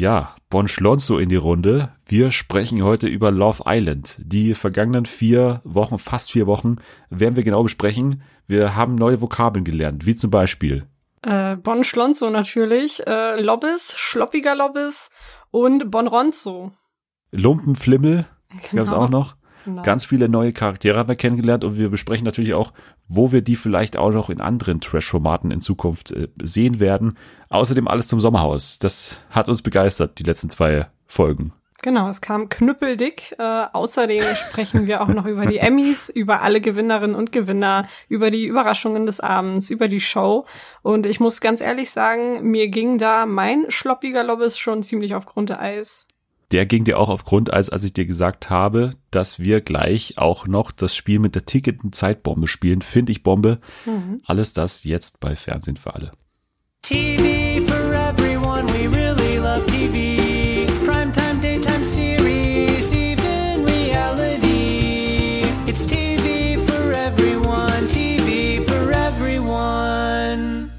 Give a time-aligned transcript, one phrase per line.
[0.00, 1.90] Ja, Bon Schlonzo in die Runde.
[2.06, 4.16] Wir sprechen heute über Love Island.
[4.18, 6.76] Die vergangenen vier Wochen, fast vier Wochen,
[7.10, 8.22] werden wir genau besprechen.
[8.46, 10.86] Wir haben neue Vokabeln gelernt, wie zum Beispiel.
[11.20, 15.10] Äh, bon Schlonzo natürlich, äh, Lobbis, schloppiger Lobbis
[15.50, 16.72] und Bon Ronzo.
[17.30, 18.24] Lumpenflimmel
[18.70, 18.76] Genau.
[18.76, 19.36] gab es auch noch.
[19.64, 19.82] Genau.
[19.82, 22.72] Ganz viele neue Charaktere haben wir kennengelernt und wir besprechen natürlich auch,
[23.08, 27.16] wo wir die vielleicht auch noch in anderen Trash-Formaten in Zukunft äh, sehen werden.
[27.48, 28.78] Außerdem alles zum Sommerhaus.
[28.78, 31.52] Das hat uns begeistert, die letzten zwei Folgen.
[31.82, 33.34] Genau, es kam knüppeldick.
[33.38, 33.42] Äh,
[33.72, 38.44] außerdem sprechen wir auch noch über die Emmys, über alle Gewinnerinnen und Gewinner, über die
[38.44, 40.44] Überraschungen des Abends, über die Show.
[40.82, 45.24] Und ich muss ganz ehrlich sagen, mir ging da mein schloppiger Lobbys schon ziemlich auf
[45.24, 46.06] Grundeis.
[46.50, 50.48] Der ging dir auch auf Grundeis, als ich dir gesagt habe, dass wir gleich auch
[50.48, 52.82] noch das Spiel mit der ticketen Zeitbombe spielen.
[52.82, 53.60] Finde ich Bombe.
[53.86, 54.20] Mhm.
[54.26, 56.10] Alles das jetzt bei Fernsehen für alle.
[56.82, 60.66] TV for everyone, we really love TV.
[60.84, 65.44] Primetime, daytime series, even reality.
[65.68, 70.70] It's TV for everyone, TV for everyone.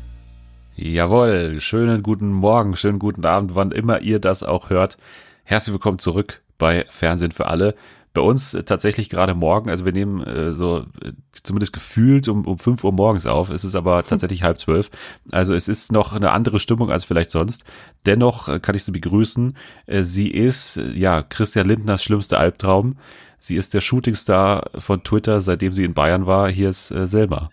[0.76, 4.98] Jawohl, schönen guten Morgen, schönen guten Abend, wann immer ihr das auch hört.
[5.44, 7.76] Herzlich willkommen zurück bei Fernsehen für alle.
[8.14, 12.46] Bei uns äh, tatsächlich gerade morgen, also wir nehmen äh, so äh, zumindest gefühlt um,
[12.46, 14.92] um 5 Uhr morgens auf, es ist aber tatsächlich halb zwölf.
[15.32, 17.64] Also es ist noch eine andere Stimmung als vielleicht sonst.
[18.06, 19.58] Dennoch äh, kann ich sie begrüßen.
[20.02, 22.98] Sie ist, ja, Christian Lindners schlimmster Albtraum.
[23.40, 26.50] Sie ist der Shootingstar von Twitter, seitdem sie in Bayern war.
[26.50, 27.50] Hier ist äh, Selma.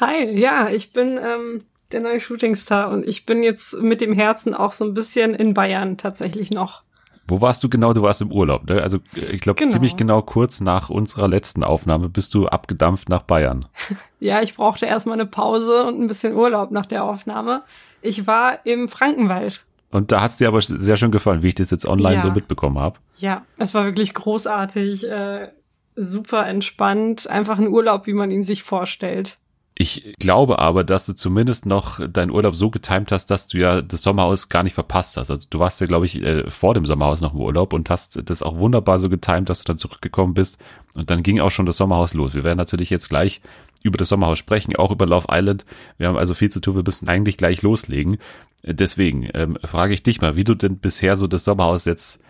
[0.00, 4.54] Hi, ja, ich bin ähm, der neue Shootingstar und ich bin jetzt mit dem Herzen
[4.54, 6.82] auch so ein bisschen in Bayern tatsächlich noch.
[7.28, 7.92] Wo warst du genau?
[7.92, 8.82] Du warst im Urlaub, ne?
[8.82, 9.70] Also ich glaube Genau.
[9.72, 13.66] ziemlich genau kurz nach unserer letzten Aufnahme bist du abgedampft nach Bayern.
[14.18, 17.62] Ja, ich brauchte erstmal eine Pause und ein bisschen Urlaub nach der Aufnahme.
[18.02, 19.64] Ich war im Frankenwald.
[19.90, 22.22] Und da hat's dir aber sehr schön gefallen, wie ich das jetzt online Ja.
[22.22, 23.00] so mitbekommen habe.
[23.16, 25.48] Ja, es war wirklich großartig, äh,
[25.96, 29.38] super entspannt, einfach ein Urlaub, wie man ihn sich vorstellt.
[29.82, 33.82] Ich glaube aber, dass du zumindest noch deinen Urlaub so getimt hast, dass du ja
[33.82, 35.28] das Sommerhaus gar nicht verpasst hast.
[35.28, 38.30] Also du warst ja, glaube ich, äh, vor dem Sommerhaus noch im Urlaub und hast
[38.30, 40.60] das auch wunderbar so getimt, dass du dann zurückgekommen bist.
[40.94, 42.32] Und dann ging auch schon das Sommerhaus los.
[42.32, 43.40] Wir werden natürlich jetzt gleich
[43.82, 45.66] über das Sommerhaus sprechen, auch über Love Island.
[45.98, 48.18] Wir haben also viel zu tun, wir müssen eigentlich gleich loslegen.
[48.62, 52.22] Deswegen ähm, frage ich dich mal, wie du denn bisher so das Sommerhaus jetzt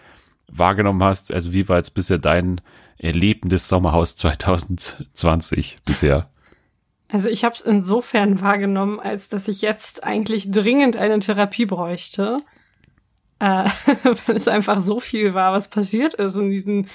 [0.49, 1.31] wahrgenommen hast.
[1.31, 2.63] Also wie war jetzt bisher dein
[2.97, 6.32] erlebendes Sommerhaus 2020 bisher?
[7.13, 12.39] Also ich habe es insofern wahrgenommen, als dass ich jetzt eigentlich dringend eine Therapie bräuchte,
[13.39, 13.69] äh,
[14.27, 16.89] weil es einfach so viel war, was passiert ist in diesen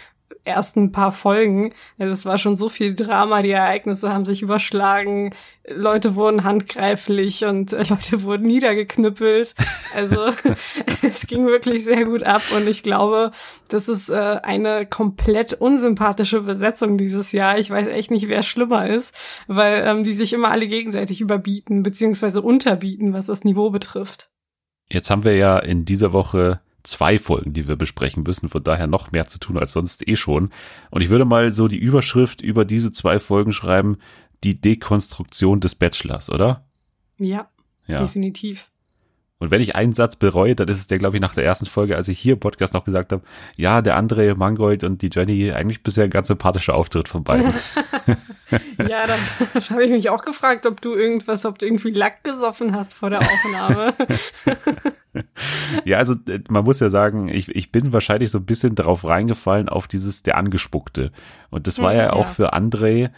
[0.47, 1.73] ersten paar Folgen.
[1.97, 5.33] Also es war schon so viel Drama, die Ereignisse haben sich überschlagen,
[5.69, 9.55] Leute wurden handgreiflich und äh, Leute wurden niedergeknüppelt.
[9.95, 10.31] Also
[11.01, 13.31] es ging wirklich sehr gut ab und ich glaube,
[13.69, 17.59] das ist äh, eine komplett unsympathische Besetzung dieses Jahr.
[17.59, 19.13] Ich weiß echt nicht, wer schlimmer ist,
[19.47, 24.29] weil ähm, die sich immer alle gegenseitig überbieten beziehungsweise unterbieten, was das Niveau betrifft.
[24.89, 28.87] Jetzt haben wir ja in dieser Woche zwei Folgen, die wir besprechen müssen, von daher
[28.87, 30.51] noch mehr zu tun als sonst eh schon.
[30.89, 33.97] Und ich würde mal so die Überschrift über diese zwei Folgen schreiben,
[34.43, 36.65] die Dekonstruktion des Bachelors, oder?
[37.19, 37.49] Ja,
[37.87, 38.01] Ja.
[38.01, 38.69] definitiv.
[39.39, 41.67] Und wenn ich einen Satz bereue, dann ist es der, glaube ich, nach der ersten
[41.67, 43.21] Folge, als ich hier im Podcast noch gesagt habe,
[43.55, 47.53] ja, der André Mangold und die Jenny, eigentlich bisher ein ganz sympathischer Auftritt von beiden.
[48.87, 49.15] Ja, da
[49.71, 53.09] habe ich mich auch gefragt, ob du irgendwas, ob du irgendwie Lack gesoffen hast vor
[53.09, 53.93] der Aufnahme.
[55.85, 59.05] Ja, also äh, man muss ja sagen, ich, ich bin wahrscheinlich so ein bisschen drauf
[59.05, 61.11] reingefallen auf dieses der Angespuckte.
[61.49, 62.31] Und das war ja auch ja.
[62.31, 63.09] für André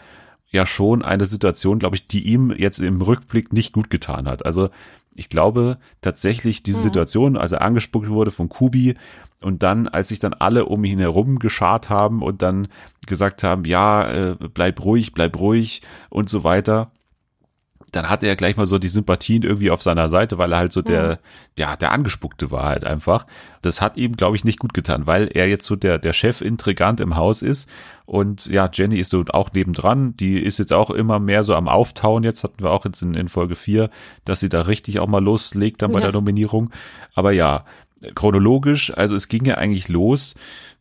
[0.50, 4.44] ja schon eine Situation, glaube ich, die ihm jetzt im Rückblick nicht gut getan hat.
[4.44, 4.70] Also
[5.14, 6.82] ich glaube tatsächlich diese Mhm.
[6.82, 8.96] Situation, als er angespuckt wurde von Kubi
[9.40, 12.68] und dann, als sich dann alle um ihn herum geschart haben und dann
[13.06, 16.90] gesagt haben, ja, äh, bleib ruhig, bleib ruhig und so weiter,
[17.92, 20.72] dann hatte er gleich mal so die Sympathien irgendwie auf seiner Seite, weil er halt
[20.72, 21.18] so der,
[21.56, 23.26] ja, der Angespuckte war halt einfach.
[23.62, 27.00] Das hat ihm, glaube ich, nicht gut getan, weil er jetzt so der, der Chef-Intrigant
[27.00, 27.68] im Haus ist.
[28.06, 30.16] Und ja, Jenny ist so auch nebendran.
[30.16, 32.22] Die ist jetzt auch immer mehr so am Auftauen.
[32.22, 33.90] Jetzt hatten wir auch jetzt in, in Folge 4,
[34.24, 36.06] dass sie da richtig auch mal loslegt dann bei Ja.
[36.06, 36.70] der Nominierung.
[37.14, 37.64] Aber ja,
[38.14, 40.34] chronologisch, also es ging ja eigentlich los,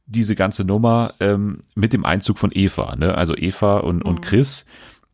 [0.05, 2.95] diese ganze Nummer ähm, mit dem Einzug von Eva.
[2.95, 3.15] Ne?
[3.15, 4.21] Also Eva und, und Mhm.
[4.21, 4.65] Chris.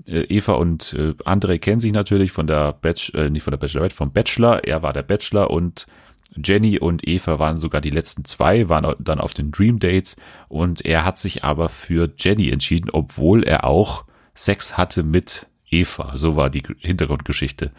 [0.08, 3.58] Äh, Eva und äh, André kennen sich natürlich von der Batch, äh, nicht von der
[3.58, 4.64] Bachelorette, vom Bachelor.
[4.64, 5.88] Er war der Bachelor und
[6.36, 10.18] Jenny und Eva waren sogar die letzten zwei, waren dann auf den Dream Dates
[10.50, 16.18] und er hat sich aber für Jenny entschieden, obwohl er auch Sex hatte mit Eva.
[16.18, 17.72] So war die Hintergrundgeschichte.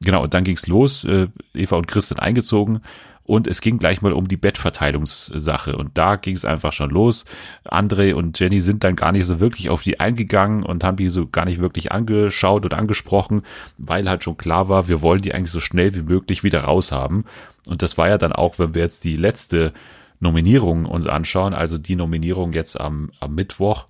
[0.00, 1.04] Genau, und dann ging's los.
[1.04, 2.82] Äh, Eva und Chris sind eingezogen
[3.26, 5.76] Und es ging gleich mal um die Bettverteilungssache.
[5.76, 7.24] Und da ging es einfach schon los.
[7.64, 11.08] André und Jenny sind dann gar nicht so wirklich auf die eingegangen und haben die
[11.08, 13.42] so gar nicht wirklich angeschaut und angesprochen,
[13.78, 17.24] weil halt schon klar war, wir wollen die eigentlich so schnell wie möglich wieder raushaben.
[17.66, 19.72] Und das war ja dann auch, wenn wir jetzt die letzte
[20.20, 23.86] Nominierung uns anschauen, also die Nominierung jetzt am, am Mittwoch,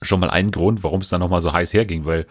[0.00, 2.26] schon mal ein Grund, warum es dann nochmal so heiß herging, weil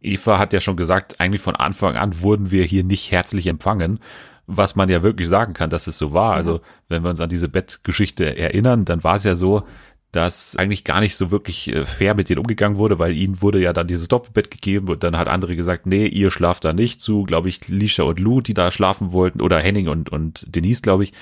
[0.00, 4.00] Eva hat ja schon gesagt, eigentlich von Anfang an wurden wir hier nicht herzlich empfangen,
[4.46, 6.34] was man ja wirklich sagen kann, dass es so war.
[6.34, 9.64] Also wenn wir uns an diese Bettgeschichte erinnern, dann war es ja so,
[10.12, 13.60] dass eigentlich gar nicht so wirklich äh, fair mit denen umgegangen wurde, weil ihnen wurde
[13.60, 17.00] ja dann dieses Doppelbett gegeben und dann hat andere gesagt, nee, ihr schlaft da nicht
[17.00, 20.80] zu, glaube ich, Lisha und Lou, die da schlafen wollten, oder Henning und, und Denise,
[20.80, 21.12] glaube ich,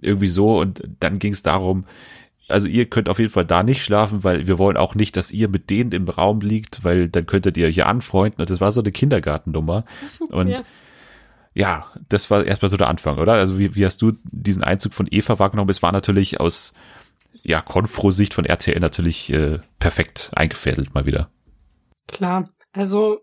[0.00, 1.86] irgendwie so und dann ging es darum,
[2.46, 5.32] also ihr könnt auf jeden Fall da nicht schlafen, weil wir wollen auch nicht, dass
[5.32, 8.70] ihr mit denen im Raum liegt, weil dann könntet ihr euch anfreunden und das war
[8.70, 9.84] so eine Kindergartennummer
[10.30, 10.60] und Ja.
[11.54, 13.34] Ja, das war erstmal so der Anfang, oder?
[13.34, 15.70] Also wie, wie hast du diesen Einzug von Eva wahrgenommen?
[15.70, 16.74] Es war natürlich aus
[17.42, 21.30] ja, Konfro-Sicht von RTL natürlich äh, perfekt eingefädelt mal wieder.
[22.08, 22.50] Klar.
[22.72, 23.20] Also,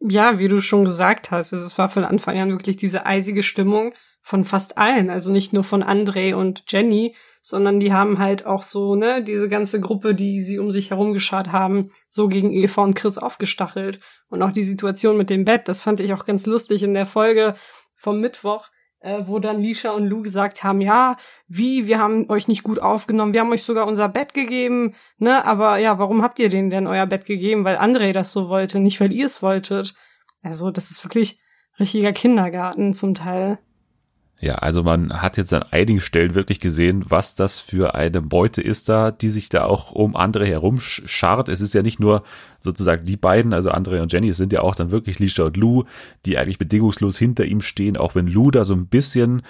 [0.00, 3.94] ja, wie du schon gesagt hast, es war von Anfang an wirklich diese eisige Stimmung
[4.26, 5.08] von fast allen.
[5.08, 9.48] Also nicht nur von André und Jenny, sondern die haben halt auch so, ne, diese
[9.48, 14.00] ganze Gruppe, die sie um sich herum geschart haben, so gegen Eva und Chris aufgestachelt.
[14.28, 17.06] Und auch die Situation mit dem Bett, das fand ich auch ganz lustig in der
[17.06, 17.54] Folge
[17.94, 18.66] vom Mittwoch,
[18.98, 22.80] äh, wo dann Lisha und Lou gesagt haben, ja, wie, wir haben euch nicht gut
[22.80, 26.70] aufgenommen, wir haben euch sogar unser Bett gegeben, ne, aber ja, warum habt ihr denen
[26.70, 27.64] denn euer Bett gegeben?
[27.64, 29.94] Weil André das so wollte, nicht weil ihr es wolltet.
[30.42, 31.38] Also, das ist wirklich
[31.78, 33.60] richtiger Kindergarten zum Teil.
[34.38, 38.60] Ja, also man hat jetzt an einigen Stellen wirklich gesehen, was das für eine Beute
[38.60, 41.48] ist da, die sich da auch um André herum sch- scharrt.
[41.48, 42.22] Es ist ja nicht nur
[42.60, 45.56] sozusagen die beiden, also André und Jenny, es sind ja auch dann wirklich Lisha und
[45.56, 45.84] Lou,
[46.26, 49.40] die eigentlich bedingungslos hinter ihm stehen, auch wenn Lou da so ein bisschen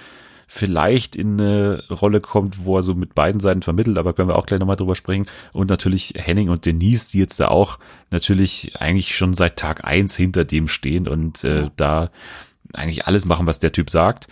[0.46, 4.36] vielleicht in eine Rolle kommt, wo er so mit beiden Seiten vermittelt, aber können wir
[4.36, 5.26] auch gleich nochmal drüber sprechen.
[5.52, 7.80] Und natürlich Henning und Denise, die jetzt da auch
[8.12, 12.10] natürlich eigentlich schon seit Tag eins hinter dem stehen und äh, da
[12.72, 14.28] eigentlich alles machen, was der Typ sagt.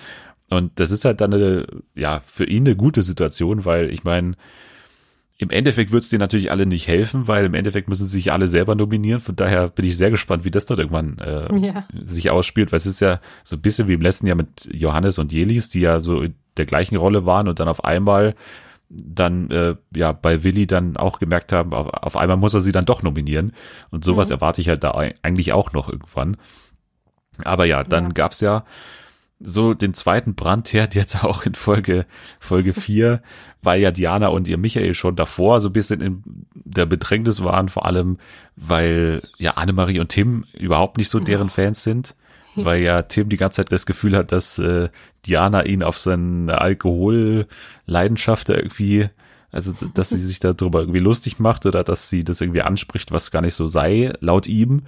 [0.50, 4.32] Und das ist halt dann eine, ja, für ihn eine gute Situation, weil ich meine,
[5.36, 8.30] im Endeffekt wird es dir natürlich alle nicht helfen, weil im Endeffekt müssen sie sich
[8.32, 9.18] alle selber nominieren.
[9.20, 11.86] Von daher bin ich sehr gespannt, wie das dann irgendwann äh, Ja.
[12.04, 15.18] sich ausspielt, weil es ist ja so ein bisschen wie im letzten Jahr mit Johannes
[15.18, 18.36] und Jelis, die ja so in der gleichen Rolle waren und dann auf einmal
[18.90, 22.70] dann äh, ja bei Willi dann auch gemerkt haben, auf, auf einmal muss er sie
[22.70, 23.52] dann doch nominieren.
[23.90, 24.34] Und sowas Mhm.
[24.34, 26.36] erwarte ich halt da ei- eigentlich auch noch irgendwann.
[27.42, 28.10] Aber ja, dann Ja.
[28.12, 28.64] gab's ja
[29.44, 32.06] so den zweiten Brandherd jetzt auch in Folge
[32.40, 33.22] Folge 4,
[33.62, 36.22] weil ja Diana und ihr Michael schon davor so ein bisschen in
[36.54, 38.18] der Bedrängnis waren, vor allem
[38.56, 42.14] weil ja Annemarie und Tim überhaupt nicht so deren Fans sind,
[42.56, 44.88] weil ja Tim die ganze Zeit das Gefühl hat, dass äh,
[45.26, 49.08] Diana ihn auf seine Alkoholleidenschaft irgendwie
[49.54, 53.30] also, dass sie sich darüber irgendwie lustig macht oder dass sie das irgendwie anspricht, was
[53.30, 54.82] gar nicht so sei, laut ihm.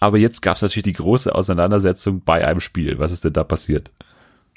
[0.00, 2.98] Aber jetzt gab es natürlich die große Auseinandersetzung bei einem Spiel.
[2.98, 3.92] Was ist denn da passiert?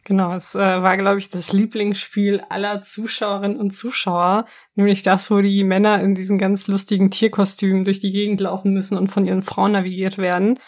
[0.05, 4.45] Genau, es äh, war, glaube ich, das Lieblingsspiel aller Zuschauerinnen und Zuschauer,
[4.75, 8.97] nämlich das, wo die Männer in diesen ganz lustigen Tierkostümen durch die Gegend laufen müssen
[8.97, 10.59] und von ihren Frauen navigiert werden.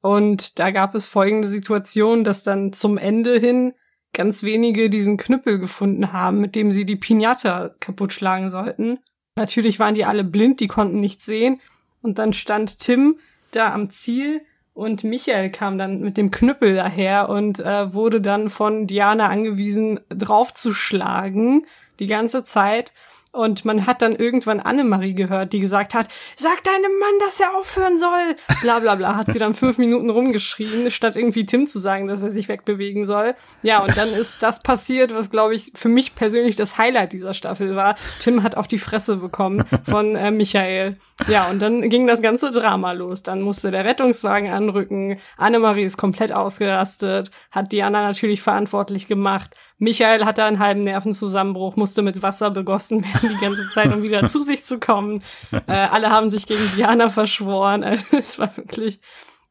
[0.00, 3.72] Und da gab es folgende Situation, dass dann zum Ende hin
[4.12, 8.98] ganz wenige diesen Knüppel gefunden haben, mit dem sie die Pinata kaputt schlagen sollten.
[9.36, 11.60] Natürlich waren die alle blind, die konnten nichts sehen.
[12.02, 13.18] Und dann stand Tim
[13.52, 14.42] da am Ziel
[14.74, 20.00] und Michael kam dann mit dem Knüppel daher und äh, wurde dann von Diana angewiesen,
[20.08, 21.66] draufzuschlagen
[21.98, 22.92] die ganze Zeit.
[23.32, 27.56] Und man hat dann irgendwann Annemarie gehört, die gesagt hat, sag deinem Mann, dass er
[27.56, 28.36] aufhören soll.
[28.60, 32.20] Bla bla bla, hat sie dann fünf Minuten rumgeschrien, statt irgendwie Tim zu sagen, dass
[32.20, 33.34] er sich wegbewegen soll.
[33.62, 37.32] Ja, und dann ist das passiert, was, glaube ich, für mich persönlich das Highlight dieser
[37.32, 37.94] Staffel war.
[38.20, 40.98] Tim hat auf die Fresse bekommen von äh, Michael.
[41.26, 43.22] Ja, und dann ging das ganze Drama los.
[43.22, 45.18] Dann musste der Rettungswagen anrücken.
[45.38, 49.54] Annemarie ist komplett ausgerastet, hat Diana natürlich verantwortlich gemacht.
[49.82, 54.28] Michael hatte einen halben Nervenzusammenbruch, musste mit Wasser begossen werden die ganze Zeit, um wieder
[54.28, 55.18] zu sich zu kommen.
[55.66, 57.82] Äh, alle haben sich gegen Diana verschworen.
[57.92, 59.00] Also, es war wirklich,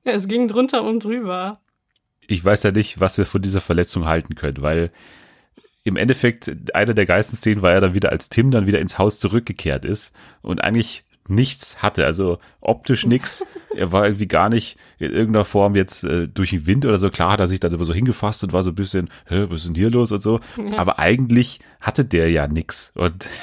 [0.05, 1.59] ja, es ging drunter und drüber.
[2.27, 4.91] Ich weiß ja nicht, was wir von dieser Verletzung halten können, weil
[5.83, 8.97] im Endeffekt eine der geilsten Szenen war ja dann wieder, als Tim dann wieder ins
[8.97, 13.45] Haus zurückgekehrt ist und eigentlich nichts hatte, also optisch nix.
[13.73, 17.09] Er war irgendwie gar nicht in irgendeiner Form jetzt äh, durch den Wind oder so.
[17.09, 19.67] Klar hat er sich immer so hingefasst und war so ein bisschen, Hä, was ist
[19.67, 20.41] denn hier los und so.
[20.57, 20.77] Ja.
[20.77, 23.29] Aber eigentlich hatte der ja nix und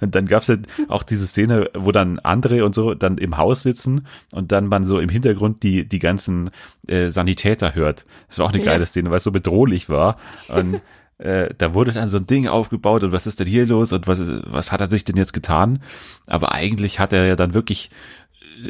[0.00, 0.56] Und dann gab's ja
[0.88, 4.84] auch diese Szene, wo dann André und so dann im Haus sitzen und dann man
[4.84, 6.50] so im Hintergrund die, die ganzen
[6.86, 8.04] äh, Sanitäter hört.
[8.28, 8.72] Das war auch eine Ja.
[8.72, 10.16] geile Szene, weil es so bedrohlich war.
[10.48, 10.80] Und
[11.18, 14.06] äh, da wurde dann so ein Ding aufgebaut und was ist denn hier los und
[14.06, 15.80] was, ist, was hat er sich denn jetzt getan?
[16.26, 17.90] Aber eigentlich hat er ja dann wirklich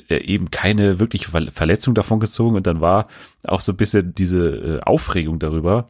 [0.09, 3.09] äh, eben keine wirklich Ver- Verletzung davon gezogen und dann war
[3.45, 5.89] auch so ein bisschen diese äh, Aufregung darüber,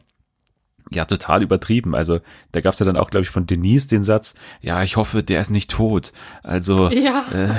[0.91, 1.93] ja, total übertrieben.
[1.93, 2.19] Also
[2.51, 5.39] da gab's ja dann auch, glaube ich, von Denise den Satz, ja, ich hoffe, der
[5.39, 6.13] ist nicht tot.
[6.41, 7.25] Also Ja.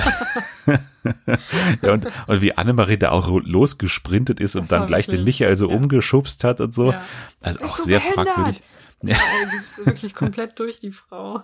[1.81, 5.23] ja, und, und wie Annemarie da auch losgesprintet ist und Das dann war gleich den
[5.23, 5.75] Michael so ja.
[5.75, 6.91] umgeschubst hat und so.
[6.91, 7.01] Ja.
[7.41, 8.61] Also auch sehr fragwürdig.
[9.03, 9.17] Ja.
[9.51, 11.41] Die ist wirklich komplett durch, die Frau.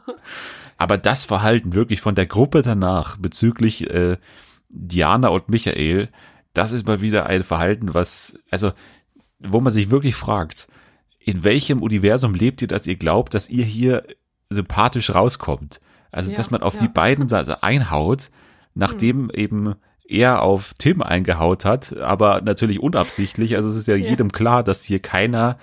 [0.77, 4.17] Aber das Verhalten wirklich von der Gruppe danach bezüglich äh,
[4.69, 6.09] Diana und Michael,
[6.53, 8.73] das ist mal wieder ein Verhalten, was, also,
[9.39, 10.67] wo man sich wirklich fragt,
[11.19, 14.03] in welchem Universum lebt ihr, dass ihr glaubt, dass ihr hier
[14.49, 15.81] sympathisch rauskommt?
[16.11, 16.81] Also, Ja, dass man auf ja.
[16.81, 18.29] die beiden da einhaut,
[18.73, 19.75] nachdem eben
[20.07, 23.55] er auf Tim eingehaut hat, aber natürlich unabsichtlich.
[23.55, 24.09] Also es ist ja, Ja.
[24.09, 25.57] jedem klar, dass hier keiner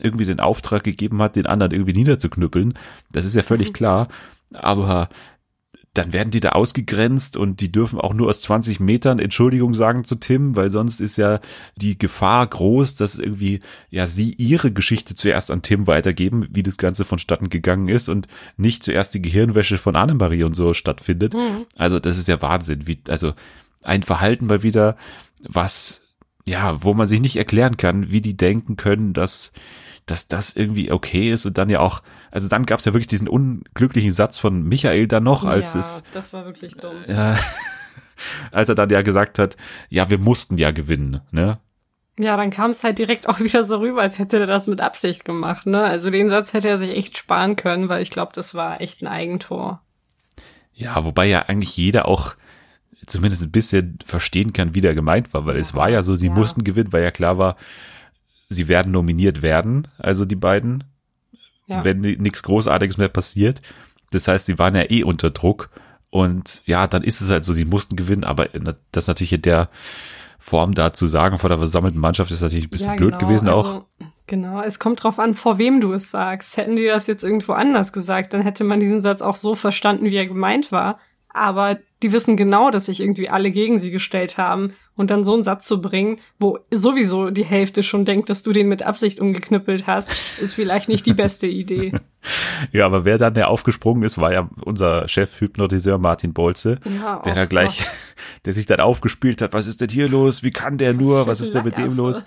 [0.00, 2.74] irgendwie den Auftrag gegeben hat, den anderen irgendwie niederzuknüppeln.
[3.12, 4.08] Das ist ja völlig klar.
[4.52, 5.08] Aber
[5.96, 10.04] dann werden die da ausgegrenzt und die dürfen auch nur aus 20 Metern Entschuldigung sagen
[10.04, 11.40] zu Tim, weil sonst ist ja
[11.76, 16.76] die Gefahr groß, dass irgendwie ja sie ihre Geschichte zuerst an Tim weitergeben, wie das
[16.76, 21.34] Ganze vonstatten gegangen ist und nicht zuerst die Gehirnwäsche von Annemarie und so stattfindet.
[21.76, 23.32] Also das ist ja Wahnsinn, wie also
[23.82, 24.96] ein Verhalten mal wieder,
[25.48, 26.02] was
[26.46, 29.52] ja, wo man sich nicht erklären kann, wie die denken können, dass
[30.06, 33.08] dass das irgendwie okay ist und dann ja auch, also dann gab es ja wirklich
[33.08, 36.94] diesen unglücklichen Satz von Michael dann noch, als ja, es das war wirklich dumm.
[37.08, 37.36] ja,
[38.52, 39.56] als er dann ja gesagt hat,
[39.88, 41.58] ja, wir mussten ja gewinnen, ne?
[42.18, 44.80] Ja, dann kam es halt direkt auch wieder so rüber, als hätte er das mit
[44.80, 45.82] Absicht gemacht, ne?
[45.82, 49.02] Also den Satz hätte er sich echt sparen können, weil ich glaube, das war echt
[49.02, 49.82] ein Eigentor.
[50.72, 52.36] Ja, wobei ja eigentlich jeder auch
[53.06, 56.28] zumindest ein bisschen verstehen kann, wie der gemeint war, weil es war ja so, sie
[56.28, 56.32] ja.
[56.32, 57.56] mussten gewinnen, weil ja klar war,
[58.48, 60.84] sie werden nominiert werden, also die beiden,
[61.66, 61.82] Ja.
[61.84, 63.60] wenn ni- nichts Großartiges mehr passiert.
[64.12, 65.70] Das heißt, sie waren ja eh unter Druck
[66.10, 68.48] und ja, dann ist es halt so, sie mussten gewinnen, aber
[68.92, 69.68] das natürlich in der
[70.38, 73.26] Form da zu sagen vor der versammelten Mannschaft ist natürlich ein bisschen ja, blöd genau,
[73.28, 73.66] gewesen auch.
[73.66, 73.86] also,
[74.28, 76.56] Genau, es kommt drauf an, vor wem du es sagst.
[76.56, 80.04] Hätten die das jetzt irgendwo anders gesagt, dann hätte man diesen Satz auch so verstanden,
[80.06, 80.98] wie er gemeint war.
[81.36, 84.72] Aber die wissen genau, dass sich irgendwie alle gegen sie gestellt haben.
[84.96, 88.52] Und dann so einen Satz zu bringen, wo sowieso die Hälfte schon denkt, dass du
[88.52, 91.92] den mit Absicht umgeknüppelt hast, ist vielleicht nicht die beste Idee.
[92.72, 97.36] Ja, aber wer dann der aufgesprungen ist, war ja unser Chef-Hypnotiseur Martin Bolze, Ja, der
[97.36, 97.86] da gleich,
[98.44, 100.42] der sich dann aufgespielt hat, was ist denn hier los?
[100.42, 101.28] Wie kann der nur?
[101.28, 102.24] Was ist denn mit dem los?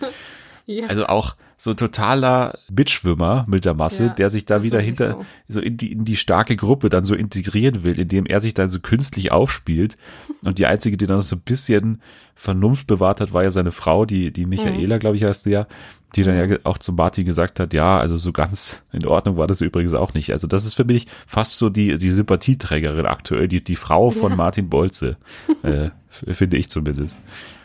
[0.66, 0.88] Ja.
[0.88, 5.20] Also auch so ein totaler Mitschwimmer mit der Masse, Ja, der sich da wieder hinter,
[5.50, 8.70] so in die, in die starke Gruppe dann so integrieren will, indem er sich dann
[8.70, 9.98] so künstlich aufspielt.
[10.44, 12.01] Und die einzige, die dann so ein bisschen
[12.34, 15.00] Vernunft bewahrt hat, war ja seine Frau, die, die Michaela, Mhm.
[15.01, 15.68] glaube ich, heißt sie ja,
[16.16, 19.36] die dann ja ge- auch zu Martin gesagt hat, ja, also so ganz in Ordnung
[19.36, 20.32] war das übrigens auch nicht.
[20.32, 24.32] Also das ist für mich fast so die, die Sympathieträgerin aktuell, die, die Frau von
[24.32, 24.38] Ja.
[24.38, 25.18] Martin Bolze,
[25.63, 25.89] äh,
[26.34, 27.20] finde ich zumindest.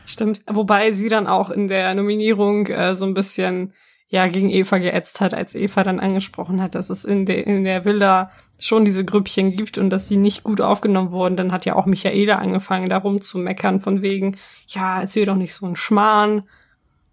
[0.07, 0.43] Stimmt.
[0.47, 3.73] Wobei sie dann auch in der Nominierung äh, so ein bisschen
[4.09, 7.65] ja gegen Eva geätzt hat, als Eva dann angesprochen hat, dass es in der in
[7.65, 8.31] der Villa
[8.61, 11.37] schon diese Grüppchen gibt und dass sie nicht gut aufgenommen wurden.
[11.37, 14.37] Dann hat ja auch Michaela angefangen, darum zu meckern von wegen,
[14.69, 16.45] ja, erzähl doch nicht so ein Schmarrn.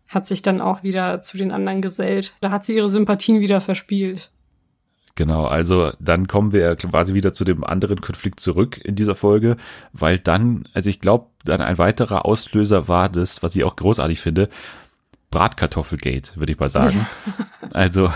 [0.07, 2.33] Hat sich dann auch wieder zu den anderen gesellt.
[2.41, 4.29] Da hat sie ihre Sympathien wieder verspielt.
[5.21, 9.55] Genau, also dann kommen wir quasi wieder zu dem anderen Konflikt zurück in dieser Folge,
[9.93, 14.19] weil dann, also ich glaube, dann ein weiterer Auslöser war das, was ich auch großartig
[14.19, 14.49] finde,
[15.29, 17.05] Bratkartoffelgate, würde ich mal sagen.
[17.73, 18.11] Also,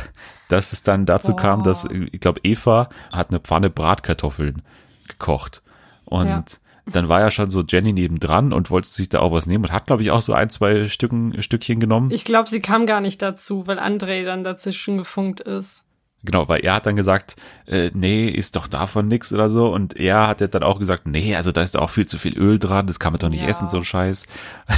[0.49, 1.41] dass es dann dazu Boah.
[1.41, 4.63] kam, dass, ich glaube, Eva hat eine Pfanne Bratkartoffeln
[5.07, 5.61] gekocht.
[6.03, 6.43] Und Ja.
[6.87, 9.71] dann war ja schon so Jenny nebendran und wollte sich da auch was nehmen und
[9.71, 12.09] hat, glaube ich, auch so ein, zwei Stücken, Stückchen genommen.
[12.11, 15.85] Ich glaube, sie kam gar nicht dazu, weil André dann dazwischen gefunkt ist.
[16.25, 17.35] Genau, weil er hat dann gesagt,
[17.67, 19.67] äh, nee, ist doch davon nix oder so.
[19.73, 22.17] Und er hat ja dann auch gesagt, nee, also da ist doch auch viel zu
[22.17, 23.47] viel Öl dran, das kann man doch nicht Ja.
[23.47, 24.25] essen, so ein Scheiß.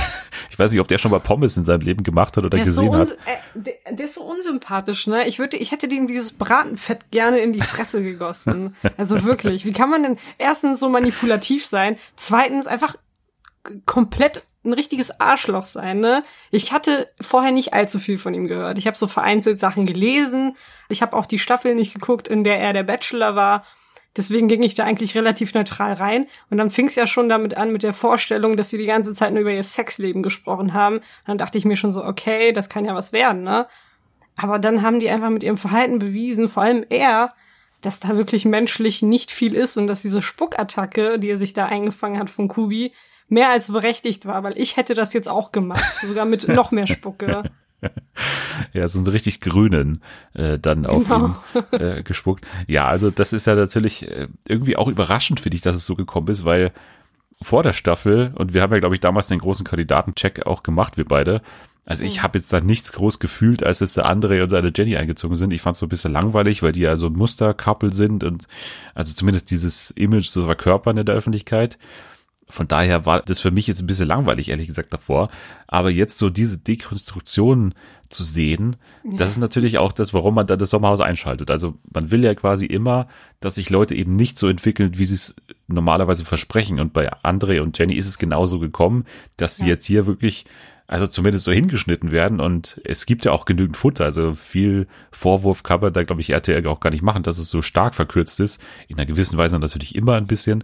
[0.50, 2.66] Ich weiß nicht, ob der schon mal Pommes in seinem Leben gemacht hat oder Der
[2.66, 3.18] so gesehen uns- hat.
[3.26, 5.28] äh, der, der ist so unsympathisch, ne?
[5.28, 8.76] Ich würde, ich hätte dem dieses Bratenfett gerne in die Fresse gegossen.
[8.98, 12.96] Also wirklich, wie kann man denn erstens so manipulativ sein, zweitens einfach
[13.86, 16.24] komplett ein richtiges Arschloch sein, ne?
[16.52, 18.78] Ich hatte vorher nicht allzu viel von ihm gehört.
[18.78, 20.58] Ich habe so vereinzelt Sachen gelesen.
[20.90, 23.64] Ich habe auch die Staffel nicht geguckt, in der er der Bachelor war.
[24.18, 26.26] Deswegen ging ich da eigentlich relativ neutral rein.
[26.50, 29.14] Und dann fing es ja schon damit an mit der Vorstellung, dass sie die ganze
[29.14, 30.98] Zeit nur über ihr Sexleben gesprochen haben.
[30.98, 33.68] Und dann dachte ich mir schon so, okay, das kann ja was werden, ne?
[34.36, 37.30] Aber dann haben die einfach mit ihrem Verhalten bewiesen, vor allem er,
[37.82, 41.66] dass da wirklich menschlich nicht viel ist und dass diese Spuckattacke, die er sich da
[41.66, 42.94] eingefangen hat von Kubi,
[43.30, 46.88] mehr als berechtigt war, weil ich hätte das jetzt auch gemacht, sogar mit noch mehr
[46.88, 47.44] Spucke.
[48.74, 50.02] ja, so einen richtig grünen
[50.34, 51.36] äh, dann auf Genau.
[51.54, 52.46] ihn äh, gespuckt.
[52.68, 55.96] Ja, also das ist ja natürlich äh, irgendwie auch überraschend für dich, dass es so
[55.96, 56.72] gekommen ist, weil
[57.42, 60.98] vor der Staffel, und wir haben ja, glaube ich, damals den großen Kandidatencheck auch gemacht,
[60.98, 61.42] wir beide.
[61.86, 62.24] Also ich Mhm.
[62.24, 65.52] habe jetzt da nichts groß gefühlt, als jetzt der André und seine Jenny eingezogen sind.
[65.52, 68.48] Ich fand es so ein bisschen langweilig, weil die ja so ein Mustercouple sind und
[68.96, 71.78] also zumindest dieses Image so verkörpern in der Öffentlichkeit.
[72.50, 75.30] Von daher war das für mich jetzt ein bisschen langweilig, ehrlich gesagt, davor.
[75.68, 77.74] Aber jetzt so diese Dekonstruktion
[78.10, 81.52] zu sehen, das ist natürlich auch das, warum man da das Sommerhaus einschaltet.
[81.52, 83.08] Also man will ja quasi immer,
[83.42, 85.36] dass sich Leute eben nicht so entwickeln, wie sie es
[85.68, 86.80] normalerweise versprechen.
[86.80, 89.04] Und bei André und Jenny ist es genauso gekommen,
[89.36, 89.72] dass sie Ja.
[89.72, 90.46] jetzt hier wirklich,
[90.88, 92.40] also zumindest so hingeschnitten werden.
[92.40, 94.06] Und es gibt ja auch genügend Futter.
[94.06, 97.50] Also viel Vorwurf kann man da, glaube ich, RTL auch gar nicht machen, dass es
[97.50, 98.62] so stark verkürzt ist.
[98.88, 100.64] In einer gewissen Weise natürlich immer ein bisschen.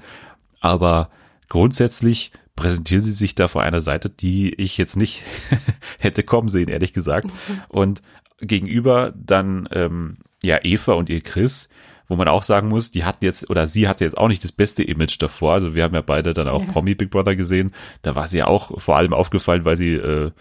[0.61, 1.09] Aber
[1.53, 5.23] grundsätzlich präsentieren sie sich da vor einer Seite, die ich jetzt nicht
[5.99, 7.29] hätte kommen sehen, ehrlich gesagt.
[7.67, 8.01] Und
[8.39, 11.69] gegenüber dann ähm, ja Eva und ihr Chris,
[12.07, 14.51] wo man auch sagen muss, die hatten jetzt oder sie hatte jetzt auch nicht das
[14.51, 15.53] beste Image davor.
[15.53, 16.71] Also wir haben ja beide dann auch Ja.
[16.71, 17.71] Promi Big Brother gesehen.
[18.01, 20.31] Da war sie ja auch vor allem aufgefallen, weil sie äh,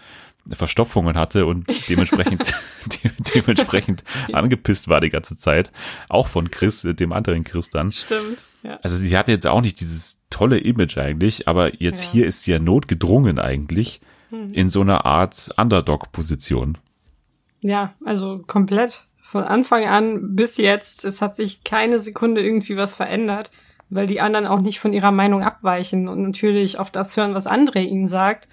[0.51, 2.53] Verstopfungen hatte und dementsprechend
[3.03, 5.71] de dementsprechend angepisst war die ganze Zeit.
[6.09, 7.91] Auch von Chris, äh, dem anderen Chris dann.
[7.91, 8.43] Stimmt.
[8.63, 8.77] Ja.
[8.81, 12.11] Also sie hatte jetzt auch nicht dieses tolle Image eigentlich, aber jetzt Ja.
[12.11, 14.01] hier ist sie ja notgedrungen eigentlich
[14.51, 16.79] in so einer Art Underdog-Position.
[17.61, 19.05] Ja, also komplett.
[19.21, 23.51] Von Anfang an bis jetzt, es hat sich keine Sekunde irgendwie was verändert,
[23.89, 27.45] weil die anderen auch nicht von ihrer Meinung abweichen und natürlich auf das hören, was
[27.45, 28.47] André ihnen sagt.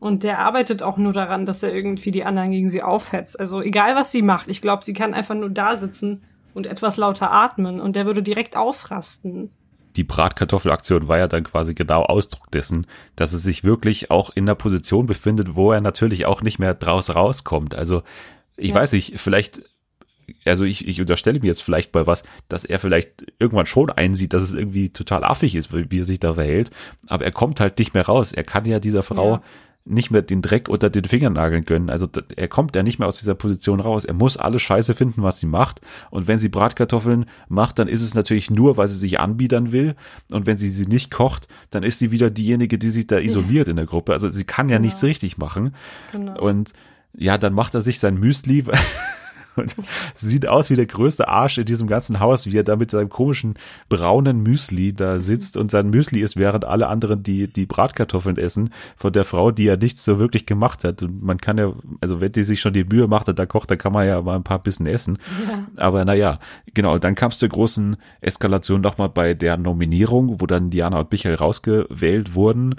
[0.00, 3.38] Und der arbeitet auch nur daran, dass er irgendwie die anderen gegen sie aufhetzt.
[3.38, 6.22] Also egal, was sie macht, ich glaube, sie kann einfach nur da sitzen
[6.54, 9.50] und etwas lauter atmen und der würde direkt ausrasten.
[9.96, 14.44] Die Bratkartoffelaktion war ja dann quasi genau Ausdruck dessen, dass es sich wirklich auch in
[14.44, 17.74] einer Position befindet, wo er natürlich auch nicht mehr draus rauskommt.
[17.74, 18.02] Also
[18.56, 18.76] ich Ja.
[18.76, 19.62] weiß nicht, vielleicht
[20.44, 24.32] also ich, ich unterstelle mir jetzt vielleicht bei was, dass er vielleicht irgendwann schon einsieht,
[24.32, 26.70] dass es irgendwie total affig ist, wie wie er sich da verhält,
[27.08, 28.32] aber er kommt halt nicht mehr raus.
[28.32, 29.42] Er kann ja dieser Frau Ja.
[29.90, 31.90] Nicht mehr den Dreck unter den Fingernageln gönnen.
[31.90, 34.04] Also d- er kommt ja nicht mehr aus dieser Position raus.
[34.04, 35.80] Er muss alles scheiße finden, was sie macht.
[36.10, 39.94] Und wenn sie Bratkartoffeln macht, dann ist es natürlich nur, weil sie sich anbiedern will.
[40.30, 43.68] Und wenn sie sie nicht kocht, dann ist sie wieder diejenige, die sich da isoliert
[43.68, 44.12] in der Gruppe.
[44.12, 44.86] Also sie kann ja Genau.
[44.86, 45.74] nichts richtig machen.
[46.12, 46.40] Genau.
[46.40, 46.72] Und
[47.16, 48.64] ja, dann macht er sich sein Müsli
[49.56, 49.74] und
[50.14, 53.08] sieht aus wie der größte Arsch in diesem ganzen Haus, wie er da mit seinem
[53.08, 53.54] komischen
[53.88, 58.70] braunen Müsli da sitzt und sein Müsli ist, während alle anderen die, die Bratkartoffeln essen
[58.96, 61.02] von der Frau, die ja nichts so wirklich gemacht hat.
[61.02, 63.70] Und man kann ja, also wenn die sich schon die Mühe macht und da kocht,
[63.70, 65.18] dann kann man ja mal ein paar Bissen essen.
[65.48, 65.66] Ja.
[65.76, 66.38] Aber naja,
[66.74, 71.10] genau, dann kam es zur großen Eskalation nochmal bei der Nominierung, wo dann Diana und
[71.10, 72.76] Michael rausgewählt wurden.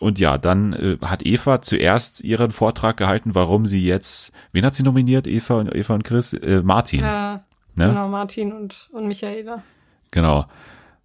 [0.00, 4.74] Und ja, dann äh, hat Eva zuerst ihren Vortrag gehalten, warum sie jetzt, wen hat
[4.74, 5.26] sie nominiert?
[5.28, 6.32] Eva und Eva und Chris?
[6.32, 7.00] Äh, Martin.
[7.00, 7.42] Ja,
[7.76, 7.86] ne?
[7.88, 9.62] genau, Martin und, und Michaela.
[10.10, 10.46] Genau.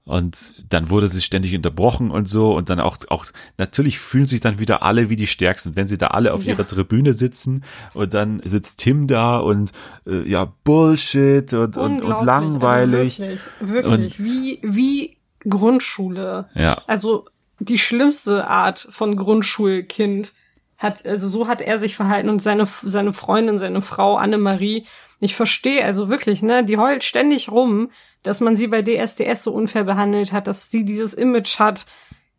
[0.05, 2.55] Und dann wurde sie ständig unterbrochen und so.
[2.55, 3.25] Und dann auch, auch,
[3.57, 6.53] natürlich fühlen sich dann wieder alle wie die Stärksten, wenn sie da alle auf Ja.
[6.53, 7.63] ihrer Tribüne sitzen
[7.95, 9.71] und dann sitzt Tim da und
[10.07, 12.25] äh, ja, Bullshit und, und, und Unglaublich.
[12.27, 13.21] langweilig.
[13.21, 14.23] Also wirklich, wirklich.
[14.23, 15.17] wie, wie
[15.49, 16.49] Grundschule.
[16.55, 17.25] ja, Also
[17.59, 20.33] die schlimmste Art von Grundschulkind
[20.77, 24.85] hat, also so hat er sich verhalten und seine, seine Freundin, seine Frau Annemarie.
[25.19, 27.91] Ich verstehe, also wirklich, ne, die heult ständig rum,
[28.23, 31.85] dass man sie bei DSDS so unfair behandelt hat, dass sie dieses Image hat.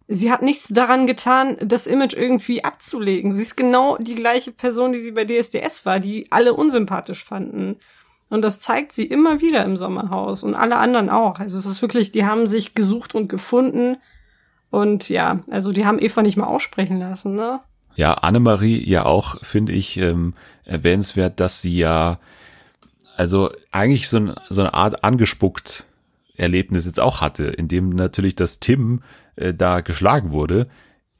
[0.08, 3.34] Sie hat nichts daran getan, das Image irgendwie abzulegen.
[3.34, 7.76] Sie ist genau die gleiche Person, die sie bei DSDS war, die alle unsympathisch fanden.
[8.28, 11.38] Und das zeigt sie immer wieder im Sommerhaus und alle anderen auch.
[11.38, 13.96] Also es ist wirklich, die haben sich gesucht und gefunden.
[14.70, 17.60] Und ja, also die haben Eva nicht mal aussprechen lassen, ne?
[17.94, 22.18] Ja, Annemarie ja auch, finde ich, ähm, erwähnenswert, dass sie ja,
[23.16, 25.86] also eigentlich so, ein, so eine Art angespuckt
[26.36, 29.02] Erlebnis jetzt auch hatte, in dem natürlich das Tim
[29.36, 30.66] äh, da geschlagen wurde,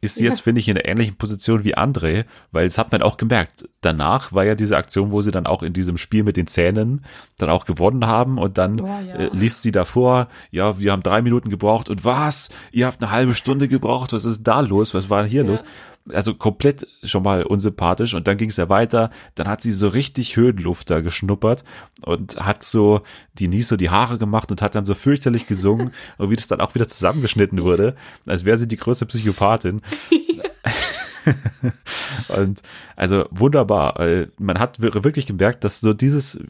[0.07, 0.45] ist sie jetzt, Ja.
[0.45, 3.69] finde ich, in einer ähnlichen Position wie André, weil es hat man auch gemerkt.
[3.83, 7.05] Danach war ja diese Aktion, wo sie dann auch in diesem Spiel mit den Zähnen
[7.38, 9.14] dann auch gewonnen haben und dann Oh, ja.
[9.16, 12.49] äh, liest sie davor, ja, wir haben drei Minuten gebraucht und was?
[12.73, 14.95] Ihr habt eine halbe Stunde gebraucht, was ist da los?
[14.95, 15.51] Was war hier Ja.
[15.51, 15.64] los?
[16.12, 18.14] Also komplett schon mal unsympathisch.
[18.14, 21.64] Und dann ging es ja weiter, dann hat sie so richtig Höhenluft da geschnuppert
[22.03, 23.03] und hat so
[23.35, 25.92] die nie so die Haare gemacht und hat dann so fürchterlich gesungen.
[26.19, 29.83] Und wie das dann auch wieder zusammengeschnitten wurde, als wäre sie die größte Psychopathin.
[32.29, 32.62] und
[32.97, 33.99] also wunderbar.
[34.01, 36.41] Äh, Man hat wir- wirklich gemerkt, dass so dieses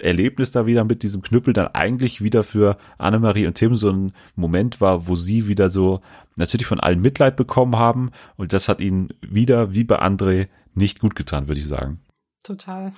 [0.00, 4.12] Erlebnis da wieder mit diesem Knüppel dann eigentlich wieder für Annemarie und Tim so ein
[4.36, 6.00] Moment war, wo sie wieder so
[6.36, 10.98] natürlich von allen Mitleid bekommen haben und das hat ihnen wieder, wie bei André, nicht
[11.00, 12.00] gut getan, würde ich sagen.
[12.42, 12.92] Total.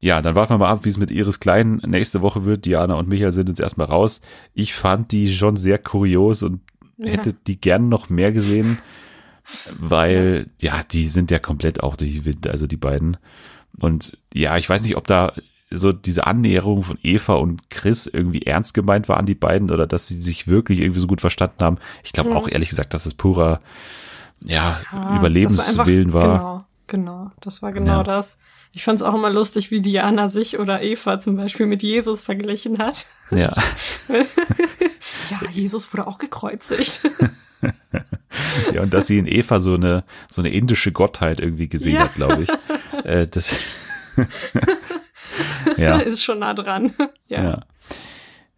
[0.00, 2.64] Ja, dann warten wir mal ab, wie es mit Iris Klein nächste Woche wird.
[2.64, 4.20] Diana und Michael sind jetzt erstmal raus.
[4.52, 6.60] Ich fand die schon sehr kurios und
[6.98, 7.12] Ja.
[7.12, 8.78] hätte die gern noch mehr gesehen,
[9.78, 13.16] weil, ja, die sind ja komplett auch durch die Wind, also die beiden.
[13.78, 15.32] Und ja, ich weiß nicht, ob da
[15.70, 19.86] so diese Annäherung von Eva und Chris irgendwie ernst gemeint war an die beiden oder
[19.86, 21.78] dass sie sich wirklich irgendwie so gut verstanden haben.
[22.04, 22.36] Ich glaube Mhm.
[22.36, 23.60] auch ehrlich gesagt, dass es purer,
[24.44, 26.26] ja, Ja, Überlebenswillen das war.
[26.38, 27.30] Genau, genau.
[27.40, 28.02] Das war genau Ja.
[28.02, 28.38] das.
[28.74, 32.22] Ich fand es auch immer lustig, wie Diana sich oder Eva zum Beispiel mit Jesus
[32.22, 33.06] verglichen hat.
[33.30, 33.54] Ja.
[35.30, 37.00] Ja, Jesus wurde auch gekreuzigt.
[38.74, 42.00] Ja, und dass sie in Eva so eine, so eine indische Gottheit irgendwie gesehen Ja.
[42.00, 42.48] hat, glaube ich.
[43.04, 43.54] Äh, das,
[45.76, 46.92] ja, Ist schon nah dran.
[47.28, 47.42] Ja.
[47.44, 47.60] ja.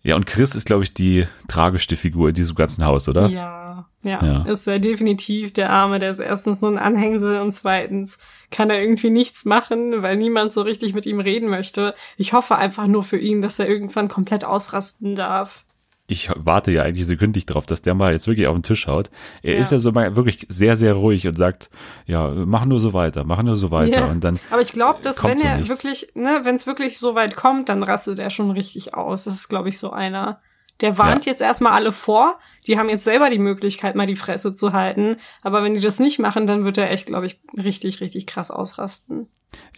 [0.02, 3.26] Ja, und Chris ist, glaube ich, die tragischste Figur in diesem ganzen Haus, oder?
[3.28, 4.38] Ja, ja, Ja.
[4.46, 8.18] ist er definitiv der Arme, der ist erstens nur ein Anhängsel und zweitens
[8.50, 11.94] kann er irgendwie nichts machen, weil niemand so richtig mit ihm reden möchte.
[12.18, 15.63] Ich hoffe einfach nur für ihn, dass er irgendwann komplett ausrasten darf.
[16.06, 19.10] Ich warte ja eigentlich sekündlich drauf, dass der mal jetzt wirklich auf den Tisch haut.
[19.42, 19.60] Er Ja.
[19.60, 21.70] ist ja so mal wirklich sehr, sehr ruhig und sagt,
[22.06, 24.00] ja, mach nur so weiter, mach nur so weiter.
[24.00, 24.06] Ja.
[24.06, 25.70] Und dann, Aber ich glaube, dass wenn so er nichts.
[25.70, 29.24] wirklich, ne, wenn es wirklich so weit kommt, dann rastet er schon richtig aus.
[29.24, 30.40] Das ist, glaube ich, so einer.
[30.80, 31.30] Der warnt Ja.
[31.32, 32.38] jetzt erstmal alle vor.
[32.66, 35.16] Die haben jetzt selber die Möglichkeit, mal die Fresse zu halten.
[35.40, 38.50] Aber wenn die das nicht machen, dann wird er echt, glaube ich, richtig, richtig krass
[38.50, 39.28] ausrasten.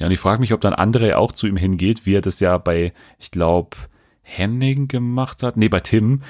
[0.00, 2.40] ja, und ich frage mich, ob dann André auch zu ihm hingeht, wie er das
[2.40, 3.76] ja bei, ich glaube,
[4.28, 5.56] Henning gemacht hat.
[5.56, 6.22] Nee, bei Tim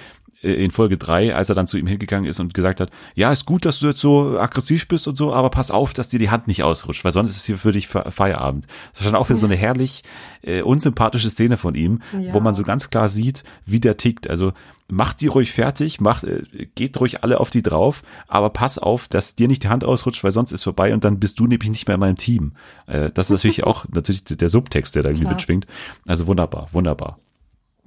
[0.42, 3.32] äh, in Folge drei, als er dann zu ihm hingegangen ist und gesagt hat, ja,
[3.32, 6.18] ist gut, dass du jetzt so aggressiv bist und so, aber pass auf, dass dir
[6.18, 8.66] die Hand nicht ausrutscht, weil sonst ist es hier für dich Fe- Feierabend.
[8.92, 10.02] Das ist dann auch wieder so eine herrlich
[10.42, 12.34] äh, unsympathische Szene von ihm, Ja.
[12.34, 14.28] wo man so ganz klar sieht, wie der tickt.
[14.28, 14.52] Also
[14.88, 16.42] macht die ruhig fertig, macht, äh,
[16.74, 20.22] geht ruhig alle auf die drauf, aber pass auf, dass dir nicht die Hand ausrutscht,
[20.22, 22.52] weil sonst ist vorbei und dann bist du nämlich nicht mehr in meinem Team.
[22.86, 25.66] Äh, das ist natürlich auch natürlich der Subtext, der da irgendwie mitschwingt.
[26.06, 27.18] Also wunderbar, wunderbar.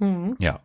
[0.00, 0.36] Mhm.
[0.38, 0.60] Ja.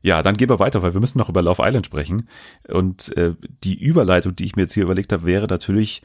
[0.00, 2.28] Ja, dann gehen wir weiter, weil wir müssen noch über Love Island sprechen.
[2.68, 6.02] Und äh, die Überleitung, die ich mir jetzt hier überlegt habe, wäre natürlich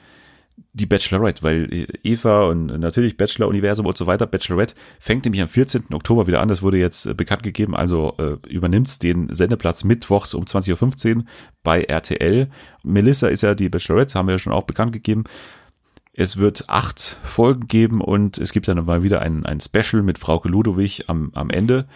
[0.74, 5.48] die Bachelorette, weil äh, Eva und natürlich Bachelor-Universum und so weiter, Bachelorette fängt nämlich am
[5.48, 5.86] 14.
[5.94, 6.48] Oktober wieder an.
[6.48, 11.24] Das wurde jetzt äh, bekannt gegeben, also äh, übernimmt's den Sendeplatz mittwochs um 20.15 Uhr
[11.64, 12.50] bei RTL.
[12.84, 15.24] Melissa ist ja die Bachelorette, haben wir ja schon auch bekannt gegeben.
[16.16, 20.20] Es wird acht Folgen geben und es gibt dann mal wieder ein, ein Special mit
[20.20, 21.88] Frauke Ludowig am, am Ende.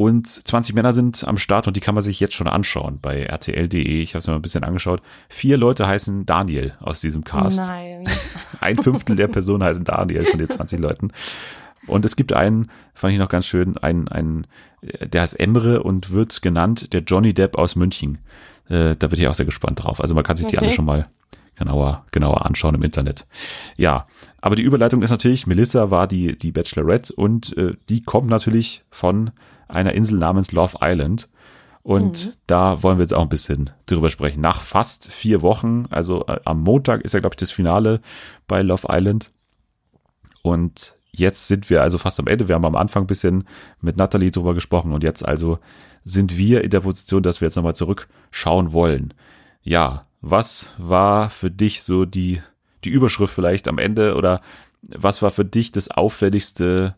[0.00, 3.26] Und 20 Männer sind am Start und die kann man sich jetzt schon anschauen bei
[3.26, 4.00] rtl.de.
[4.00, 5.02] Ich habe es mir mal ein bisschen angeschaut.
[5.28, 7.66] Vier Leute heißen Daniel aus diesem Cast.
[7.66, 8.06] Nein.
[8.60, 11.10] Ein Fünftel der Personen heißen Daniel von den 20 Leuten.
[11.88, 14.46] Und es gibt einen, fand ich noch ganz schön, einen, einen,
[14.82, 18.18] äh, der heißt Emre und wird genannt der Johnny Depp aus München.
[18.68, 20.00] Äh, da bin ich auch sehr gespannt drauf.
[20.00, 20.66] Also man kann sich die Okay.
[20.66, 21.08] alle schon mal
[21.56, 23.26] genauer, genauer anschauen im Internet.
[23.76, 24.06] Ja,
[24.40, 28.84] aber die Überleitung ist natürlich, Melissa war die, die Bachelorette und äh, die kommt natürlich
[28.90, 29.32] von
[29.68, 31.28] einer Insel namens Love Island.
[31.82, 32.32] Und Mhm.
[32.46, 34.40] da wollen wir jetzt auch ein bisschen drüber sprechen.
[34.40, 38.00] Nach fast vier Wochen, also äh, am Montag ist ja, glaube ich, das Finale
[38.46, 39.30] bei Love Island.
[40.42, 42.48] Und jetzt sind wir also fast am Ende.
[42.48, 43.44] Wir haben am Anfang ein bisschen
[43.80, 45.58] mit Natalie drüber gesprochen und jetzt also
[46.04, 49.14] sind wir in der Position, dass wir jetzt nochmal zurückschauen wollen.
[49.62, 52.40] Ja, was war für dich so die,
[52.84, 54.40] die Überschrift vielleicht am Ende oder
[54.82, 56.94] was war für dich das auffälligste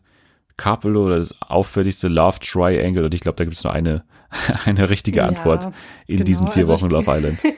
[0.61, 3.05] Couple oder das auffälligste Love Triangle?
[3.05, 4.03] Und ich glaube, da gibt es nur eine,
[4.65, 5.65] eine richtige Ja, Antwort
[6.07, 6.25] in genau.
[6.25, 7.39] diesen vier Also Wochen ich- Love Island.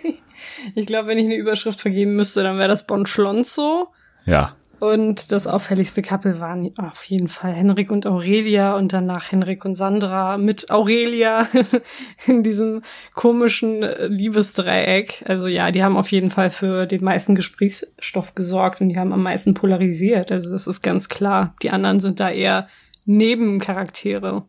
[0.75, 3.87] Ich glaube, wenn ich eine Überschrift vergeben müsste, dann wäre das Bon Schlonzo.
[4.25, 9.63] Ja, Und das auffälligste Couple waren auf jeden Fall Henrik und Aurelia und danach Henrik
[9.63, 11.47] und Sandra mit Aurelia
[12.27, 12.81] in diesem
[13.13, 15.23] komischen äh, Liebesdreieck.
[15.27, 19.13] Also ja, die haben auf jeden Fall für den meisten Gesprächsstoff gesorgt und die haben
[19.13, 20.31] am meisten polarisiert.
[20.31, 21.55] Also das ist ganz klar.
[21.61, 22.67] Die anderen sind da eher
[23.05, 24.43] Nebencharaktere.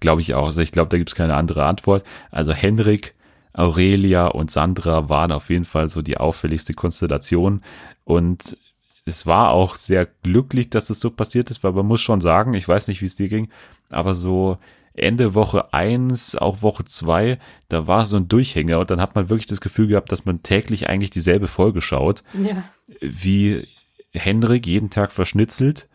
[0.00, 0.46] glaube ich auch.
[0.46, 2.04] Also ich glaube, da gibt es keine andere Antwort.
[2.30, 3.14] Also Henrik,
[3.52, 7.62] Aurelia und Sandra waren auf jeden Fall so die auffälligste Konstellation.
[8.04, 8.56] Und
[9.04, 12.54] es war auch sehr glücklich, dass es so passiert ist, weil man muss schon sagen,
[12.54, 13.50] ich weiß nicht, wie es dir ging,
[13.90, 14.58] aber so
[14.94, 19.28] Ende Woche eins, auch Woche zwei, da war so ein Durchhänger und dann hat man
[19.30, 22.64] wirklich das Gefühl gehabt, dass man täglich eigentlich dieselbe Folge schaut Ja.
[23.00, 23.66] wie
[24.12, 25.88] Henrik jeden Tag verschnitzelt,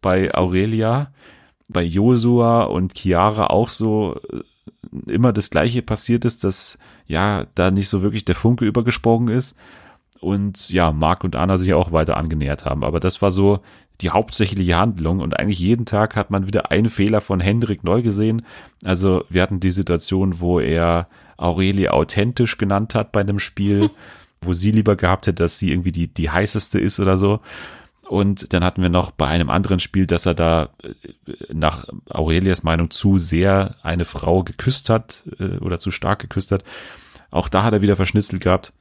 [0.00, 1.12] bei Aurelia,
[1.72, 7.70] bei Josua und Chiara auch so äh, immer das gleiche passiert ist, dass ja da
[7.70, 9.56] nicht so wirklich der Funke übergesprungen ist.
[10.20, 12.84] und ja, Mark und Anna sich auch weiter angenähert haben.
[12.84, 13.60] Aber das war so
[14.00, 18.02] die hauptsächliche Handlung und eigentlich jeden Tag hat man wieder einen Fehler von Hendrik neu
[18.02, 18.42] gesehen.
[18.84, 23.90] Also wir hatten die Situation, wo er Aurelie authentisch genannt hat bei einem Spiel,
[24.42, 27.40] wo sie lieber gehabt hätte, dass sie irgendwie die, die heißeste ist oder so.
[28.12, 30.92] Und dann hatten wir noch bei einem anderen Spiel, dass er da äh,
[31.50, 36.62] nach Aurelias Meinung zu sehr eine Frau geküsst hat äh, oder zu stark geküsst hat.
[37.30, 38.74] Auch da hat er wieder verschnitzelt gehabt.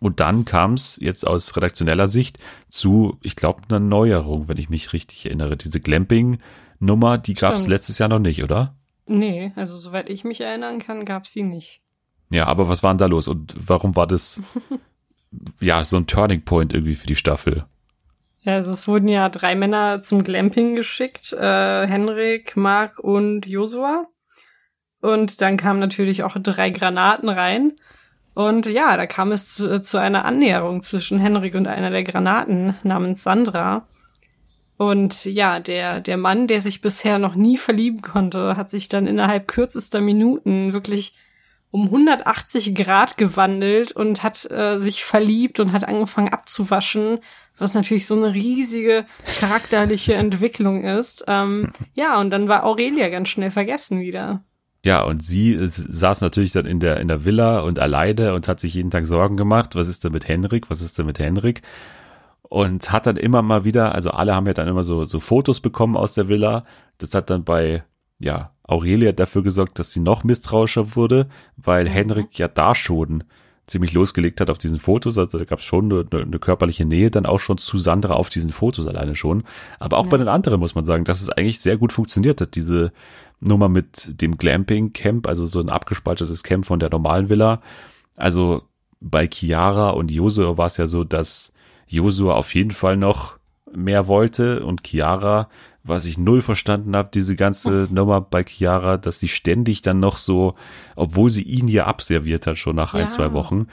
[0.00, 2.38] Und dann kam es jetzt aus redaktioneller Sicht
[2.70, 5.58] zu, ich glaube, einer Neuerung, wenn ich mich richtig erinnere.
[5.58, 8.74] Diese Glamping-Nummer, die gab es letztes Jahr noch nicht, oder?
[9.06, 11.82] Nee, also soweit ich mich erinnern kann, gab sie nicht.
[12.30, 14.40] Ja, aber was war denn da los und warum war das
[15.60, 17.66] ja so ein Turning Point irgendwie für die Staffel?
[18.42, 24.06] Ja, also es wurden ja drei Männer zum Glamping geschickt, äh, Henrik, Mark und Josua.
[25.02, 27.72] Und dann kamen natürlich auch drei Granaten rein.
[28.34, 32.76] Und ja, da kam es zu, zu einer Annäherung zwischen Henrik und einer der Granaten
[32.82, 33.86] namens Sandra.
[34.78, 39.06] Und ja, der, der Mann, der sich bisher noch nie verlieben konnte, hat sich dann
[39.06, 41.14] innerhalb kürzester Minuten wirklich
[41.70, 47.18] um 180 Grad gewandelt und hat äh, sich verliebt und hat angefangen abzuwaschen,
[47.60, 49.04] was natürlich so eine riesige
[49.38, 51.24] charakterliche Entwicklung ist.
[51.28, 54.42] Ähm, ja, und dann war Aurelia ganz schnell vergessen wieder.
[54.82, 58.60] Ja, und sie saß natürlich dann in der, in der Villa und alleine und hat
[58.60, 61.62] sich jeden Tag Sorgen gemacht, was ist denn mit Henrik, was ist denn mit Henrik?
[62.42, 65.60] Und hat dann immer mal wieder, also alle haben ja dann immer so, so Fotos
[65.60, 66.64] bekommen aus der Villa.
[66.98, 67.84] Das hat dann bei,
[68.18, 71.88] ja, Aurelia dafür gesorgt, dass sie noch misstrauischer wurde, weil Mhm.
[71.90, 73.24] Henrik ja da schon
[73.70, 75.16] ziemlich losgelegt hat auf diesen Fotos.
[75.16, 78.28] Also da gab es schon eine, eine körperliche Nähe, dann auch schon zu Sandra auf
[78.28, 79.44] diesen Fotos alleine schon.
[79.78, 80.10] Aber auch Ja.
[80.10, 82.92] bei den anderen muss man sagen, dass es eigentlich sehr gut funktioniert hat, diese
[83.40, 87.62] Nummer mit dem Glamping-Camp, also so ein abgespaltetes Camp von der normalen Villa.
[88.16, 88.62] Also
[89.00, 91.52] bei Chiara und Josua war es ja so, dass
[91.86, 93.38] Josua auf jeden Fall noch
[93.72, 95.48] mehr wollte und Chiara,
[95.82, 100.16] was ich null verstanden habe, diese ganze Nummer bei Chiara, dass sie ständig dann noch
[100.18, 100.54] so,
[100.96, 103.08] obwohl sie ihn ja abserviert hat schon nach ein, Ja.
[103.08, 103.66] zwei Wochen,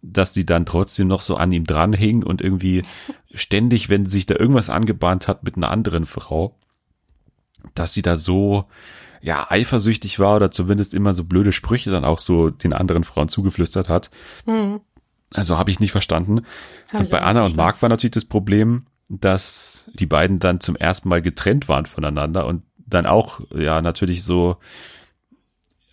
[0.00, 2.84] dass sie dann trotzdem noch so an ihm dranhing und irgendwie
[3.34, 6.54] ständig, wenn sich da irgendwas angebahnt hat mit einer anderen Frau,
[7.74, 8.66] dass sie da so
[9.20, 13.28] ja eifersüchtig war oder zumindest immer so blöde Sprüche dann auch so den anderen Frauen
[13.28, 14.10] zugeflüstert hat.
[14.44, 14.80] Hm,
[15.34, 16.42] Also habe ich nicht verstanden.
[16.92, 20.60] hab Und bei Anna und nicht Marc war natürlich das Problem, dass die beiden dann
[20.60, 24.56] zum ersten Mal getrennt waren voneinander und dann auch ja natürlich so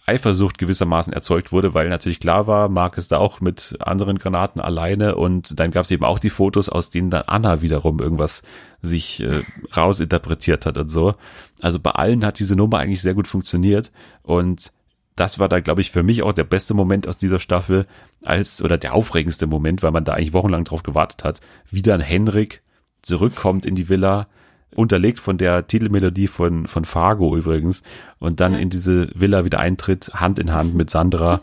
[0.08, 4.62] Eifersucht gewissermaßen erzeugt wurde, weil natürlich klar war, Marc ist da auch mit anderen Granaten
[4.62, 8.44] alleine und dann gab es eben auch die Fotos, aus denen dann Anna wiederum irgendwas
[8.82, 9.42] sich äh,
[9.76, 11.16] rausinterpretiert hat und so.
[11.60, 14.72] Also bei allen hat diese Nummer eigentlich sehr gut funktioniert und
[15.16, 17.88] das war da, glaube ich, für mich auch der beste Moment aus dieser Staffel,
[18.22, 21.40] als, oder der aufregendste Moment, weil man da eigentlich wochenlang drauf gewartet hat,
[21.72, 22.62] wie dann Henrik
[23.06, 24.28] zurückkommt in die Villa,
[24.76, 27.84] unterlegt von der Titelmelodie von, von Fargo übrigens,
[28.20, 28.60] und dann Ja.
[28.60, 31.42] in diese Villa wieder eintritt, Hand in Hand mit Sandra.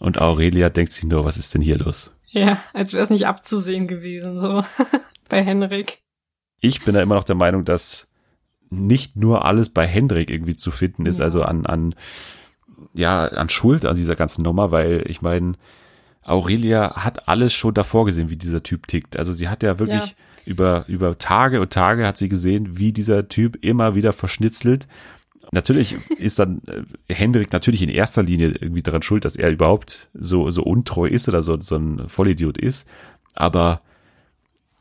[0.00, 2.12] und Aurelia denkt sich nur, was ist denn hier los?
[2.30, 4.64] Ja, als wäre es nicht abzusehen gewesen, so
[5.28, 5.98] bei Henrik.
[6.60, 8.08] Ich bin da immer noch der Meinung, dass
[8.70, 11.24] nicht nur alles bei Hendrik irgendwie zu finden ist, Ja.
[11.26, 11.94] also an, an,
[12.94, 15.52] ja, an Schuld an dieser ganzen Nummer, weil ich meine,
[16.22, 19.16] Aurelia hat alles schon davor gesehen, wie dieser Typ tickt.
[19.18, 20.12] Also sie hat ja wirklich Ja.
[20.46, 24.88] Über, über Tage und Tage hat sie gesehen, wie dieser Typ immer wieder verschnitzelt.
[25.52, 30.08] Natürlich ist dann äh, Hendrik natürlich in erster Linie irgendwie daran schuld, dass er überhaupt
[30.14, 32.88] so, so untreu ist oder so, so ein Vollidiot ist.
[33.34, 33.82] Aber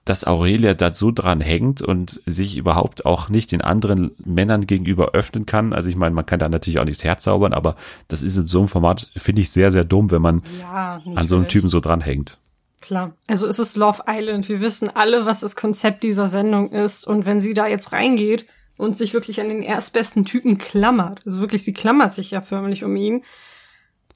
[0.06, 5.12] dass Aurelia da so dran hängt und sich überhaupt auch nicht den anderen Männern gegenüber
[5.12, 5.74] öffnen kann.
[5.74, 7.76] Also ich meine, man kann da natürlich auch nichts herzaubern, aber
[8.08, 11.28] das ist in so einem Format, finde ich, sehr, sehr dumm, wenn man Ja, an
[11.28, 11.48] so einem.
[11.48, 12.40] Typen so dran hängt.
[12.82, 13.16] Klar.
[13.28, 14.50] Also es ist Love Island.
[14.50, 17.08] Wir wissen alle, was das Konzept dieser Sendung ist.
[17.08, 21.40] Und wenn sie da jetzt reingeht und sich wirklich an den erstbesten Typen klammert, also
[21.40, 23.24] wirklich, sie klammert sich ja förmlich um ihn,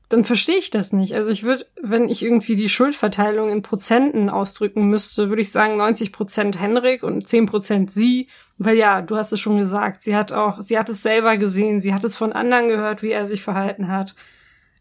[0.10, 1.13] dann verstehe ich das nicht.
[1.13, 5.78] Also ich würde, wenn ich irgendwie die Schuldverteilung in Prozenten ausdrücken müsste, würde ich sagen
[5.78, 8.28] 90 Prozent Henrik und 10 Prozent sie.
[8.58, 11.82] Weil ja, du hast es schon gesagt, sie hat auch, sie hat es selber gesehen,
[11.82, 14.15] sie hat es von anderen gehört, wie er sich verhalten hat.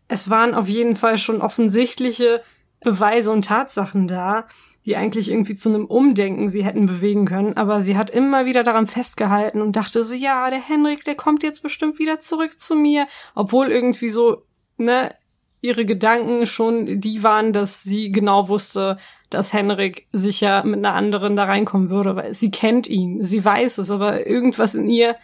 [0.09, 2.43] Es waren auf jeden Fall schon offensichtliche
[2.85, 4.47] Beweise und Tatsachen da,
[4.85, 8.63] die eigentlich irgendwie zu einem Umdenken sie hätten bewegen können, aber sie hat immer wieder
[8.63, 12.77] daran festgehalten und dachte so, ja, der Henrik, der kommt jetzt bestimmt wieder zurück zu
[12.77, 14.43] mir, obwohl irgendwie so,
[14.77, 15.15] ne,
[15.63, 18.99] ihre Gedanken schon die waren, dass sie genau wusste,
[19.31, 23.79] dass Henrik sicher mit einer anderen da reinkommen würde, weil sie kennt ihn, sie weiß
[23.79, 25.17] es, aber irgendwas in ihr,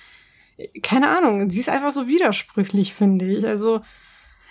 [0.83, 3.46] keine Ahnung, sie ist einfach so widersprüchlich, finde ich.
[3.46, 3.81] Also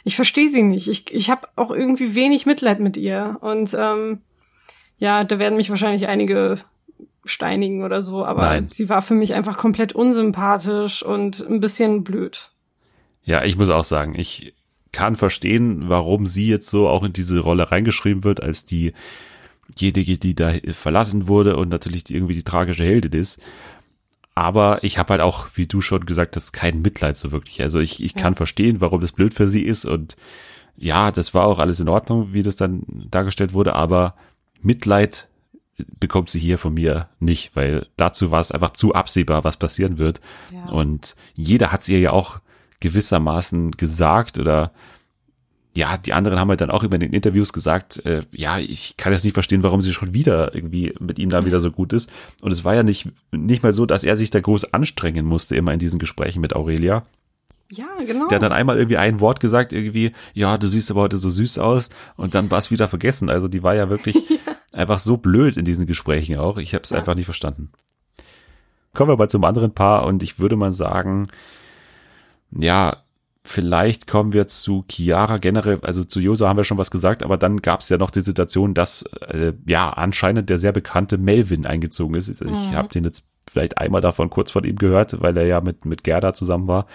[0.04, 0.88] ich verstehe sie nicht.
[0.88, 3.38] Ich, ich habe auch irgendwie wenig Mitleid mit ihr.
[3.42, 4.22] Und ähm,
[4.98, 6.58] ja, da werden mich wahrscheinlich einige
[7.26, 8.68] steinigen oder so, aber Nein.
[8.68, 12.52] sie war für mich einfach komplett unsympathisch und ein bisschen blöd.
[13.24, 14.54] Ja, ich muss auch sagen, ich
[14.92, 20.34] kann verstehen, warum sie jetzt so auch in diese Rolle reingeschrieben wird, als diejenige, die
[20.34, 23.40] da verlassen wurde und natürlich irgendwie die tragische Heldin ist.
[24.39, 27.62] Aber ich habe halt auch, wie du schon gesagt hast, kein Mitleid so wirklich.
[27.62, 28.21] Also ich, ich Ja.
[28.21, 30.15] kann verstehen, warum das blöd für sie ist und
[30.78, 34.15] ja, das war auch alles in Ordnung, wie das dann dargestellt wurde, aber
[34.62, 35.28] Mitleid
[35.99, 39.97] bekommt sie hier von mir nicht, weil dazu war es einfach zu absehbar, was passieren
[39.97, 40.21] wird.
[40.54, 40.71] Ja.
[40.71, 42.39] Und jeder hat es ihr ja auch
[42.80, 44.71] gewissermaßen gesagt oder
[45.75, 48.97] ja, die anderen haben halt dann auch immer in den Interviews gesagt, äh, ja, ich
[48.97, 51.93] kann jetzt nicht verstehen, warum sie schon wieder irgendwie mit ihm da wieder so gut
[51.93, 52.12] ist.
[52.41, 55.55] Und es war ja nicht, nicht mal so, dass er sich da groß anstrengen musste,
[55.55, 57.05] immer in diesen Gesprächen mit Aurelia.
[57.71, 58.27] Ja, genau.
[58.29, 61.29] Der hat dann einmal irgendwie ein Wort gesagt, irgendwie, ja, du siehst aber heute so
[61.29, 63.29] süß aus und dann war es wieder vergessen.
[63.29, 64.17] Also die war ja wirklich
[64.71, 66.58] einfach so blöd in diesen Gesprächen auch.
[66.58, 66.97] Ich habe es Ja.
[66.97, 67.69] einfach nicht verstanden.
[68.95, 71.27] Kommen wir mal zum anderen Paar und ich würde mal sagen,
[72.51, 72.97] ja,
[73.43, 77.38] vielleicht kommen wir zu Chiara generell, also zu Josa haben wir schon was gesagt, aber
[77.38, 81.65] dann gab es ja noch die Situation, dass äh, ja anscheinend der sehr bekannte Melvin
[81.65, 82.28] eingezogen ist.
[82.30, 82.75] Ich Mhm.
[82.75, 86.04] habe den jetzt vielleicht einmal davon kurz von ihm gehört, weil er ja mit, mit
[86.04, 86.86] Gerda zusammen war.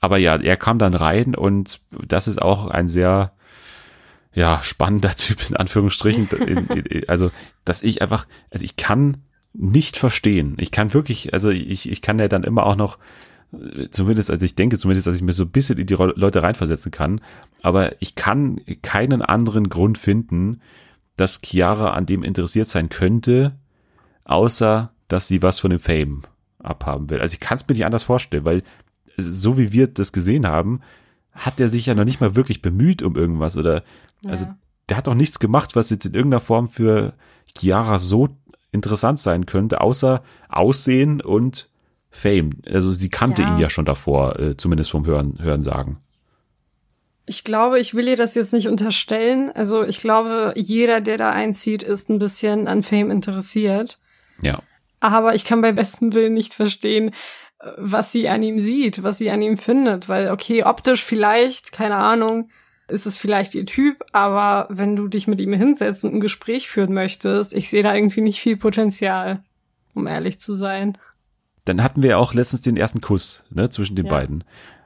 [0.00, 3.32] Aber ja, er kam dann rein und das ist auch ein sehr
[4.34, 6.28] ja, spannender Typ in Anführungsstrichen.
[7.06, 7.30] Also,
[7.64, 9.18] dass ich einfach, also ich kann
[9.54, 10.56] nicht verstehen.
[10.58, 12.98] Ich kann wirklich, also ich, ich kann ja dann immer auch noch,
[13.90, 16.90] zumindest, also ich denke zumindest, dass ich mir so ein bisschen in die Leute reinversetzen
[16.90, 17.20] kann.
[17.62, 20.60] Aber ich kann keinen anderen Grund finden,
[21.16, 23.56] dass Chiara an dem interessiert sein könnte,
[24.24, 26.22] außer dass sie was von dem Fame
[26.58, 27.20] abhaben will.
[27.20, 28.62] Also ich kann es mir nicht anders vorstellen, weil
[29.18, 30.80] so wie wir das gesehen haben,
[31.32, 33.82] hat er sich ja noch nicht mal wirklich bemüht um irgendwas oder
[34.26, 34.56] also Ja.
[34.88, 37.14] der hat doch nichts gemacht, was jetzt in irgendeiner Form für
[37.56, 38.28] Chiara so
[38.70, 41.68] interessant sein könnte, außer Aussehen und
[42.12, 42.50] Fame.
[42.70, 43.48] Also sie kannte Ja.
[43.48, 45.98] ihn ja schon davor, äh, zumindest vom Hören, Hören sagen.
[47.26, 49.50] Ich glaube, ich will ihr das jetzt nicht unterstellen.
[49.52, 53.98] Also ich glaube, jeder, der da einzieht, ist ein bisschen an Fame interessiert.
[54.42, 54.60] Ja.
[55.00, 57.12] Aber ich kann bei bestem Willen nicht verstehen,
[57.78, 60.08] was sie an ihm sieht, was sie an ihm findet.
[60.08, 62.50] Weil, okay, optisch vielleicht, keine Ahnung,
[62.88, 66.68] ist es vielleicht ihr Typ, aber wenn du dich mit ihm hinsetzt und ein Gespräch
[66.68, 69.42] führen möchtest, ich sehe da irgendwie nicht viel Potenzial,
[69.94, 70.98] um ehrlich zu sein.
[71.64, 74.10] Dann hatten wir ja auch letztens den ersten Kuss ne, zwischen den Ja.
[74.12, 74.44] beiden.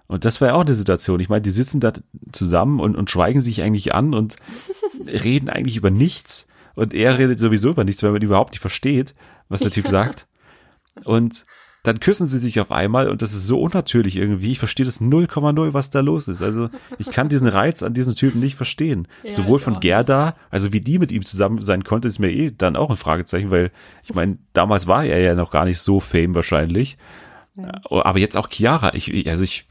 [0.09, 1.19] Und das war ja auch eine Situation.
[1.21, 1.93] Ich meine, die sitzen da
[2.33, 4.37] zusammen und, und schweigen sich eigentlich an und
[5.07, 6.47] reden eigentlich über nichts.
[6.75, 9.15] Und er redet sowieso über nichts, weil man überhaupt nicht versteht,
[9.49, 10.27] was der Typ sagt.
[11.05, 11.45] Und
[11.87, 14.51] dann küssen sie sich auf einmal und das ist so unnatürlich irgendwie.
[14.51, 16.43] Ich verstehe das 0,0, was da los ist.
[16.43, 16.69] Also
[16.99, 19.09] ich kann diesen Reiz an diesem Typen nicht verstehen.
[19.23, 22.53] Ja, Sowohl von Gerda, also wie die mit ihm zusammen sein konnte, ist mir eh
[22.57, 23.73] dann auch ein Fragezeichen, weil
[24.05, 26.97] ich meine, damals war er ja noch gar nicht so fame wahrscheinlich.
[27.89, 29.67] Oh, Aber jetzt auch Chiara, ich, also ich,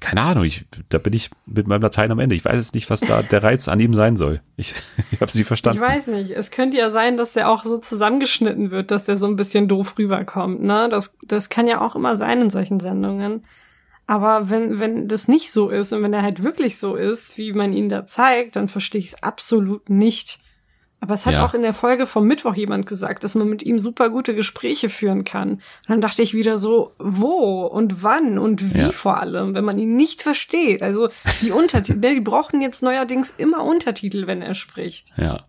[0.00, 2.34] keine Ahnung, ich, da bin ich mit meinem Latein am Ende.
[2.34, 4.42] Ich weiß jetzt nicht, was da der Reiz an ihm sein soll.
[4.56, 4.74] Ich,
[5.10, 5.82] ich habe sie verstanden.
[5.82, 6.32] Ich weiß nicht.
[6.32, 9.68] Es könnte ja sein, dass der auch so zusammengeschnitten wird, dass der so ein bisschen
[9.68, 10.88] doof rüberkommt, ne?
[10.90, 13.42] Das, das kann ja auch immer sein in solchen Sendungen.
[14.06, 17.52] Aber wenn, wenn das nicht so ist und wenn er halt wirklich so ist, wie
[17.52, 20.41] man ihn da zeigt, dann verstehe ich es absolut nicht.
[21.02, 21.44] Aber es hat Ja.
[21.44, 24.88] auch in der Folge vom Mittwoch jemand gesagt, dass man mit ihm super gute Gespräche
[24.88, 25.54] führen kann.
[25.54, 28.92] Und dann dachte ich wieder so, wo und wann und wie Ja.
[28.92, 30.80] vor allem, wenn man ihn nicht versteht.
[30.80, 31.08] Also
[31.40, 35.12] die Untertitel, ne, die brauchen jetzt neuerdings immer Untertitel, wenn er spricht.
[35.16, 35.44] Ja.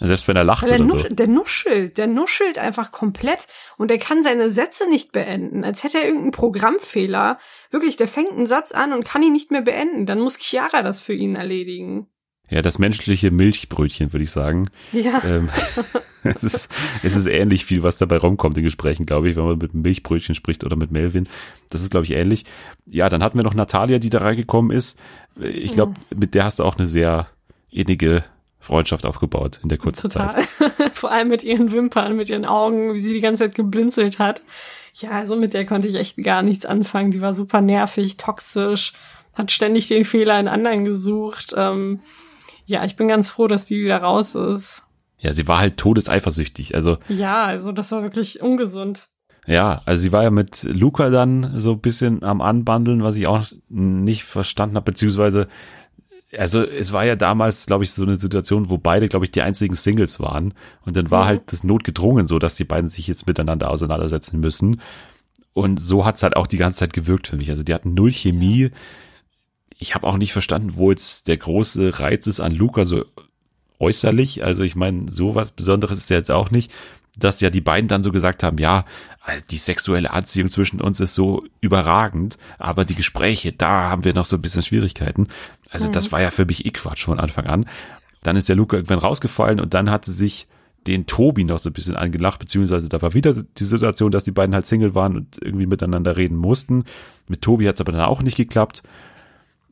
[0.00, 1.08] Selbst wenn er lacht der, oder nusch so.
[1.08, 5.98] der nuschelt, der nuschelt einfach komplett und er kann seine Sätze nicht beenden, als hätte
[5.98, 7.38] er irgendeinen Programmfehler.
[7.70, 10.06] Wirklich, der fängt einen Satz an und kann ihn nicht mehr beenden.
[10.06, 12.08] Dann muss Chiara das für ihn erledigen.
[12.50, 14.68] Ja, das menschliche Milchbrötchen, würde ich sagen.
[14.92, 15.48] Ja, Ähm,
[16.24, 16.70] es, ist,
[17.02, 19.82] es ist ähnlich viel, was dabei rumkommt in Gesprächen, glaube ich, wenn man mit einem
[19.82, 21.26] Milchbrötchen spricht oder mit Melvin.
[21.70, 22.44] Das ist, glaube ich, ähnlich.
[22.86, 24.98] Ja, dann hatten wir noch Natalia, die da reingekommen ist.
[25.40, 27.28] Ich glaube, mit der hast du auch eine sehr
[27.70, 28.24] innige
[28.60, 30.48] Freundschaft aufgebaut in der kurzen Zeit.
[30.58, 30.90] total.
[30.92, 34.42] Vor allem mit ihren Wimpern, mit ihren Augen, wie sie die ganze Zeit geblinzelt hat.
[34.94, 37.10] Ja, also mit der konnte ich echt gar nichts anfangen.
[37.10, 38.92] Die war super nervig, toxisch,
[39.34, 41.54] hat ständig den Fehler in anderen gesucht.
[41.56, 42.00] Ähm,
[42.66, 44.82] ja, ich bin ganz froh, dass die wieder raus ist.
[45.18, 46.74] Ja, sie war halt todeseifersüchtig.
[46.74, 49.08] Also, Ja, also das war wirklich ungesund.
[49.46, 53.26] ja, also sie war ja mit Luca dann so ein bisschen am Anbandeln, was ich
[53.26, 55.48] auch nicht verstanden habe, beziehungsweise
[56.36, 59.42] also es war ja damals, glaube ich, so eine Situation, wo beide, glaube ich, die
[59.42, 60.52] einzigen Singles waren.
[60.84, 61.28] Und dann war Mhm.
[61.28, 64.80] halt das notgedrungen so, dass die beiden sich jetzt miteinander auseinandersetzen müssen.
[65.52, 67.50] Und so hat's halt auch die ganze Zeit gewirkt für mich.
[67.50, 68.70] Also die hatten null Chemie.
[69.78, 73.04] Ich habe auch nicht verstanden, wo jetzt der große Reiz ist an Luca so
[73.80, 74.44] äußerlich.
[74.44, 76.72] Also ich meine, sowas Besonderes ist ja jetzt auch nicht,
[77.16, 78.84] dass ja die beiden dann so gesagt haben, ja,
[79.50, 84.24] die sexuelle Anziehung zwischen uns ist so überragend, aber die Gespräche, da haben wir noch
[84.24, 85.28] so ein bisschen Schwierigkeiten.
[85.70, 87.68] Also das war ja für mich eh Quatsch von Anfang an.
[88.22, 90.46] Dann ist der Luca irgendwann rausgefallen und dann hatte sich
[90.86, 94.32] den Tobi noch so ein bisschen angelacht, beziehungsweise da war wieder die Situation, dass die
[94.32, 96.84] beiden halt Single waren und irgendwie miteinander reden mussten.
[97.28, 98.82] Mit Tobi hat es aber dann auch nicht geklappt.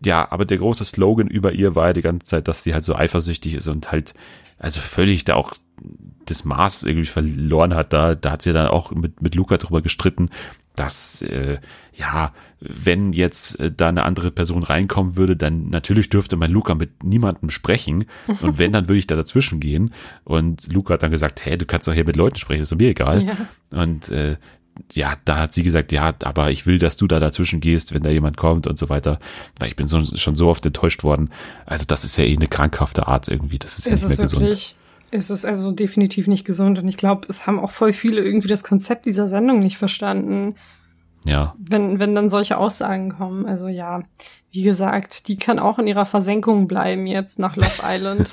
[0.04, 2.84] Ja, aber der große Slogan über ihr war ja die ganze Zeit, dass sie halt
[2.84, 4.14] so eifersüchtig ist und halt,
[4.58, 5.54] also völlig da auch
[6.24, 7.92] das Maß irgendwie verloren hat.
[7.92, 10.30] Da, da hat sie dann auch mit, mit Luca drüber gestritten,
[10.76, 11.58] dass, äh,
[11.94, 16.74] ja, wenn jetzt äh, da eine andere Person reinkommen würde, dann natürlich dürfte mein Luca
[16.74, 18.06] mit niemandem sprechen.
[18.40, 19.92] Und wenn, dann würde ich da dazwischen gehen.
[20.24, 22.90] Und Luca hat dann gesagt, hey, du kannst doch hier mit Leuten sprechen, ist mir
[22.90, 23.24] egal.
[23.24, 23.36] Ja.
[23.82, 24.36] Und äh,
[24.92, 28.02] ja, da hat sie gesagt, ja, aber ich will, dass du da dazwischen gehst, wenn
[28.02, 29.18] da jemand kommt und so weiter,
[29.58, 31.30] weil ich bin so, schon so oft enttäuscht worden.
[31.66, 34.18] Also das ist ja eh eine krankhafte Art irgendwie, das ist ja Es nicht ist
[34.18, 34.42] mehr gesund.
[34.42, 34.76] wirklich,
[35.10, 36.78] es ist also definitiv nicht gesund.
[36.78, 40.54] Und ich glaube, es haben auch voll viele irgendwie das Konzept dieser Sendung nicht verstanden,
[41.24, 43.44] Ja, wenn, wenn dann solche Aussagen kommen.
[43.46, 44.02] Also ja,
[44.50, 48.32] wie gesagt, die kann auch in ihrer Versenkung bleiben jetzt nach Love Island.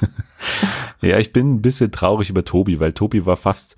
[1.02, 3.76] ja, ich bin ein bisschen traurig über Tobi, weil Tobi war fast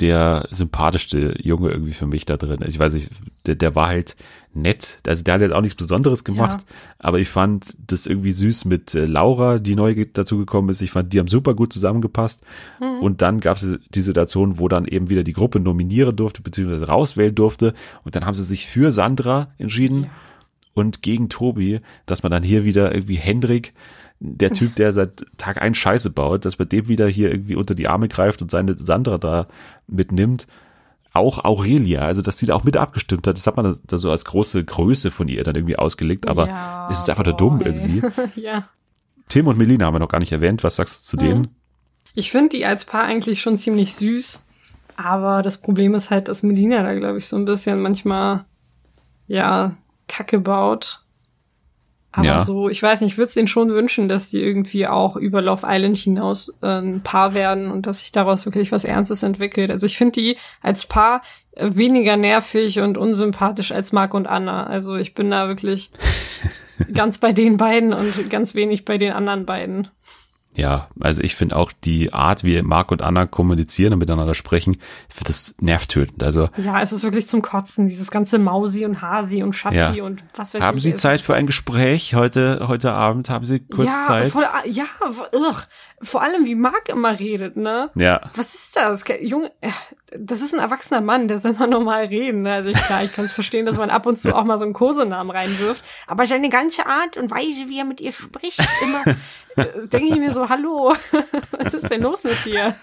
[0.00, 2.62] der sympathischste Junge irgendwie für mich da drin.
[2.62, 3.08] Also ich weiß nicht,
[3.46, 4.16] der, der war halt
[4.52, 4.98] nett.
[5.06, 6.64] Also der hat jetzt auch nichts Besonderes gemacht,
[6.98, 10.82] aber ich fand das irgendwie süß mit äh, Laura, die neu ge- dazu gekommen ist.
[10.82, 12.44] Ich fand, die haben super gut zusammengepasst.
[13.00, 16.86] Und dann gab es die Situation, wo dann eben wieder die Gruppe nominieren durfte, beziehungsweise
[16.88, 17.74] rauswählen durfte.
[18.04, 20.10] Und dann haben sie sich für Sandra entschieden
[20.72, 23.74] und gegen Tobi, dass man dann hier wieder irgendwie Hendrik,
[24.24, 27.74] der Typ, der seit Tag ein Scheiße baut, dass man dem wieder hier irgendwie unter
[27.74, 29.46] die Arme greift und seine Sandra da
[29.86, 30.46] mitnimmt.
[31.12, 34.10] Auch Aurelia, also dass die da auch mit abgestimmt hat, das hat man da so
[34.10, 37.50] als große Größe von ihr dann irgendwie ausgelegt, aber Ja, es ist einfach nur boah,
[37.50, 38.02] dumm irgendwie.
[38.40, 38.68] ja.
[39.28, 41.48] Tim und Melina haben wir noch gar nicht erwähnt, was sagst du zu denen?
[42.14, 44.44] Ich finde die als Paar eigentlich schon ziemlich süß.
[44.96, 48.44] Aber das Problem ist halt, dass Melina da, glaube ich, so ein bisschen manchmal,
[49.26, 49.76] ja,
[50.08, 51.03] Kacke baut.
[52.14, 52.44] Aber Ja.
[52.44, 55.42] so, ich weiß nicht, ich würde es denen schon wünschen, dass die irgendwie auch über
[55.42, 59.70] Love Island hinaus äh, ein Paar werden und dass sich daraus wirklich was Ernstes entwickelt.
[59.70, 64.64] Also ich finde die als Paar äh, weniger nervig und unsympathisch als Marc und Anna.
[64.64, 65.90] Also ich bin da wirklich
[66.94, 69.88] ganz bei den beiden und ganz wenig bei den anderen beiden.
[70.56, 74.76] Ja, also ich finde auch die Art, wie Marc und Anna kommunizieren und miteinander sprechen,
[75.08, 76.22] ich finde das nervtötend.
[76.22, 80.04] Also Ja, es ist wirklich zum Kotzen, dieses ganze Mausi und Hasi und Schatzi Ja.
[80.04, 80.84] und was weiß haben ich.
[80.84, 83.30] Sie es Zeit für ein Gespräch heute, heute Abend?
[83.30, 84.30] Haben Sie kurz ja, Zeit?
[84.30, 84.84] Voll, ja,
[85.32, 85.66] ugh.
[86.02, 87.90] vor allem wie Marc immer redet, ne?
[87.96, 89.04] Ja, Was ist das?
[89.20, 89.70] Junge, äh,
[90.16, 92.42] das ist ein erwachsener Mann, der soll mal normal reden.
[92.42, 92.52] Ne?
[92.52, 94.64] Also ich, klar, ich kann es verstehen, dass man ab und zu auch mal so
[94.64, 95.84] einen Kosenamen reinwirft.
[96.06, 99.02] Aber seine ganze Art und Weise, wie er mit ihr spricht, immer,
[99.56, 100.94] denke ich mir so, hallo,
[101.58, 102.74] was ist denn los mit dir?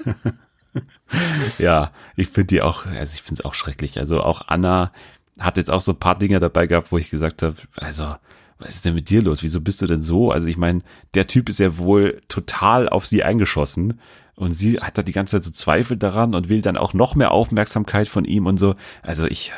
[1.59, 3.97] ja, ich finde die auch, also ich finde es auch schrecklich.
[3.99, 4.91] Also auch Anna
[5.39, 8.15] hat jetzt auch so ein paar Dinge dabei gehabt, wo ich gesagt habe, also
[8.59, 9.41] was ist denn mit dir los?
[9.43, 10.31] Wieso bist du denn so?
[10.31, 10.81] Also ich meine,
[11.15, 13.99] der Typ ist ja wohl total auf sie eingeschossen
[14.35, 17.15] und sie hat da die ganze Zeit so Zweifel daran und will dann auch noch
[17.15, 18.75] mehr Aufmerksamkeit von ihm und so.
[19.01, 19.51] Also ich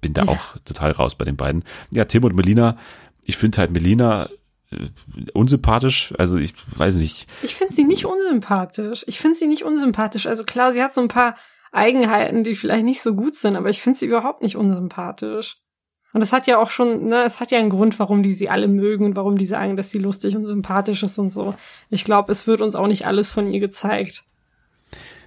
[0.00, 0.28] bin da Ja.
[0.32, 1.62] auch total raus bei den beiden.
[1.90, 2.78] Ja, Tim und Melina,
[3.26, 4.28] ich finde halt Melina äh,
[5.32, 6.12] unsympathisch.
[6.18, 9.04] Also ich weiß nicht, Ich finde sie nicht unsympathisch.
[9.06, 10.26] Ich finde sie nicht unsympathisch.
[10.26, 11.36] Also klar, sie hat so ein paar
[11.72, 15.56] Eigenheiten, die vielleicht nicht so gut sind, aber ich finde sie überhaupt nicht unsympathisch.
[16.12, 18.48] Und das hat ja auch schon, ne, es hat ja einen Grund, warum die sie
[18.48, 21.54] alle mögen und warum die sagen, dass sie lustig und sympathisch ist und so.
[21.90, 24.24] Ich glaube, es wird uns auch nicht alles von ihr gezeigt.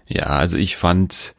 [0.08, 1.36] Ja, also ich fand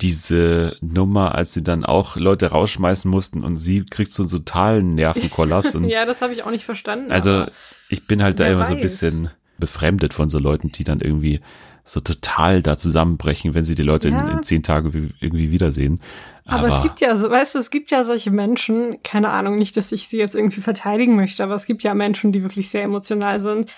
[0.00, 4.94] diese Nummer, als sie dann auch Leute rausschmeißen mussten und sie kriegt so einen totalen
[4.94, 7.12] Nervenkollaps und ja, das habe ich auch nicht verstanden.
[7.12, 7.52] also aber
[7.88, 8.82] ich bin halt da immer so ein weiß.
[8.82, 11.40] bisschen befremdet von so Leuten, die dann irgendwie
[11.84, 14.26] so total da zusammenbrechen, wenn sie die Leute Ja.
[14.28, 16.00] in, in zehn Tagen wie- irgendwie wiedersehen.
[16.44, 19.76] Aber, es gibt ja, so, weißt du, es gibt ja solche Menschen, keine Ahnung, nicht,
[19.76, 22.82] dass ich sie jetzt irgendwie verteidigen möchte, aber es gibt ja Menschen, die wirklich sehr
[22.82, 23.74] emotional sind.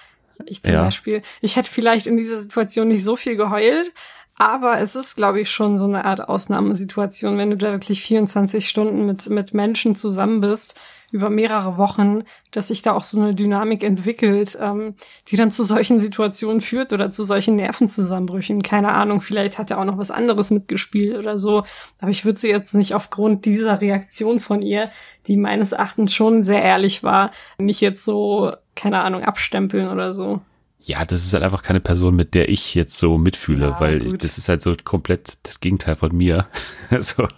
[0.46, 0.84] Ich zum Ja.
[0.84, 1.22] Beispiel.
[1.40, 3.92] Ich hätte vielleicht in dieser Situation nicht so viel geheult,
[4.36, 8.68] aber es ist, glaube ich, schon so eine Art Ausnahmesituation, wenn du da wirklich 24
[8.68, 10.74] Stunden mit, mit Menschen zusammen bist,
[11.12, 14.94] über mehrere Wochen, dass sich da auch so eine Dynamik entwickelt, ähm,
[15.28, 18.62] die dann zu solchen Situationen führt oder zu solchen Nervenzusammenbrüchen.
[18.62, 21.64] Keine Ahnung, vielleicht hat er auch noch was anderes mitgespielt oder so.
[22.00, 24.90] Aber ich würde sie jetzt nicht aufgrund dieser Reaktion von ihr,
[25.26, 30.40] die meines Erachtens schon sehr ehrlich war, nicht jetzt so, keine Ahnung, abstempeln oder so.
[30.84, 34.00] Ja, das ist halt einfach keine Person, mit der ich jetzt so mitfühle, Ja, weil
[34.00, 34.24] gut.
[34.24, 36.46] das ist halt so komplett das Gegenteil von mir.
[37.00, 37.26] so.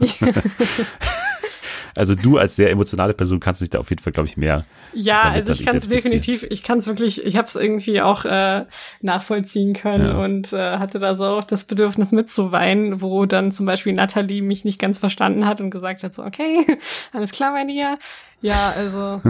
[1.96, 4.64] Also du als sehr emotionale Person kannst dich da auf jeden Fall, glaube ich, mehr.
[4.94, 8.24] Ja, also ich kann es definitiv, ich kann es wirklich, ich habe es irgendwie auch
[8.24, 8.64] äh,
[9.00, 10.24] nachvollziehen können Ja.
[10.24, 14.64] und äh, hatte da so auch das Bedürfnis mitzuweinen, wo dann zum Beispiel Natalie mich
[14.64, 16.66] nicht ganz verstanden hat und gesagt hat so, okay,
[17.12, 17.96] alles klar bei dir.
[18.40, 19.22] Ja, also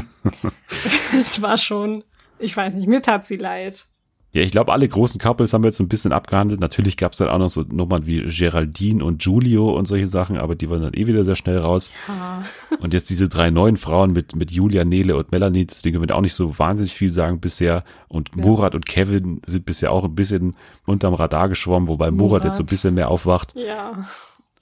[1.20, 2.02] es war schon,
[2.38, 3.88] ich weiß nicht, mir tat sie leid.
[4.34, 6.58] Ja, ich glaube, alle großen Couples haben wir jetzt ein bisschen abgehandelt.
[6.58, 10.36] Natürlich gab es dann auch noch so Nummern wie Geraldine und Giulio und solche Sachen,
[10.38, 11.92] aber die waren dann eh wieder sehr schnell raus.
[12.08, 12.42] Ja.
[12.80, 16.08] Und jetzt diese drei neuen Frauen mit, mit Julia, Nele und Melanie, zu denen können
[16.08, 17.84] wir auch nicht so wahnsinnig viel sagen bisher.
[18.08, 18.42] Und Ja.
[18.42, 22.44] Murat und Kevin sind bisher auch ein bisschen unterm Radar geschwommen, wobei Murat, Murat.
[22.44, 23.54] jetzt so ein bisschen mehr aufwacht.
[23.54, 24.04] Ja.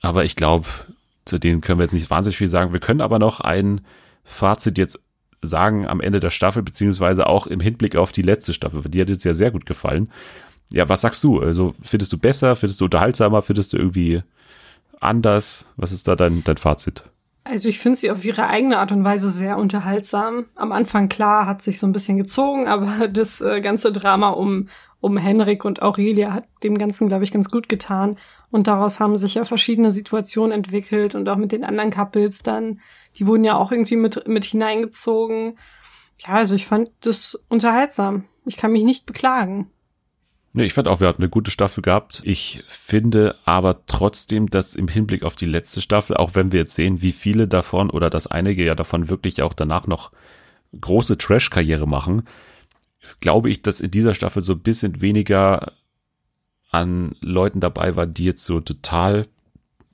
[0.02, 0.66] Aber ich glaube,
[1.24, 2.74] zu denen können wir jetzt nicht wahnsinnig viel sagen.
[2.74, 3.80] Wir können aber noch ein
[4.24, 5.00] Fazit jetzt
[5.43, 8.82] sagen am Ende der Staffel, beziehungsweise auch im Hinblick auf die letzte Staffel.
[8.82, 10.11] Die hat jetzt ja sehr gut gefallen.
[10.70, 11.40] Ja, was sagst du?
[11.40, 14.22] Also findest du besser, findest du unterhaltsamer, findest du irgendwie
[15.01, 15.68] anders?
[15.76, 17.05] Was ist da dein, dein Fazit?
[17.45, 20.47] Also ich finde sie auf ihre eigene Art und Weise sehr unterhaltsam.
[20.55, 24.68] Am Anfang klar hat sich so ein bisschen gezogen, aber das äh, ganze Drama um
[25.03, 28.16] um Henrik und Aurelia hat dem Ganzen, glaube ich, ganz gut getan.
[28.53, 32.80] Und daraus haben sich ja verschiedene Situationen entwickelt und auch mit den anderen Couples dann.
[33.16, 35.59] Die wurden ja auch irgendwie mit mit hineingezogen.
[36.20, 38.24] Ja, also ich fand das unterhaltsam.
[38.44, 39.70] Ich kann mich nicht beklagen.
[40.53, 42.20] Nee, ich fand auch, wir hatten eine gute Staffel gehabt.
[42.26, 46.74] Ich finde aber trotzdem, dass im Hinblick auf die letzte Staffel, auch wenn wir jetzt
[46.74, 50.12] sehen, wie viele davon oder dass einige ja davon wirklich auch danach noch
[50.78, 52.28] große Trash-Karriere machen,
[53.20, 55.72] glaube ich, dass in dieser Staffel so ein bisschen weniger
[56.72, 59.26] an Leuten dabei war, die jetzt so total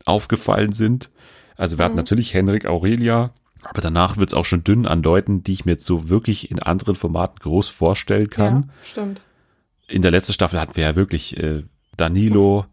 [0.07, 1.11] aufgefallen sind.
[1.57, 1.99] Also wir hatten Mhm.
[1.99, 5.73] natürlich Henrik Aurelia, aber danach wird es auch schon dünn an Leuten, die ich mir
[5.73, 9.21] jetzt so wirklich in anderen Formaten groß vorstellen kann Ja, stimmt.
[9.89, 11.65] in der letzten Staffel hatten wir ja wirklich äh,
[11.97, 12.65] Danilo,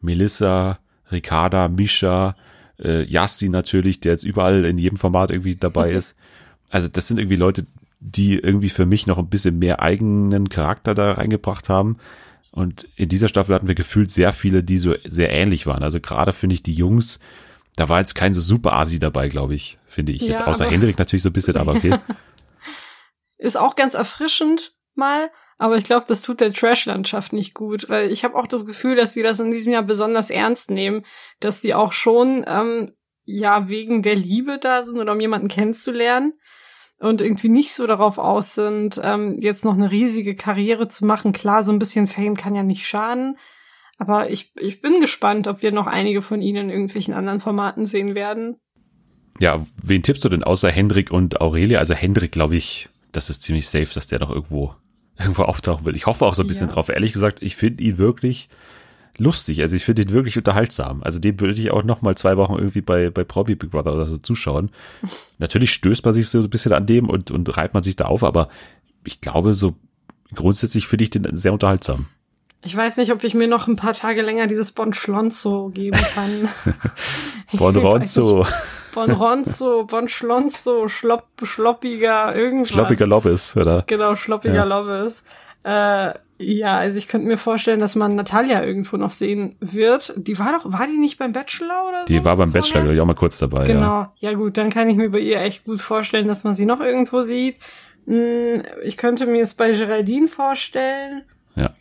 [0.00, 0.78] Melissa,
[1.10, 2.36] Ricarda, Misha,
[2.78, 6.16] äh, Yassi natürlich, der jetzt überall in jedem Format irgendwie dabei ist.
[6.70, 7.66] Also das sind irgendwie Leute,
[8.00, 11.96] die irgendwie für mich noch ein bisschen mehr eigenen Charakter da reingebracht haben.
[12.58, 15.84] Und in dieser Staffel hatten wir gefühlt sehr viele, die so sehr ähnlich waren.
[15.84, 17.20] Also gerade finde ich die Jungs,
[17.76, 20.40] da war jetzt kein so super Asi dabei, glaube ich, finde ich jetzt.
[20.40, 21.96] Ja, Außer aber- Hendrik natürlich so ein bisschen, aber okay.
[23.38, 28.10] Ist auch ganz erfrischend mal, aber ich glaube, das tut der Trash-Landschaft nicht gut, weil
[28.10, 31.04] ich habe auch das Gefühl, dass sie das in diesem Jahr besonders ernst nehmen,
[31.38, 32.90] dass sie auch schon ähm,
[33.24, 36.32] ja wegen der Liebe da sind oder um jemanden kennenzulernen
[37.00, 41.32] und irgendwie nicht so darauf aus sind, ähm, jetzt noch eine riesige Karriere zu machen.
[41.32, 43.36] Klar, so ein bisschen Fame kann ja nicht schaden,
[43.98, 47.86] aber ich, ich bin gespannt, ob wir noch einige von ihnen in irgendwelchen anderen Formaten
[47.86, 48.56] sehen werden.
[49.40, 51.78] Ja, wen tippst du denn außer Hendrik und Aurelia?
[51.78, 54.74] Also Hendrik, glaube ich, das ist ziemlich safe, dass der noch irgendwo
[55.18, 55.96] irgendwo auftauchen will.
[55.96, 56.74] Ich hoffe auch so ein bisschen Ja.
[56.74, 56.88] drauf.
[56.88, 58.48] Ehrlich gesagt, ich finde ihn wirklich
[59.18, 59.60] lustig.
[59.60, 61.02] Also ich finde ihn wirklich unterhaltsam.
[61.02, 63.94] Also dem würde ich auch noch mal zwei Wochen irgendwie bei bei Promi Big Brother
[63.94, 64.70] oder so zuschauen.
[65.38, 68.06] Natürlich stößt man sich so ein bisschen an dem und und reibt man sich da
[68.06, 68.48] auf, aber
[69.04, 69.74] ich glaube so
[70.34, 72.06] grundsätzlich finde ich den sehr unterhaltsam.
[72.62, 75.98] Ich weiß nicht, ob ich mir noch ein paar Tage länger dieses Bon Schlonzo geben
[76.14, 76.48] kann.
[77.52, 78.46] Bon Ronzo.
[78.94, 82.70] Bon Ronzo, Bon Schlonzo, Schlopp, Schloppiger, irgendwas.
[82.70, 83.84] Schloppiger Lobbes, oder?
[83.86, 84.64] Genau, Schloppiger Ja.
[84.64, 85.22] Lobbes.
[85.68, 90.14] Äh, ja, also ich könnte mir vorstellen, dass man Natalia irgendwo noch sehen wird.
[90.16, 92.06] Die war doch, war die nicht beim Bachelor oder so?
[92.06, 92.62] Die war beim vorher?
[92.62, 93.60] Bachelor, glaube ich, auch mal kurz dabei.
[93.60, 93.64] Ja.
[93.64, 94.06] Genau.
[94.16, 96.80] Ja gut, dann kann ich mir bei ihr echt gut vorstellen, dass man sie noch
[96.80, 97.58] irgendwo sieht.
[98.06, 101.22] Hm, Ich könnte mir es bei Geraldine vorstellen.
[101.56, 101.72] Ja.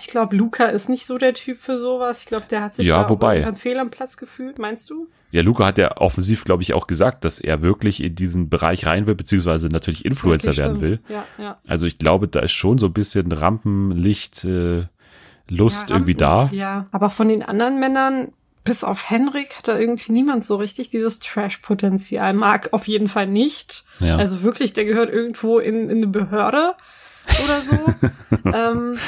[0.00, 2.20] Ich glaube, Luca ist nicht so der Typ für sowas.
[2.20, 3.52] Ich glaube, der hat sich Ja, da wobei.
[3.54, 5.06] fehl am Platz gefühlt, meinst du?
[5.32, 8.86] Ja, Luca hat ja offensiv, glaube ich, auch gesagt, dass er wirklich in diesen Bereich
[8.86, 11.00] rein will, beziehungsweise natürlich Influencer Okay, werden will.
[11.08, 11.58] Ja, ja.
[11.66, 14.84] Also ich glaube, da ist schon so ein bisschen Rampenlicht, äh,
[15.48, 16.42] Lust ja, irgendwie da.
[16.44, 18.32] Rampen- Ja, aber von den anderen Männern,
[18.64, 22.32] bis auf Henrik, hat da irgendwie niemand so richtig dieses Trash-Potenzial.
[22.34, 23.84] Mag auf jeden Fall nicht.
[24.00, 24.16] Ja.
[24.16, 26.74] Also wirklich, der gehört irgendwo in, in eine Behörde
[27.42, 27.76] oder so.
[28.54, 28.98] ähm,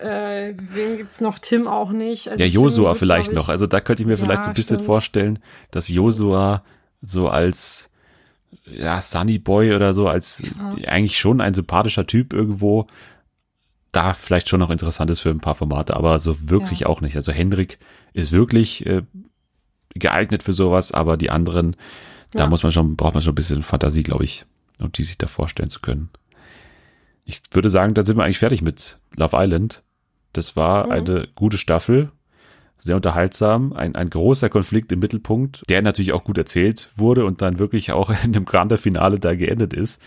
[0.00, 1.38] äh, wen gibt's noch?
[1.38, 2.28] Tim auch nicht.
[2.28, 3.48] Also ja, Josua vielleicht ich- noch.
[3.48, 4.86] Also da könnte ich mir Ja, vielleicht so ein bisschen stimmt.
[4.86, 5.38] vorstellen,
[5.70, 6.62] dass Josua
[7.00, 7.90] so als
[8.66, 10.42] ja, Sunny Boy oder so, als
[10.86, 12.86] eigentlich schon ein sympathischer Typ irgendwo,
[13.92, 16.86] da vielleicht schon noch interessant ist für ein paar Formate, aber so wirklich Ja.
[16.88, 17.16] auch nicht.
[17.16, 17.78] Also Hendrik
[18.12, 19.02] ist wirklich äh,
[19.94, 21.76] geeignet für sowas, aber die anderen,
[22.32, 22.46] da Ja.
[22.48, 24.44] muss man schon, braucht man schon ein bisschen Fantasie, glaube ich,
[24.78, 26.08] um die sich da vorstellen zu können.
[27.24, 29.84] Ich würde sagen, dann sind wir eigentlich fertig mit Love Island.
[30.32, 30.92] Das war Mhm.
[30.92, 32.10] eine gute Staffel,
[32.78, 37.40] sehr unterhaltsam, ein, ein großer Konflikt im Mittelpunkt, der natürlich auch gut erzählt wurde und
[37.42, 40.02] dann wirklich auch in dem Grande Finale da geendet ist.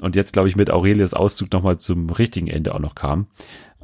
[0.00, 3.26] Und jetzt, glaube ich, mit Aurelias Auszug nochmal zum richtigen Ende auch noch kam.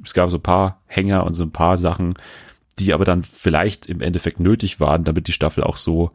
[0.04, 2.14] Es gab so ein paar Hänger und so ein paar Sachen,
[2.78, 6.10] die aber dann vielleicht im Endeffekt nötig waren, damit die Staffel auch so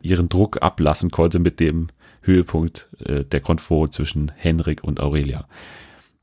[0.00, 1.88] ihren Druck ablassen konnte mit dem
[2.22, 5.46] Höhepunkt äh, der Konfo zwischen Henrik und Aurelia.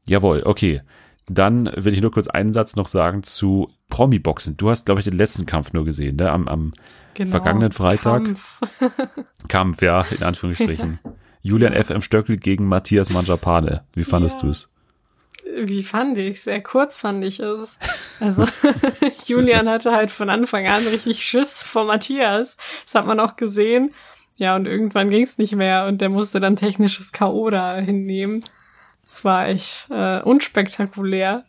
[0.08, 0.82] Jawohl, okay.
[1.28, 4.58] Dann will ich nur kurz einen Satz noch sagen zu Promi-Boxen.
[4.58, 6.32] Du hast, glaube ich, den letzten Kampf nur gesehen, ne?
[6.32, 6.72] Am, am
[7.16, 7.32] Genau.
[7.32, 8.24] vergangenen Freitag.
[8.26, 8.60] Kampf.
[9.48, 11.00] Kampf, ja, in Anführungsstrichen.
[11.42, 12.02] Julian F.M.
[12.02, 13.84] Stöckel gegen Matthias Manjapane.
[13.94, 14.48] Wie fandest Ja.
[14.48, 14.70] du's?
[15.64, 16.42] Wie fand ich?
[16.42, 17.78] Sehr kurz fand ich es.
[18.20, 18.46] Also
[19.28, 22.58] Julian hatte halt von Anfang an richtig Schiss vor Matthias.
[22.86, 23.94] Das hat man auch gesehen.
[24.38, 27.50] Ja, und irgendwann ging es nicht mehr und der musste dann technisches K.O.
[27.50, 28.44] da hinnehmen.
[29.06, 31.46] Es war echt äh, unspektakulär.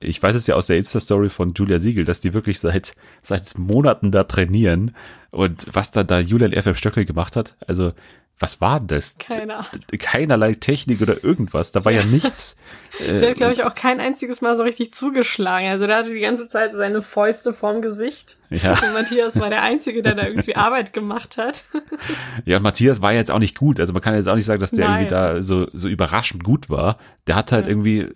[0.00, 3.58] Ich weiß es ja aus der Insta-Story von Julia Siegel, dass die wirklich seit, seit
[3.58, 4.96] Monaten da trainieren.
[5.30, 6.74] Und was da da Julian F.M.
[6.74, 7.92] Stöckel gemacht hat, also
[8.40, 9.18] was war das?
[9.18, 9.68] Keine Ahnung.
[9.98, 11.72] Keinerlei Technik oder irgendwas.
[11.72, 12.56] Da war ja nichts.
[12.98, 15.68] Der Äh, hat, glaube ich, auch kein einziges Mal so richtig zugeschlagen.
[15.68, 18.38] Also der hatte die ganze Zeit seine Fäuste vorm Gesicht.
[18.50, 18.72] ja.
[18.72, 21.64] Und Matthias war der Einzige, der da irgendwie Arbeit gemacht hat.
[22.46, 23.78] ja, und Matthias war jetzt auch nicht gut.
[23.78, 24.94] Also man kann jetzt auch nicht sagen, dass der Nein.
[25.02, 26.96] irgendwie da so, so überraschend gut war.
[27.26, 27.70] Der hat halt Ja.
[27.70, 28.08] irgendwie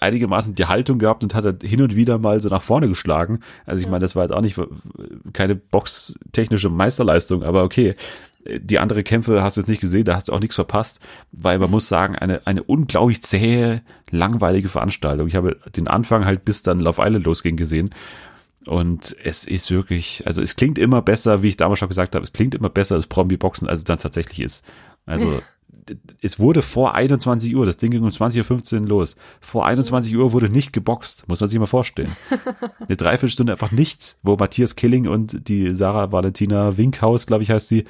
[0.00, 3.40] einigermaßen die Haltung gehabt und hat halt hin und wieder mal so nach vorne geschlagen.
[3.66, 4.58] Also ich meine, das war jetzt auch nicht
[5.32, 7.94] keine boxtechnische Meisterleistung, aber okay.
[8.46, 11.58] Die andere Kämpfe hast du jetzt nicht gesehen, da hast du auch nichts verpasst, weil
[11.58, 15.28] man muss sagen, eine, eine unglaublich zähe, langweilige Veranstaltung.
[15.28, 17.90] Ich habe den Anfang halt bis dann Love Island losging gesehen
[18.66, 22.22] und es ist wirklich, also es klingt immer besser, wie ich damals schon gesagt habe,
[22.22, 24.64] es klingt immer besser als Promi-Boxen, als es dann tatsächlich ist.
[25.06, 25.40] Also
[26.20, 29.16] es wurde vor 21 Uhr, das Ding ging um 20.15 Uhr los.
[29.40, 32.14] Vor 21 Uhr wurde nicht geboxt, muss man sich mal vorstellen.
[32.86, 37.68] Eine Dreiviertelstunde einfach nichts, wo Matthias Killing und die Sarah Valentina Winkhaus, glaube ich, heißt
[37.68, 37.84] sie,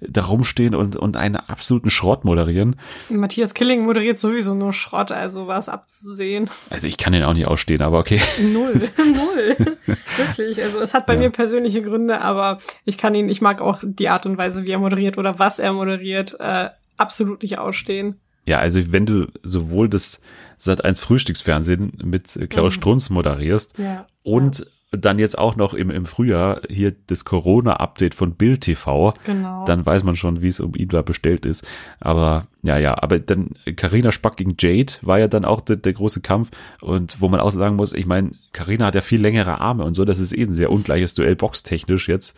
[0.00, 2.76] da rumstehen und, und einen absoluten Schrott moderieren.
[3.08, 6.48] Matthias Killing moderiert sowieso nur Schrott, also war es abzusehen.
[6.70, 8.20] Also ich kann den auch nicht ausstehen, aber okay.
[8.40, 8.74] Null.
[8.98, 9.76] Null.
[10.16, 10.62] Wirklich.
[10.62, 11.20] Also es hat bei Ja.
[11.20, 14.70] mir persönliche Gründe, aber ich kann ihn, ich mag auch die Art und Weise, wie
[14.70, 18.20] er moderiert oder was er moderiert, äh, absolut nicht ausstehen.
[18.46, 20.20] Ja, also wenn du sowohl das
[20.58, 22.80] Sat 1 Frühstücksfernsehen mit äh, Klaus Mhm.
[22.80, 24.06] Strunz moderierst Ja.
[24.22, 24.66] und
[24.96, 29.64] dann jetzt auch noch im, im Frühjahr hier das Corona-Update von Bild TV, Genau.
[29.64, 31.66] dann weiß man schon, wie es um ihn da bestellt ist.
[32.00, 35.92] Aber ja, ja, aber dann Karina Spack gegen Jade war ja dann auch der, der
[35.92, 39.60] große Kampf und wo man auch sagen muss, ich meine, Karina hat ja viel längere
[39.60, 42.36] Arme und so, das ist eh ein sehr ungleiches Duell boxtechnisch jetzt.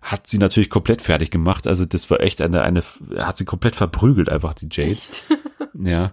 [0.00, 1.66] Hat sie natürlich komplett fertig gemacht.
[1.66, 2.82] Also das war echt eine, eine,
[3.16, 4.90] hat sie komplett verprügelt einfach, die Jade.
[4.92, 5.24] Echt?
[5.80, 6.12] Ja.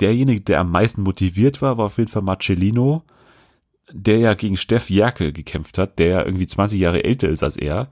[0.00, 3.02] Derjenige, der am meisten motiviert war, war auf jeden Fall Marcellino,
[3.92, 7.56] der ja gegen Steff Jerkel gekämpft hat, der ja irgendwie 20 Jahre älter ist als
[7.56, 7.88] er.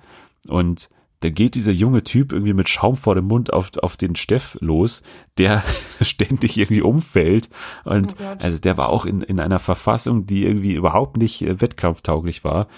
[0.48, 0.88] Und
[1.20, 4.58] da geht dieser junge Typ irgendwie mit Schaum vor dem Mund auf, auf den Steff
[4.60, 5.02] los,
[5.38, 5.62] der
[6.02, 7.48] ständig irgendwie umfällt.
[7.84, 11.60] Und Oh also der war auch in, in einer Verfassung, die irgendwie überhaupt nicht äh,
[11.60, 12.68] wettkampftauglich war.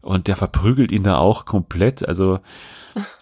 [0.00, 2.06] Und der verprügelt ihn da auch komplett.
[2.06, 2.40] Also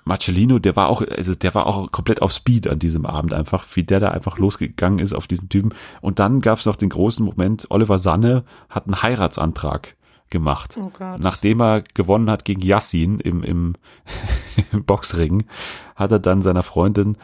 [0.05, 3.64] Marcellino, der war auch, also der war auch komplett auf Speed an diesem Abend einfach,
[3.74, 5.74] wie der da einfach losgegangen ist auf diesen Typen.
[6.01, 9.97] Und dann gab es noch den großen Moment, Oliver Sanne hat einen Heiratsantrag
[10.31, 10.79] gemacht.
[10.81, 10.91] Oh.
[11.18, 13.74] Nachdem er gewonnen hat gegen Yassin im, im,
[14.72, 15.47] im Boxring,
[15.95, 17.16] hat er dann seiner Freundin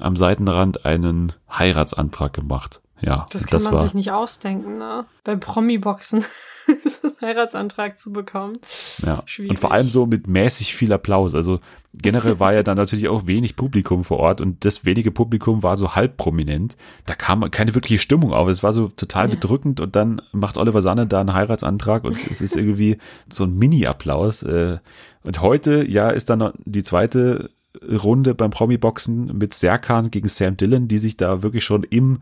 [0.00, 2.81] am Seitenrand einen Heiratsantrag gemacht.
[3.04, 5.04] Ja, das kann man war, sich nicht ausdenken, ne?
[5.24, 6.20] Bei Promi-Boxen
[6.66, 8.58] so einen Heiratsantrag zu bekommen.
[9.04, 9.22] Ja.
[9.26, 9.50] Schwierig.
[9.50, 11.34] Und vor allem so mit mäßig viel Applaus.
[11.34, 11.58] Also
[11.92, 15.76] generell war ja dann natürlich auch wenig Publikum vor Ort und das wenige Publikum war
[15.76, 16.76] so halb prominent.
[17.06, 18.48] Da kam keine wirkliche Stimmung auf.
[18.48, 19.34] Es war so total Ja.
[19.34, 22.98] bedrückend und dann macht Oliver Sanne da einen Heiratsantrag und es ist irgendwie
[23.30, 24.44] so ein Mini-Applaus.
[24.44, 24.78] äh.
[25.24, 27.50] Und heute, ja, ist dann noch die zweite
[27.90, 32.18] Runde beim Promi-Boxen mit Serkan gegen Sam Dillon, die sich da wirklich schon im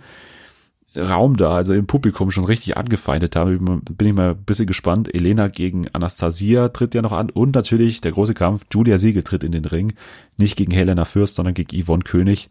[0.97, 3.83] Raum da, also im Publikum schon richtig angefeindet haben.
[3.85, 5.15] Bin ich mal ein bisschen gespannt.
[5.15, 8.67] Elena gegen Anastasia tritt ja noch an und natürlich der große Kampf.
[8.73, 9.95] Julia Siegel tritt in den Ring.
[10.37, 12.51] Nicht gegen Helena Fürst, sondern gegen Yvonne König.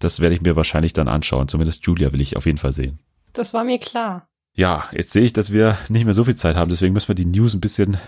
[0.00, 1.48] Das werde ich mir wahrscheinlich dann anschauen.
[1.48, 3.00] Zumindest Julia will ich auf jeden Fall sehen.
[3.34, 4.28] Das war mir klar.
[4.54, 6.70] Ja, jetzt sehe ich, dass wir nicht mehr so viel Zeit haben.
[6.70, 7.98] Deswegen müssen wir die News ein bisschen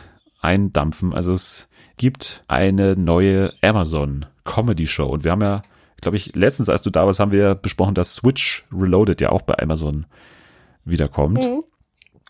[0.41, 1.13] eindampfen.
[1.13, 5.63] Also es gibt eine neue Amazon Comedy Show und wir haben ja
[6.01, 9.43] glaube ich, letztens, als du da warst, haben wir besprochen, dass Switch Reloaded ja auch
[9.43, 10.07] bei Amazon
[10.85, 11.45] wiederkommt.
[11.45, 11.63] Mhm.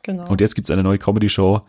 [0.03, 0.29] Genau.
[0.29, 1.63] Und jetzt gibt's eine neue Comedy-Show,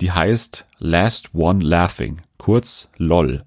[0.00, 3.44] die heißt Last One Laughing, kurz LOL.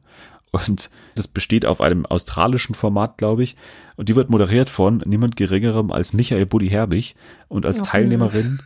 [0.52, 3.56] Und das besteht auf einem australischen Format, glaube ich.
[3.96, 7.16] Und die wird moderiert von niemand geringerem als Michael Buddy Herbig.
[7.48, 8.62] Und als Ach, Teilnehmerin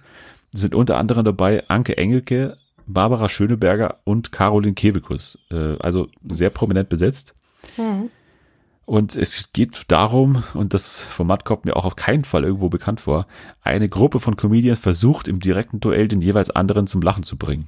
[0.51, 5.37] sind unter anderem dabei Anke Engelke, Barbara Schöneberger und Caroline Kebekus.
[5.51, 7.35] Äh, Also sehr prominent besetzt.
[7.77, 8.09] mhm.
[8.85, 13.01] Und es geht darum, und das Format kommt mir auch auf keinen Fall irgendwo bekannt
[13.01, 13.25] vor,
[13.63, 17.67] eine Gruppe von Comedians versucht im direkten Duell den jeweils anderen zum Lachen zu bringen.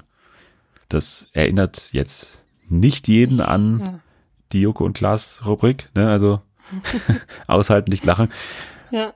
[0.89, 3.99] Das erinnert jetzt nicht jeden an Ja.
[4.53, 6.09] die Joko und Klaas Rubrik, ne?
[6.09, 6.41] Also
[7.47, 8.29] aushalten, nicht lachen.
[8.91, 9.13] Ja.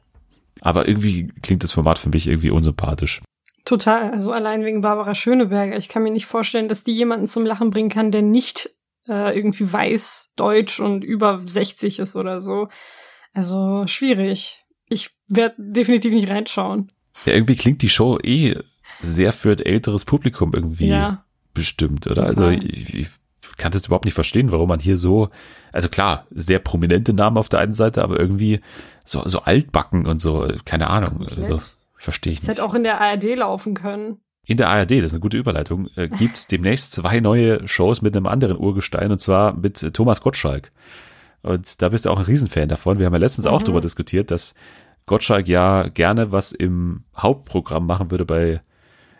[0.61, 3.21] Aber irgendwie klingt das Format für mich irgendwie unsympathisch.
[3.63, 4.09] Total.
[4.11, 5.77] Also allein wegen Barbara Schöneberger.
[5.77, 8.71] Ich kann mir nicht vorstellen, dass die jemanden zum Lachen bringen kann, der nicht
[9.07, 12.67] äh, irgendwie weiß, deutsch und über 60 ist oder so.
[13.33, 14.63] Also schwierig.
[14.89, 16.91] Ich werde definitiv nicht reinschauen.
[17.25, 18.57] Ja, irgendwie klingt die Show eh
[19.01, 21.25] sehr für ein älteres Publikum irgendwie Ja.
[21.53, 22.27] bestimmt, oder?
[22.29, 22.45] Total.
[22.55, 23.09] Also ich, ich
[23.57, 25.29] kann das überhaupt nicht verstehen, warum man hier so,
[25.71, 28.61] also klar, sehr prominente Namen auf der einen Seite, aber irgendwie
[29.05, 31.25] so, so altbacken und so, keine Ahnung.
[31.37, 31.57] Also,
[31.97, 32.51] verstehe ich Es nicht.
[32.51, 34.20] hätte auch in der ARD laufen können.
[34.45, 38.15] In der ARD, das ist eine gute Überleitung, äh, gibt's demnächst zwei neue Shows mit
[38.15, 40.71] einem anderen Urgestein und zwar mit äh, Thomas Gottschalk.
[41.43, 42.99] Und da bist du auch ein Riesenfan davon.
[42.99, 43.65] Wir haben ja letztens auch Mhm.
[43.65, 44.55] darüber diskutiert, dass
[45.05, 48.61] Gottschalk ja gerne was im Hauptprogramm machen würde bei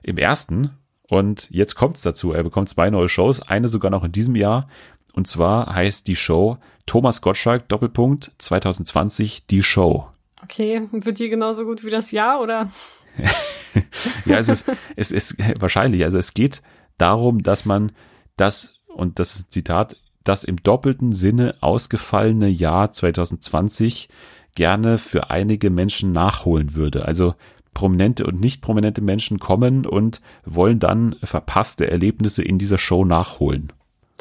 [0.04, 0.72] im ersten.
[1.08, 2.32] Und jetzt kommt's dazu.
[2.32, 4.68] Er bekommt zwei neue Shows, eine sogar noch in diesem Jahr.
[5.14, 10.08] Und zwar heißt die Show Thomas Gottschalk Doppelpunkt 2020 die Show.
[10.44, 12.70] Okay, wird die genauso gut wie das Jahr oder?
[14.26, 16.04] Ja, es ist, es ist wahrscheinlich.
[16.04, 16.62] Also es geht
[16.98, 17.92] darum, dass man
[18.36, 24.10] das, und das ist ein Zitat, das im doppelten Sinne ausgefallene Jahr 2020
[24.56, 27.06] gerne für einige Menschen nachholen würde.
[27.06, 27.36] Also
[27.74, 33.72] prominente und nicht prominente Menschen kommen und wollen dann verpasste Erlebnisse in dieser Show nachholen.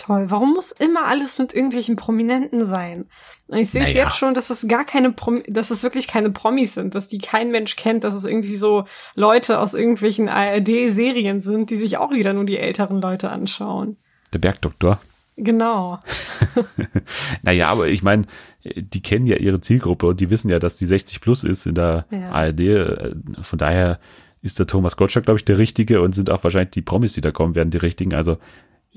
[0.01, 0.31] Toll.
[0.31, 3.05] Warum muss immer alles mit irgendwelchen Prominenten sein?
[3.49, 4.07] Und ich sehe es Naja.
[4.07, 7.19] jetzt schon, dass es gar keine Prom dass es wirklich keine Promis sind, dass die
[7.19, 8.85] kein Mensch kennt, dass es irgendwie so
[9.15, 13.99] Leute aus irgendwelchen ARD-Serien sind, die sich auch wieder nur die älteren Leute anschauen.
[14.33, 15.01] Der Bergdoktor.
[15.37, 15.99] Genau.
[17.43, 18.25] Naja, aber ich meine,
[18.65, 21.75] die kennen ja ihre Zielgruppe und die wissen ja, dass die 60 plus ist in
[21.75, 22.31] der Ja.
[22.31, 22.61] ARD.
[22.61, 23.99] Äh, Von daher
[24.43, 27.21] ist der Thomas Gottschalk, glaube ich, der Richtige und sind auch wahrscheinlich die Promis, die
[27.21, 28.15] da kommen, werden die Richtigen.
[28.15, 28.39] Also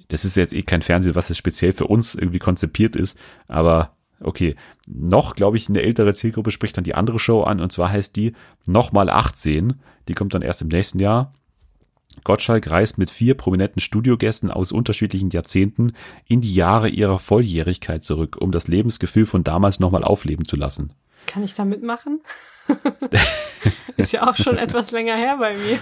[0.07, 3.95] das ist jetzt eh kein Fernsehen, was jetzt speziell für uns irgendwie konzipiert ist, aber
[4.19, 4.55] okay.
[4.87, 8.15] Noch, glaube ich, eine ältere Zielgruppe spricht dann die andere Show an und zwar heißt
[8.15, 8.33] die
[8.65, 9.75] Nochmal 18.
[10.07, 11.33] Die kommt dann erst im nächsten Jahr.
[12.23, 15.93] Gottschalk reist mit vier prominenten Studiogästen aus unterschiedlichen Jahrzehnten
[16.27, 20.93] in die Jahre ihrer Volljährigkeit zurück, um das Lebensgefühl von damals nochmal aufleben zu lassen.
[21.27, 22.21] Kann ich da mitmachen?
[23.97, 25.79] Ist ja auch schon etwas länger her bei mir.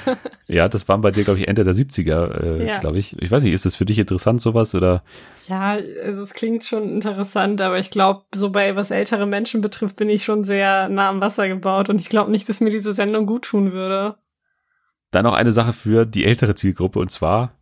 [0.47, 2.79] Ja, das waren bei dir, glaube ich, Ende der 70er, äh, Ja.
[2.79, 3.15] glaube ich.
[3.21, 4.75] Ich weiß nicht, ist das für dich interessant, sowas?
[4.75, 5.03] Oder
[5.47, 9.95] Ja, also es klingt schon interessant, aber ich glaube, so bei was ältere Menschen betrifft,
[9.95, 12.93] bin ich schon sehr nah am Wasser gebaut und ich glaube nicht, dass mir diese
[12.93, 14.15] Sendung gut tun würde.
[15.11, 17.53] dann noch eine Sache für die ältere Zielgruppe und zwar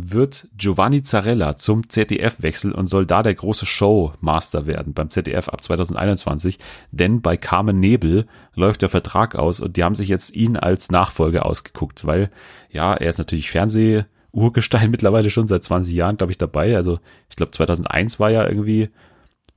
[0.00, 5.48] wird Giovanni Zarella zum ZDF wechseln und soll da der große Showmaster werden beim ZDF
[5.48, 6.58] ab 2021,
[6.90, 10.90] denn bei Carmen Nebel läuft der Vertrag aus und die haben sich jetzt ihn als
[10.90, 12.30] Nachfolger ausgeguckt, weil
[12.70, 16.76] ja, er ist natürlich Fernseh-Urgestein mittlerweile schon seit 20 Jahren, glaube ich, dabei.
[16.76, 18.90] Also ich glaube 2001 war ja irgendwie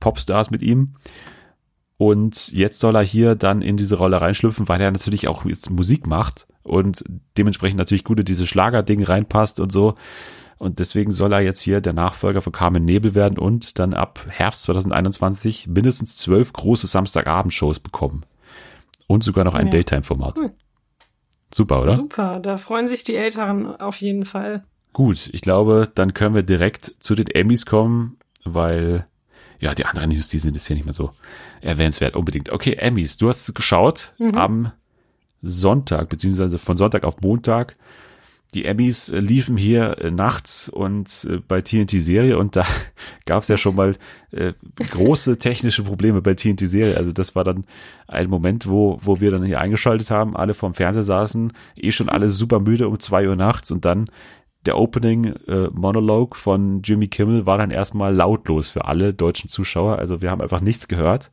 [0.00, 0.94] Popstars mit ihm.
[1.96, 5.70] Und jetzt soll er hier dann in diese Rolle reinschlüpfen, weil er natürlich auch jetzt
[5.70, 7.04] Musik macht und
[7.36, 9.94] dementsprechend natürlich gut in dieses Schlagerding reinpasst und so.
[10.58, 14.24] Und deswegen soll er jetzt hier der Nachfolger von Carmen Nebel werden und dann ab
[14.28, 18.24] Herbst 2021 mindestens zwölf große Samstagabendshows bekommen.
[19.08, 19.72] Und sogar noch ein Ja.
[19.72, 20.38] Daytime-Format.
[20.38, 20.52] Cool.
[21.52, 21.96] Super, oder?
[21.96, 24.64] Super, da freuen sich die Älteren auf jeden Fall.
[24.92, 29.06] Gut, ich glaube, dann können wir direkt zu den Emmys kommen, weil
[29.58, 31.10] ja, die anderen News, die sind jetzt hier nicht mehr so
[31.60, 32.50] erwähnenswert unbedingt.
[32.50, 34.34] Okay, Emmys, du hast es geschaut Mhm.
[34.34, 34.72] am
[35.42, 37.76] Sonntag, beziehungsweise von Sonntag auf Montag.
[38.54, 42.66] Die Emmys äh, liefen hier äh, nachts und äh, bei TNT-Serie und da
[43.24, 43.96] gab es ja schon mal
[44.30, 44.52] äh,
[44.90, 46.96] große technische Probleme bei TNT-Serie.
[46.96, 47.64] Also das war dann
[48.08, 52.10] ein Moment, wo, wo wir dann hier eingeschaltet haben, alle vorm Fernseher saßen, eh schon
[52.10, 54.10] alle super müde um zwei Uhr nachts und dann
[54.66, 59.98] der Opening äh, Monolog von Jimmy Kimmel war dann erstmal lautlos für alle deutschen Zuschauer.
[59.98, 61.30] Also wir haben einfach nichts gehört.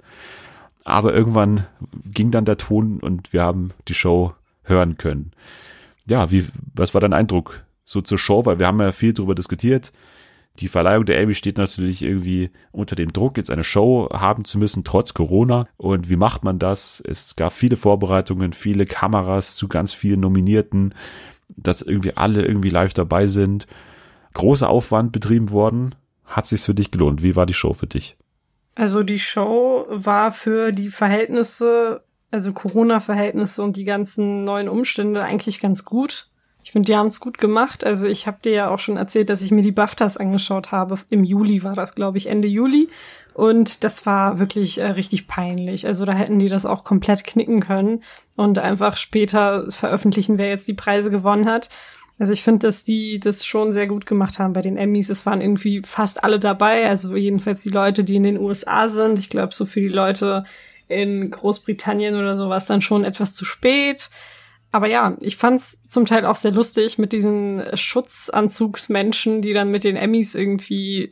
[0.90, 1.66] Aber irgendwann
[2.06, 4.34] ging dann der Ton und wir haben die Show
[4.64, 5.32] hören können.
[6.08, 8.46] Ja, wie, was war dein Eindruck so zur Show?
[8.46, 9.92] Weil wir haben ja viel darüber diskutiert.
[10.58, 14.58] Die Verleihung der Emmy steht natürlich irgendwie unter dem Druck, jetzt eine Show haben zu
[14.58, 15.68] müssen, trotz Corona.
[15.78, 17.02] Und wie macht man das?
[17.08, 20.96] Es gab viele Vorbereitungen, viele Kameras zu ganz vielen Nominierten,
[21.56, 23.68] dass irgendwie alle irgendwie live dabei sind.
[24.34, 25.96] Großer Aufwand betrieben worden.
[26.26, 27.24] Hat sich's für dich gelohnt?
[27.24, 28.18] Wie war die Show für dich?
[28.76, 35.60] Also die Show war für die Verhältnisse, also Corona-Verhältnisse und die ganzen neuen Umstände eigentlich
[35.60, 36.28] ganz gut.
[36.64, 37.84] Ich finde, die haben es gut gemacht.
[37.84, 41.00] Also ich habe dir ja auch schon erzählt, dass ich mir die BAFTAs angeschaut habe.
[41.10, 42.90] Im Juli war das, glaube ich, Ende Juli.
[43.34, 45.88] Und das war wirklich äh, richtig peinlich.
[45.88, 48.04] Also da hätten die das auch komplett knicken können
[48.36, 51.70] und einfach später veröffentlichen, wer jetzt die Preise gewonnen hat.
[52.20, 55.10] Also ich finde, dass die das schon sehr gut gemacht haben bei den Emmys.
[55.10, 59.18] Es waren irgendwie fast alle dabei, also jedenfalls die Leute, die in den USA sind.
[59.18, 60.44] Ich glaube, so für die Leute
[60.90, 64.10] in Großbritannien oder so war es dann schon etwas zu spät.
[64.72, 69.86] Aber ja, ich fand's zum Teil auch sehr lustig mit diesen Schutzanzugsmenschen, die dann mit
[69.86, 71.12] den Emmys irgendwie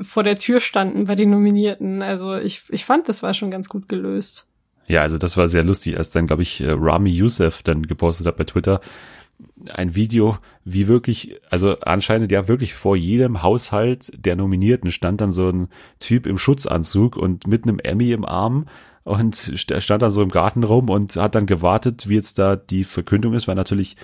[0.00, 2.02] vor der Tür standen bei den Nominierten.
[2.02, 4.46] Also ich, ich fand, das war schon ganz gut gelöst.
[4.88, 8.26] Ja, also das war sehr lustig, als dann, glaube ich, äh, Rami Youssef dann gepostet
[8.26, 8.80] hat bei Twitter,
[9.70, 15.32] ein Video, wie wirklich, also anscheinend ja wirklich vor jedem Haushalt der Nominierten stand dann
[15.32, 15.68] so ein
[15.98, 18.66] Typ im Schutzanzug und mit einem Emmy im Arm
[19.04, 22.84] und stand dann so im Garten rum und hat dann gewartet, wie jetzt da die
[22.84, 23.96] Verkündung ist, weil natürlich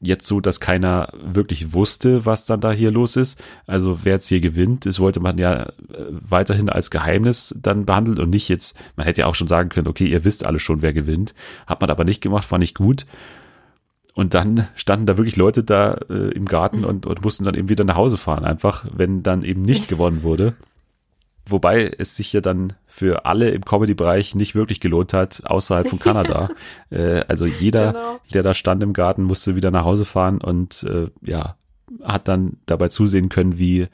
[0.00, 3.42] jetzt so, dass keiner wirklich wusste, was dann da hier los ist.
[3.66, 5.70] Also wer jetzt hier gewinnt, das wollte man ja äh,
[6.08, 9.88] weiterhin als Geheimnis dann behandelt und nicht jetzt, man hätte ja auch schon sagen können,
[9.88, 11.34] okay, ihr wisst alle schon, wer gewinnt.
[11.66, 13.06] Hat man aber nicht gemacht, fand ich gut.
[14.18, 17.68] Und dann standen da wirklich Leute da äh, im Garten und, und mussten dann eben
[17.68, 20.54] wieder nach Hause fahren, einfach, wenn dann eben nicht gewonnen wurde.
[21.46, 26.00] Wobei es sich ja dann für alle im Comedy-Bereich nicht wirklich gelohnt hat, außerhalb von
[26.00, 26.50] Kanada.
[26.90, 28.20] äh, also jeder, genau.
[28.34, 31.54] der da stand im Garten, musste wieder nach Hause fahren und äh, ja,
[32.02, 33.86] hat dann dabei zusehen können, wie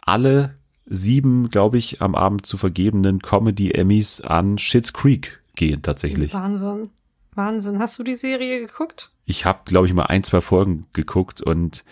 [0.00, 0.56] alle
[0.86, 6.34] sieben, glaube ich, am Abend zu vergebenen Comedy-Emmys an Schitt's Creek gehen tatsächlich.
[6.34, 6.90] Wahnsinn.
[7.36, 7.78] Wahnsinn.
[7.78, 9.12] Hast du die Serie geguckt?
[9.30, 11.84] Ich habe, glaube ich, mal ein, zwei Folgen geguckt und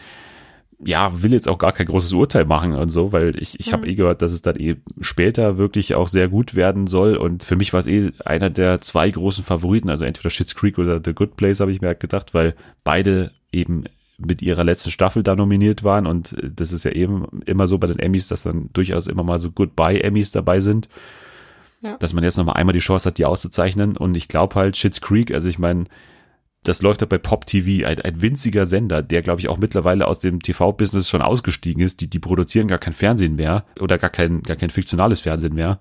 [0.85, 3.73] ja, will jetzt auch gar kein großes Urteil machen und so, weil ich, ich mhm.
[3.73, 7.17] habe eh gehört, dass es dann eh später wirklich auch sehr gut werden soll.
[7.17, 10.79] Und für mich war es eh einer der zwei großen Favoriten, also entweder Shit's Creek
[10.79, 13.85] oder The Good Place, habe ich mir halt gedacht, weil beide eben
[14.19, 16.07] mit ihrer letzten Staffel da nominiert waren.
[16.07, 19.39] Und das ist ja eben immer so bei den Emmys, dass dann durchaus immer mal
[19.39, 20.89] so Goodbye-Emmys dabei sind
[21.81, 21.97] ja.
[21.97, 23.97] dass man jetzt noch mal einmal die Chance hat, die auszuzeichnen.
[23.97, 25.85] Und ich glaube halt, Shits Creek, also ich meine,
[26.65, 30.07] das läuft halt bei Pop TV, ein, ein winziger Sender, der, glaube ich, auch mittlerweile
[30.07, 32.01] aus dem TV-Business schon ausgestiegen ist.
[32.01, 35.79] Die, die produzieren gar kein Fernsehen mehr oder gar kein, gar kein fiktionales Fernsehen mehr.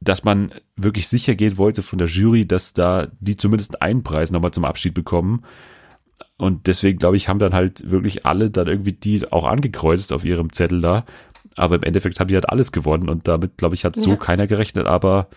[0.00, 4.30] Dass man wirklich sicher gehen wollte von der Jury, dass da die zumindest einen Preis
[4.30, 5.44] nochmal zum Abschied bekommen.
[6.36, 10.24] Und deswegen, glaube ich, haben dann halt wirklich alle dann irgendwie die auch angekreuzt auf
[10.24, 11.04] ihrem Zettel da.
[11.56, 14.16] Aber im Endeffekt haben die halt alles gewonnen und damit, glaube ich, hat so ja.
[14.16, 14.86] keiner gerechnet.
[14.86, 15.28] Aber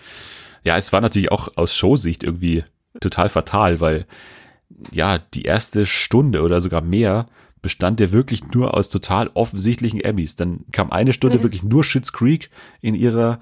[0.63, 2.63] ja, es war natürlich auch aus Showsicht irgendwie
[2.99, 4.05] total fatal, weil
[4.91, 7.27] ja, die erste Stunde oder sogar mehr
[7.61, 10.35] bestand der wirklich nur aus total offensichtlichen Emmys.
[10.35, 11.43] Dann kam eine Stunde mhm.
[11.43, 12.49] wirklich nur Schitt's Creek
[12.81, 13.39] in ihrer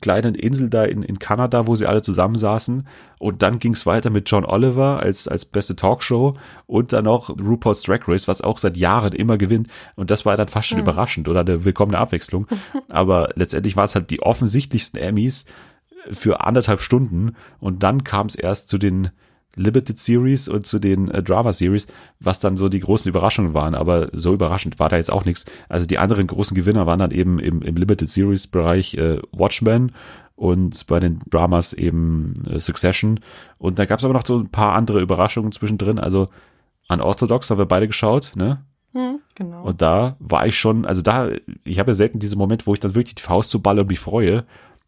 [0.00, 2.86] kleinen Insel da in, in Kanada, wo sie alle zusammensaßen.
[3.18, 6.34] Und dann ging es weiter mit John Oliver als, als beste Talkshow
[6.66, 9.68] und dann noch RuPaul's Drag Race, was auch seit Jahren immer gewinnt.
[9.96, 10.84] Und das war dann fast schon mhm.
[10.84, 12.46] überraschend oder eine willkommene Abwechslung.
[12.88, 15.46] Aber letztendlich war es halt die offensichtlichsten Emmys
[16.12, 17.36] für anderthalb Stunden.
[17.60, 19.10] Und dann kam es erst zu den
[19.58, 21.88] Limited Series und zu den äh, Drama Series,
[22.20, 23.74] was dann so die großen Überraschungen waren.
[23.74, 25.46] Aber so überraschend war da jetzt auch nichts.
[25.68, 29.92] Also die anderen großen Gewinner waren dann eben im, im Limited Series Bereich äh, Watchmen
[30.36, 33.20] und bei den Dramas eben äh, Succession.
[33.58, 35.98] Und da gab es aber noch so ein paar andere Überraschungen zwischendrin.
[35.98, 36.28] Also
[36.86, 38.64] an Orthodox haben wir beide geschaut, ne?
[38.94, 39.64] Hm, genau.
[39.64, 41.28] Und da war ich schon, also da,
[41.64, 43.88] ich habe ja selten diese Moment, wo ich dann wirklich die Faust zu Ball und
[43.88, 44.44] mich freue.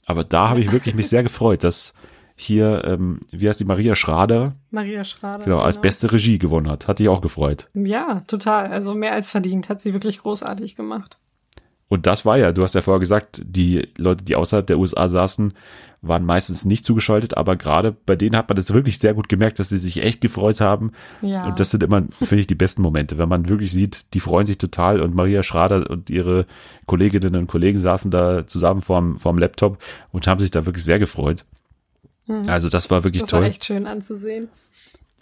[0.07, 1.94] Aber da habe ich wirklich mich sehr gefreut, dass
[2.36, 4.57] hier, ähm, wie heißt die, Maria Schrader?
[4.70, 5.44] Maria Schrader.
[5.44, 5.82] Genau, als genau.
[5.82, 6.88] beste Regie gewonnen hat.
[6.88, 7.68] Hat dich auch gefreut.
[7.74, 8.68] Ja, total.
[8.68, 9.68] Also mehr als verdient.
[9.68, 11.18] Hat sie wirklich großartig gemacht.
[11.88, 15.09] Und das war ja, du hast ja vorher gesagt, die Leute, die außerhalb der USA
[15.09, 15.53] saßen,
[16.03, 19.59] waren meistens nicht zugeschaltet, aber gerade bei denen hat man das wirklich sehr gut gemerkt,
[19.59, 20.92] dass sie sich echt gefreut haben.
[21.20, 21.44] Ja.
[21.44, 24.46] Und das sind immer, finde ich, die besten Momente, wenn man wirklich sieht, die freuen
[24.46, 26.46] sich total und Maria Schrader und ihre
[26.86, 29.78] Kolleginnen und Kollegen saßen da zusammen vorm, vorm Laptop
[30.11, 31.44] und haben sich da wirklich sehr gefreut.
[32.26, 32.48] Mhm.
[32.48, 33.40] Also das war wirklich das toll.
[33.40, 34.48] Das war echt schön anzusehen.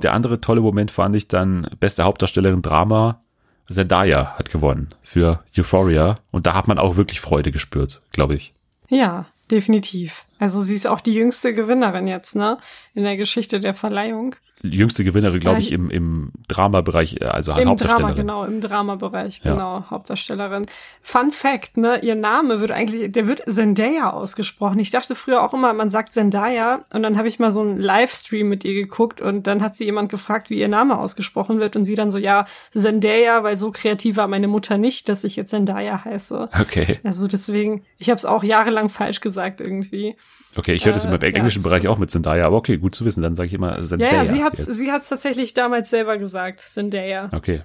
[0.00, 3.20] Der andere tolle Moment fand ich dann beste Hauptdarstellerin Drama.
[3.68, 8.54] Zendaya hat gewonnen für Euphoria und da hat man auch wirklich Freude gespürt, glaube ich.
[8.88, 10.24] Ja, definitiv.
[10.38, 12.58] Also sie ist auch die jüngste Gewinnerin jetzt, ne?
[12.94, 17.62] In der Geschichte der Verleihung jüngste Gewinnerin, glaube ich, im, im Drama-Bereich, äh, also als
[17.62, 18.26] Im Hauptdarstellerin.
[18.26, 19.52] Drama, genau, im Drama-Bereich, ja.
[19.52, 20.66] genau, Hauptdarstellerin.
[21.02, 24.78] Fun Fact, ne, ihr Name wird eigentlich, der wird Zendaya ausgesprochen.
[24.78, 27.78] Ich dachte früher auch immer, man sagt Zendaya und dann habe ich mal so einen
[27.78, 31.76] Livestream mit ihr geguckt und dann hat sie jemand gefragt, wie ihr Name ausgesprochen wird
[31.76, 35.36] und sie dann so, ja, Zendaya, weil so kreativ war meine Mutter nicht, dass ich
[35.36, 36.50] jetzt Zendaya heiße.
[36.60, 36.98] Okay.
[37.04, 40.16] Also deswegen, ich habe es auch jahrelang falsch gesagt irgendwie.
[40.58, 42.78] Okay, ich höre das immer im äh, englischen ja, Bereich auch mit Zendaya, aber okay,
[42.78, 43.22] gut zu wissen.
[43.22, 44.12] Dann sage ich immer Zendaya.
[44.12, 47.28] Ja, ja sie hat sie hat's tatsächlich damals selber gesagt, Zendaya.
[47.32, 47.62] Okay.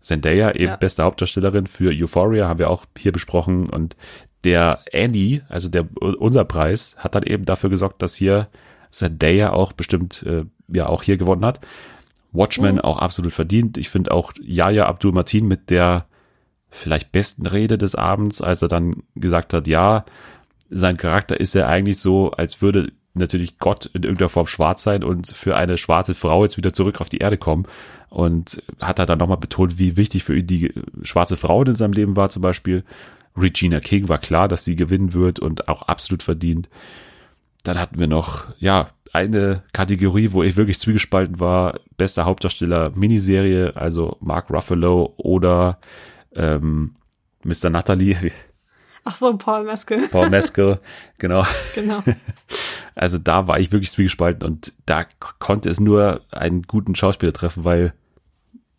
[0.00, 0.76] Zendaya, eben ja.
[0.76, 3.68] beste Hauptdarstellerin für Euphoria, haben wir auch hier besprochen.
[3.68, 3.96] Und
[4.44, 8.46] der Andy, also der unser Preis, hat dann eben dafür gesorgt, dass hier
[8.90, 11.60] Zendaya auch bestimmt äh, ja auch hier gewonnen hat.
[12.30, 12.80] Watchmen Mhm.
[12.82, 13.78] auch absolut verdient.
[13.78, 16.06] Ich finde auch Yahya Abdul Martin mit der
[16.70, 20.04] vielleicht besten Rede des Abends, als er dann gesagt hat, ja,
[20.70, 25.02] sein Charakter ist ja eigentlich so, als würde natürlich Gott in irgendeiner Form schwarz sein
[25.02, 27.66] und für eine schwarze Frau jetzt wieder zurück auf die Erde kommen.
[28.10, 31.74] Und hat er dann nochmal betont, wie wichtig für ihn die äh, schwarze Frau in
[31.74, 32.84] seinem Leben war zum Beispiel.
[33.36, 36.68] Regina King war klar, dass sie gewinnen wird und auch absolut verdient.
[37.64, 41.80] Dann hatten wir noch, ja, eine Kategorie, wo ich wirklich zwiegespalten war.
[41.96, 45.78] Bester Hauptdarsteller Miniserie, also Mark Ruffalo oder
[46.34, 46.94] ähm,
[47.44, 47.70] Mr.
[47.70, 48.32] Natalie,
[49.10, 50.80] Ach so, Paul Mescal, Paul Mescal,
[51.16, 51.46] genau.
[51.74, 52.02] genau.
[52.94, 55.06] Also da war ich wirklich zwiegespalten und da
[55.38, 57.94] konnte es nur einen guten Schauspieler treffen, weil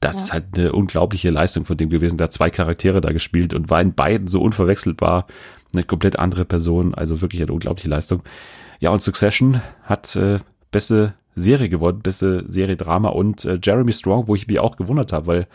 [0.01, 0.21] das Ja.
[0.23, 2.17] ist halt eine unglaubliche Leistung von dem gewesen.
[2.17, 5.25] Da hat zwei Charaktere da gespielt und war in beiden so unverwechselbar.
[5.73, 8.21] Eine komplett andere Person, also wirklich eine unglaubliche Leistung.
[8.80, 14.27] Ja, und Succession hat äh, beste Serie gewonnen, beste Serie Drama und äh, Jeremy Strong,
[14.27, 15.47] wo ich mich auch gewundert habe, weil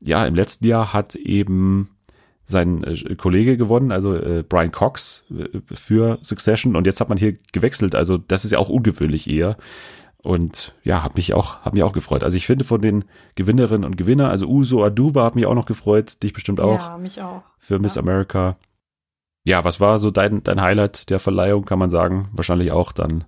[0.00, 1.90] ja, im letzten Jahr hat eben
[2.50, 7.18] sein äh, Kollege gewonnen, also äh, Brian Cox äh, für Succession und jetzt hat man
[7.18, 9.56] hier gewechselt, also das ist ja auch ungewöhnlich eher
[10.22, 12.22] und ja, hat mich auch hat mich auch gefreut.
[12.22, 13.04] Also ich finde von den
[13.36, 16.98] Gewinnerinnen und Gewinner, also Uso Aduba hat mich auch noch gefreut, dich bestimmt auch Ja,
[16.98, 17.42] mich auch.
[17.58, 18.02] für Miss ja.
[18.02, 18.56] America.
[19.44, 22.28] Ja, was war so dein dein Highlight der Verleihung, kann man sagen?
[22.32, 23.24] Wahrscheinlich auch dann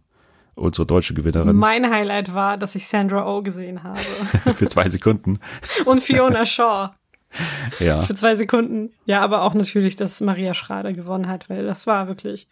[0.54, 3.98] unsere deutsche Gewinnerin Mein Highlight war, dass ich Sandra Oh gesehen habe.
[4.54, 5.38] für zwei Sekunden.
[5.86, 6.90] Und Fiona Shaw
[7.78, 8.02] Ja.
[8.02, 8.90] für zwei Sekunden.
[9.06, 12.48] Ja, aber auch natürlich, dass Maria Schrader gewonnen hat, weil das war wirklich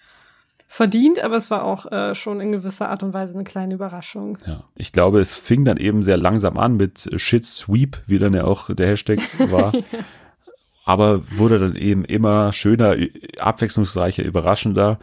[0.72, 4.38] verdient, aber es war auch äh, schon in gewisser Art und Weise eine kleine Überraschung.
[4.46, 8.34] Ja, ich glaube, es fing dann eben sehr langsam an mit Shit Sweep, wie dann
[8.34, 9.18] ja auch der Hashtag
[9.50, 9.72] war.
[10.84, 12.96] Aber wurde dann eben immer schöner,
[13.38, 14.98] abwechslungsreicher, überraschender.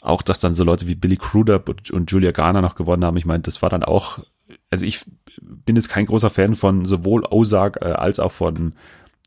[0.00, 3.16] Auch, dass dann so Leute wie Billy Crudup und, und Julia Garner noch gewonnen haben.
[3.16, 4.20] Ich meine, das war dann auch,
[4.70, 5.04] also ich
[5.40, 8.74] bin jetzt kein großer Fan von sowohl Ozark äh, als auch von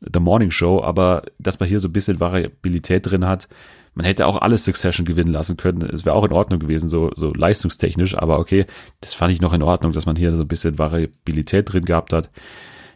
[0.00, 3.48] The Morning Show, aber dass man hier so ein bisschen Variabilität drin hat.
[3.94, 5.80] Man hätte auch alles Succession gewinnen lassen können.
[5.82, 8.66] Es wäre auch in Ordnung gewesen, so, so leistungstechnisch, aber okay,
[9.00, 12.12] das fand ich noch in Ordnung, dass man hier so ein bisschen Variabilität drin gehabt
[12.12, 12.30] hat.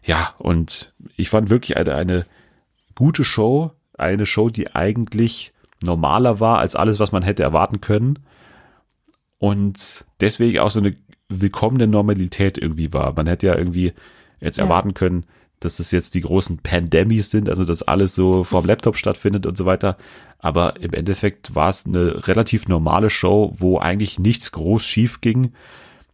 [0.05, 2.27] Ja, und ich fand wirklich eine, eine
[2.95, 8.19] gute Show, eine Show, die eigentlich normaler war als alles, was man hätte erwarten können.
[9.39, 10.97] Und deswegen auch so eine
[11.31, 13.15] willkommene Normalität irgendwie war.
[13.15, 13.95] Man hätte ja irgendwie
[14.41, 14.65] jetzt Ja.
[14.65, 15.25] erwarten können,
[15.61, 19.57] dass das jetzt die großen Pandemies sind, also dass alles so vorm Laptop stattfindet und
[19.57, 19.97] so weiter.
[20.39, 25.53] Aber im Endeffekt war es eine relativ normale Show, wo eigentlich nichts groß schief ging.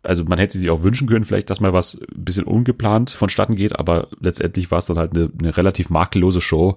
[0.02, 3.56] Also man hätte sich auch wünschen können, vielleicht, dass mal was ein bisschen ungeplant vonstatten
[3.56, 6.76] geht, aber letztendlich war es dann halt eine, eine relativ makellose Show.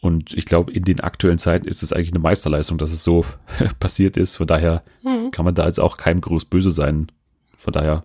[0.00, 3.24] Und ich glaube, in den aktuellen Zeiten ist es eigentlich eine Meisterleistung, dass es so
[3.80, 4.36] passiert ist.
[4.36, 5.30] Von daher Mhm.
[5.32, 7.10] kann man da jetzt auch keinem groß böse sein.
[7.58, 8.04] Von daher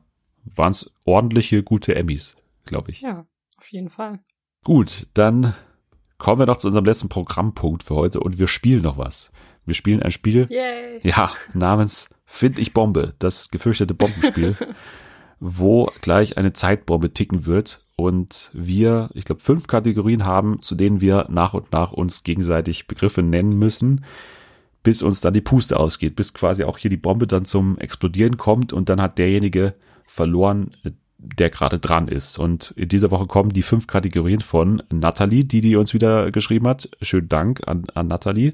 [0.56, 2.36] waren es ordentliche, gute Emmys,
[2.66, 3.02] glaube ich.
[3.02, 3.26] Ja,
[3.64, 4.20] auf jeden Fall.
[4.66, 5.53] Gut, dann
[6.18, 9.32] kommen wir noch zu unserem letzten Programmpunkt für heute und wir spielen noch was.
[9.66, 10.99] Wir spielen ein Spiel, Yay.
[11.03, 14.57] ja, namens Find ich Bombe, das gefürchtete Bombenspiel,
[15.39, 20.99] wo gleich eine Zeitbombe ticken wird und wir, ich glaube, fünf Kategorien haben, zu denen
[20.99, 24.03] wir nach und nach uns gegenseitig Begriffe nennen müssen,
[24.82, 28.36] bis uns dann die Puste ausgeht, bis quasi auch hier die Bombe dann zum Explodieren
[28.36, 30.76] kommt und dann hat derjenige verloren,
[31.24, 32.38] der gerade dran ist.
[32.38, 36.68] Und in dieser Woche kommen die fünf Kategorien von Nathalie, die die uns wieder geschrieben
[36.68, 36.90] hat.
[37.02, 38.54] Schönen Dank an, an Nathalie.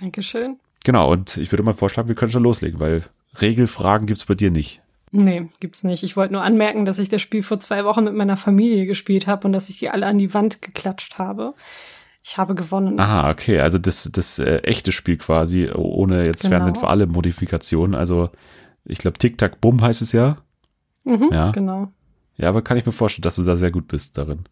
[0.00, 0.56] Dankeschön.
[0.84, 3.04] Genau, und ich würde mal vorschlagen, wir können schon loslegen, weil
[3.40, 4.80] Regelfragen gibt's bei dir nicht.
[5.10, 6.02] Nee, gibt's nicht.
[6.02, 9.26] Ich wollte nur anmerken, dass ich das Spiel vor zwei Wochen mit meiner Familie gespielt
[9.26, 11.54] habe und dass ich die alle an die Wand geklatscht habe.
[12.24, 12.98] Ich habe gewonnen.
[12.98, 16.56] Aha, okay, also das, das äh, echte Spiel quasi, ohne jetzt Genau.
[16.56, 17.94] Fernsehen für alle Modifikationen.
[17.94, 18.30] Also
[18.84, 20.38] ich glaube, Tic-Tac-Bumm heißt es ja.
[21.04, 21.50] Mhm, Ja.
[21.50, 21.88] Genau.
[22.36, 24.44] Ja, aber kann ich mir vorstellen, dass du da sehr gut bist darin.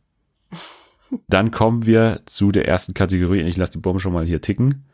[1.28, 3.40] Dann kommen wir zu der ersten Kategorie.
[3.42, 4.86] Ich lasse die Bombe schon mal hier ticken.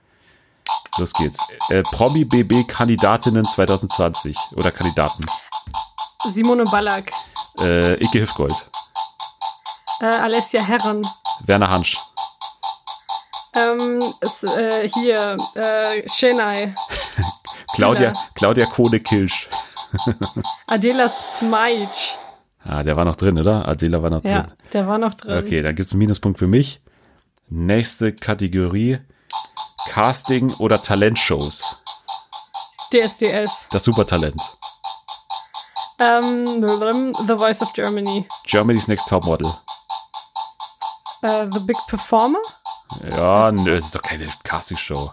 [0.98, 1.38] Los geht's.
[1.68, 5.26] Äh, Promi BB Kandidatinnen 2020 oder Kandidaten.
[6.26, 7.12] Simone Ballack,
[7.59, 8.54] Äh, Ike Hüfgold,
[10.00, 11.07] äh, Alessia Herren,
[11.44, 11.98] Werner Hansch,
[13.54, 16.74] ähm, es, äh, hier, äh, Chennai,
[17.74, 18.24] Claudia, Kühler.
[18.34, 19.48] Claudia Kone-Kilsch.
[20.66, 22.18] Adela Smajic.
[22.64, 23.66] Ah, der war noch drin, oder?
[23.68, 24.53] Adela war noch Ja, drin.
[24.72, 25.38] der war noch drin.
[25.44, 26.80] Okay, dann gibt's einen Minuspunkt für mich.
[27.49, 28.99] Nächste Kategorie.
[29.88, 31.76] Casting oder Talentshows.
[32.92, 33.68] DSDS.
[33.70, 34.40] Das Supertalent.
[35.99, 36.61] Ähm,
[37.26, 38.26] The Voice of Germany.
[38.44, 39.55] Germany's Next Topmodel.
[41.22, 42.38] Äh, The Big Performer?
[43.09, 45.12] Ja, nö, das ist doch keine Castingshow.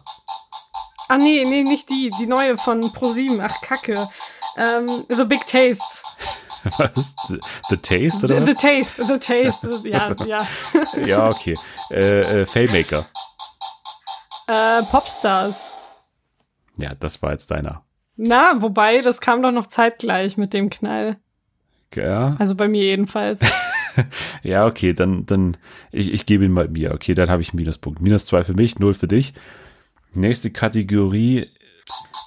[1.08, 2.12] Ah, nee, nee, nicht die.
[2.20, 3.42] Die neue von ProSieben.
[3.42, 4.10] Ach, Kacke.
[4.58, 6.04] Ähm, The Big Taste.
[6.78, 7.16] Was?
[7.28, 7.40] The,
[7.70, 8.54] the Taste oder The, the?
[8.56, 10.48] Taste, The Taste, ja, ja.
[11.06, 11.56] Ja, okay.
[11.92, 13.06] Äh, äh, Faymaker.
[14.48, 15.74] Äh, Popstars.
[16.78, 17.84] Ja, das war jetzt deiner.
[18.16, 21.18] Na, wobei, das kam doch noch zeitgleich mit dem Knall.
[21.96, 23.40] Ja, Also bei mir jedenfalls.
[24.44, 25.58] ja okay, dann, dann
[25.92, 26.94] ich, ich gebe ihn mal mir.
[26.94, 28.02] Okay, dann habe ich einen Minuspunkt.
[28.02, 29.34] Minus zwei für mich, null für dich.
[30.14, 31.50] Nächste Kategorie,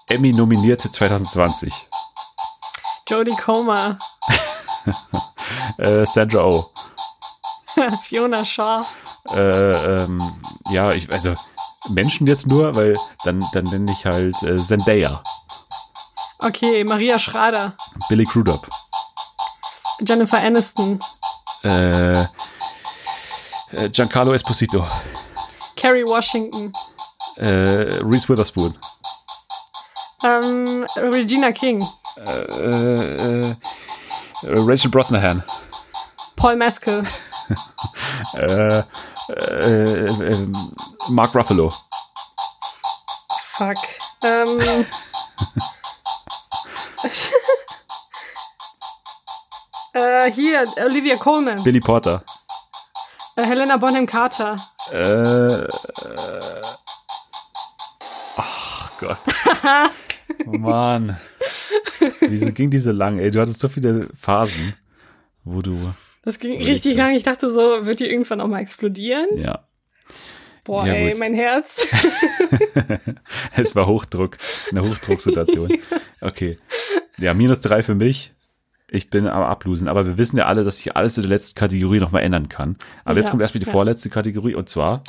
[0.08, 1.72] Emmy-Nominierte 2020.
[3.08, 3.98] Jodie Comer.
[5.78, 6.70] Äh, Sandra Oh.
[8.02, 8.84] Fiona Shaw.
[9.30, 10.22] Äh, ähm,
[10.70, 11.34] ja, ich, also
[11.88, 15.22] Menschen jetzt nur, weil dann, dann nenne ich halt äh, Zendaya,
[16.38, 17.76] Okay, Maria Schrader.
[18.08, 18.68] Billy Crudup,
[20.00, 21.02] Jennifer Aniston.
[21.64, 22.28] äh, äh,
[23.92, 24.86] Giancarlo Esposito,
[25.74, 26.72] Kerry Washington.
[27.36, 28.78] äh, Reese Witherspoon,
[30.22, 31.86] Ähm, Regina King.
[32.16, 33.54] Äh, äh,
[34.42, 35.42] Rachel Brosnahan,
[36.36, 37.04] Paul Mescal.
[38.34, 38.82] äh,
[39.28, 40.48] äh, äh,
[41.08, 41.72] Mark Ruffalo,
[43.56, 43.76] Fuck.
[44.22, 44.60] Ähm.
[49.94, 51.62] äh, hier, Olivia Coleman.
[51.62, 52.22] Billy Porter,
[53.36, 54.56] Äh, Helena Bonham Carter.
[54.90, 54.96] äh,
[55.64, 56.62] äh,
[58.36, 59.20] ach Gott.
[60.44, 61.16] Mann.
[62.20, 63.30] Wieso ging die so lang, ey?
[63.30, 64.74] Du hattest so viele Phasen,
[65.44, 65.78] wo du,
[66.22, 67.14] Das ging richtig lang.
[67.14, 69.26] Ich dachte so, wird die irgendwann auch mal explodieren?
[69.36, 69.64] ja.
[70.64, 71.20] Boah, Ja, ey, gut.
[71.20, 71.86] mein Herz.
[73.56, 74.36] Es war Hochdruck,
[74.70, 75.72] eine Hochdrucksituation.
[76.20, 76.58] Okay.
[77.18, 78.32] Ja, minus drei für mich.
[78.88, 81.54] Ich bin am Ablosen, aber wir wissen ja alle, dass sich alles in der letzten
[81.58, 82.76] Kategorie nochmal ändern kann.
[83.04, 83.72] Aber jetzt Ja, kommt erstmal die ja.
[83.72, 85.02] vorletzte Kategorie und zwar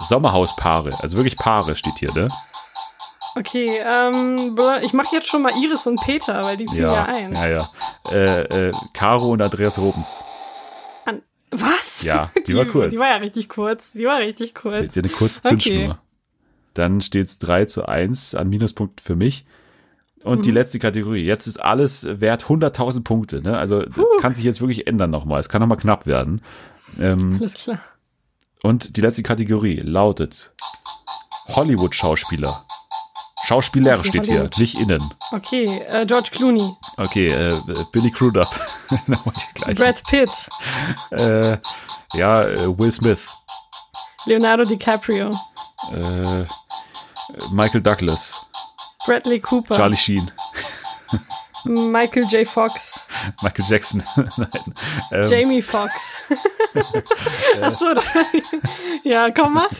[0.00, 0.98] Sommerhauspaare.
[1.00, 2.28] Also wirklich Paare steht hier, ne?
[3.34, 7.34] Okay, ähm, ich mache jetzt schon mal Iris und Peter, weil die ziehen ja, ein.
[7.34, 7.68] ja, ja.
[8.10, 10.16] Äh, äh, Caro und Andreas Robens.
[11.06, 12.02] An Was?
[12.02, 12.90] Ja, die war kurz.
[12.92, 13.92] Die war ja richtig kurz.
[13.92, 14.80] Die war richtig kurz.
[14.80, 15.48] Jetzt hier eine kurze Okay.
[15.58, 15.98] Zündschnur.
[16.74, 19.44] Dann steht's 3 zu 1 an Minuspunkten für mich.
[20.24, 20.42] Und Mhm.
[20.42, 21.24] die letzte Kategorie.
[21.24, 23.42] Jetzt ist alles wert 100.000 Punkte.
[23.42, 23.56] Ne?
[23.58, 25.40] Also das kann sich jetzt wirklich ändern nochmal.
[25.40, 26.42] Es kann nochmal knapp werden.
[27.00, 27.80] Ähm, Alles klar.
[28.62, 30.52] und die letzte Kategorie lautet
[31.48, 32.64] Hollywood-Schauspieler.
[33.44, 34.54] Schauspieler Okay, steht Hollywood.
[34.54, 35.14] hier, nicht innen.
[35.32, 37.60] Okay, äh, George Clooney, Okay, äh,
[37.92, 38.48] Billy Crudup.
[39.74, 40.30] Brad Pitt,
[41.10, 41.58] Äh,
[42.14, 43.28] ja, äh, Will Smith.
[44.26, 45.36] Leonardo DiCaprio,
[45.92, 46.44] Äh,
[47.50, 48.46] Michael Douglas.
[49.04, 50.30] Bradley Cooper, Charlie Sheen.
[51.64, 52.46] Michael J.
[52.46, 53.06] Fox,
[53.40, 54.02] Michael Jackson.
[54.16, 54.74] Nein.
[55.12, 56.16] Ähm, Jamie Fox.
[57.62, 57.86] Achso,
[59.04, 59.70] ja, komm mach.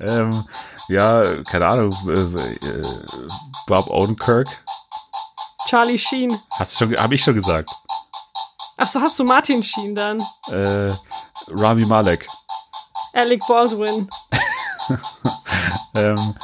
[0.00, 0.44] ähm,
[0.90, 1.96] ja, keine Ahnung.
[2.08, 2.98] Äh, äh,
[3.66, 4.48] Bob Odenkirk.
[5.66, 6.38] Charlie Sheen.
[6.50, 7.70] Hast du schon, habe ich schon gesagt.
[8.76, 10.20] Achso, hast du Martin Sheen dann?
[10.48, 10.92] Äh,
[11.48, 12.26] Rami Malek.
[13.12, 14.08] Alec Baldwin.
[15.94, 16.34] Ähm,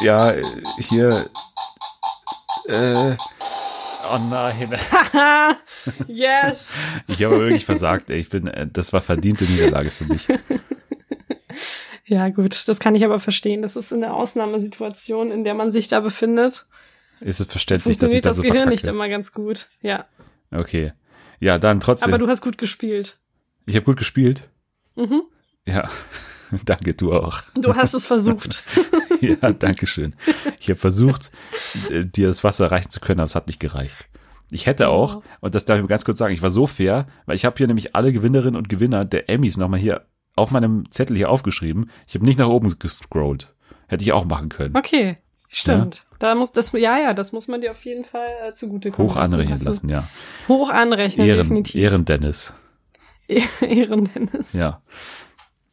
[0.00, 0.34] ja,
[0.78, 1.28] hier.
[2.66, 3.16] Äh,
[4.10, 4.76] oh nein.
[6.06, 6.72] Yes.
[7.08, 8.18] Ich habe wirklich versagt, ey.
[8.18, 10.26] Ich bin, äh, das war verdiente Niederlage für mich.
[12.06, 13.62] Ja, gut, das kann ich aber verstehen.
[13.62, 16.66] Das ist eine Ausnahmesituation, in der man sich da befindet.
[17.20, 18.96] Ist es verständlich, dass ich da das so Gehirn nicht verkacke?
[18.96, 19.68] immer ganz gut.
[19.80, 20.04] Ja.
[20.50, 20.92] Okay.
[21.40, 22.08] Ja, dann trotzdem.
[22.08, 23.18] Aber du hast gut gespielt.
[23.66, 24.48] ich habe gut gespielt.
[24.96, 25.22] Mhm.
[25.66, 25.88] Ja.
[26.66, 27.42] Danke, du auch.
[27.54, 28.62] Du hast es versucht.
[29.20, 30.14] Ja, danke schön.
[30.60, 31.30] Ich habe versucht,
[31.88, 33.96] äh, dir das Wasser reichen zu können, aber es hat nicht gereicht.
[34.50, 35.22] Ich hätte auch, Oh.
[35.40, 37.56] und das darf ich mir ganz kurz sagen, ich war so fair, weil ich habe
[37.56, 40.04] hier nämlich alle Gewinnerinnen und Gewinner der Emmys nochmal hier
[40.36, 41.90] auf meinem Zettel hier aufgeschrieben.
[42.06, 43.54] Ich habe nicht nach oben gescrollt.
[43.86, 44.76] Hätte ich auch machen können.
[44.76, 45.18] Okay,
[45.48, 46.06] stimmt.
[46.18, 49.10] Da muss das, ja, ja, das muss man dir auf jeden Fall äh, zugute kommen
[49.10, 50.08] Hoch anrechnen lassen, ja.
[50.48, 51.74] Hoch anrechnen, Ehren, definitiv.
[51.74, 52.52] Ehren Dennis.
[53.60, 54.52] Ehren, Dennis.
[54.52, 54.82] Ja.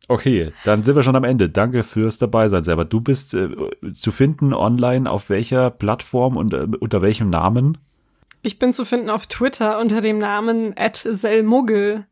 [0.08, 1.50] Okay, dann sind wir schon am Ende.
[1.50, 2.84] Danke fürs Dabeisein selber.
[2.84, 3.48] Du bist äh,
[3.94, 7.78] zu finden online auf welcher Plattform und äh, unter welchem Namen?
[8.42, 10.76] Ich bin zu finden auf Twitter unter dem Namen
[11.06, 12.06] @selmuggel.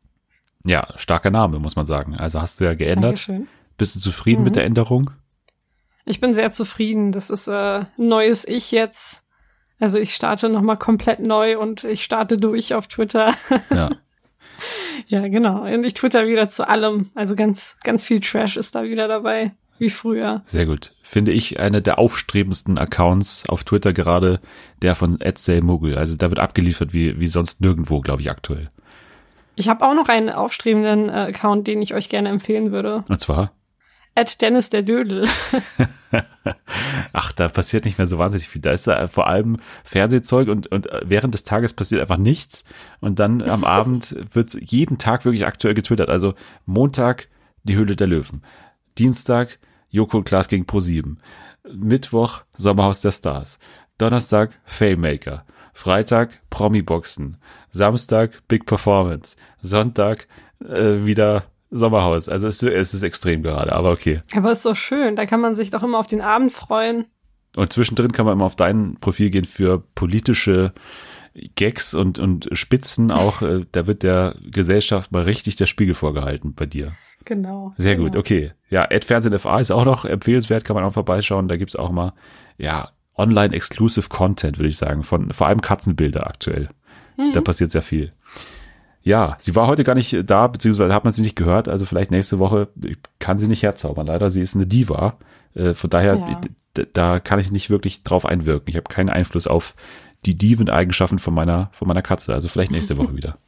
[0.64, 2.14] Ja, starker Name, muss man sagen.
[2.16, 3.04] Also hast du ja geändert.
[3.28, 3.48] Dankeschön.
[3.78, 4.44] Bist du zufrieden Mhm.
[4.44, 5.10] mit der Änderung?
[6.04, 7.12] Ich bin sehr zufrieden.
[7.12, 9.26] Das ist äh, ein neues Ich jetzt.
[9.78, 13.34] Also ich starte nochmal komplett neu und ich starte durch auf Twitter.
[13.70, 13.90] Ja.
[15.06, 15.62] ja, genau.
[15.62, 17.10] Und ich twitter wieder zu allem.
[17.14, 19.52] Also ganz, ganz viel Trash ist da wieder dabei.
[19.78, 20.42] Wie früher.
[20.44, 20.92] Sehr gut.
[21.02, 24.40] Finde ich einer der aufstrebendsten Accounts auf Twitter gerade,
[24.82, 25.16] der von
[25.62, 25.96] Mogul.
[25.96, 28.70] Also da wird abgeliefert wie, wie sonst nirgendwo, glaube ich, aktuell.
[29.60, 33.04] Ich habe auch noch einen aufstrebenden äh, Account, den ich euch gerne empfehlen würde.
[33.08, 33.52] Und zwar,
[34.14, 35.28] at Dennis der Dödel.
[37.12, 38.62] Ach, da passiert nicht mehr so wahnsinnig viel.
[38.62, 42.64] Da ist da vor allem Fernsehzeug und, und während des Tages passiert einfach nichts.
[43.00, 46.08] Und dann am Abend wird jeden Tag wirklich aktuell getwittert.
[46.08, 46.34] Also
[46.66, 47.28] Montag
[47.62, 48.42] die Höhle der Löwen.
[48.98, 49.58] Dienstag
[49.90, 51.16] Joko und Klaas gegen Pro7.
[51.70, 53.58] Mittwoch Sommerhaus der Stars.
[53.98, 55.44] Donnerstag Faymaker.
[55.72, 57.36] Freitag Promi-Boxen.
[57.70, 59.36] Samstag Big Performance.
[59.60, 60.28] Sonntag
[60.64, 62.28] äh, wieder Sommerhaus.
[62.28, 64.22] Also es, es ist extrem gerade, aber okay.
[64.34, 65.16] Aber ist so schön.
[65.16, 67.06] Da kann man sich doch immer auf den Abend freuen.
[67.56, 70.72] Und zwischendrin kann man immer auf dein Profil gehen für politische
[71.54, 73.42] Gags und, und Spitzen auch.
[73.42, 76.92] Äh, da wird der Gesellschaft mal richtig der Spiegel vorgehalten bei dir.
[77.24, 77.72] Genau.
[77.76, 78.08] Sehr genau.
[78.08, 78.52] gut, okay.
[78.70, 81.48] Ja, Ad Fernsehen FA ist auch noch empfehlenswert, kann man auch vorbeischauen.
[81.48, 82.14] Da gibt's auch mal,
[82.56, 82.90] ja,
[83.20, 86.68] Online-Exclusive Content, würde ich sagen, von vor allem Katzenbilder aktuell.
[87.16, 87.32] Mhm.
[87.32, 88.12] Da passiert sehr viel.
[89.02, 91.68] Ja, sie war heute gar nicht da, beziehungsweise hat man sie nicht gehört.
[91.68, 92.68] Also vielleicht nächste Woche
[93.18, 94.06] kann sie nicht herzaubern.
[94.06, 95.16] Leider, sie ist eine Diva.
[95.54, 96.40] Äh, von daher, Ja.
[96.76, 98.68] d- da kann ich nicht wirklich drauf einwirken.
[98.68, 99.74] Ich habe keinen Einfluss auf
[100.26, 102.34] die Diven-Eigenschaften von meiner, von meiner Katze.
[102.34, 103.38] Also vielleicht nächste Woche wieder.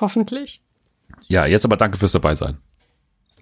[0.00, 0.62] Hoffentlich.
[1.26, 2.58] Ja, jetzt aber danke fürs dabei sein.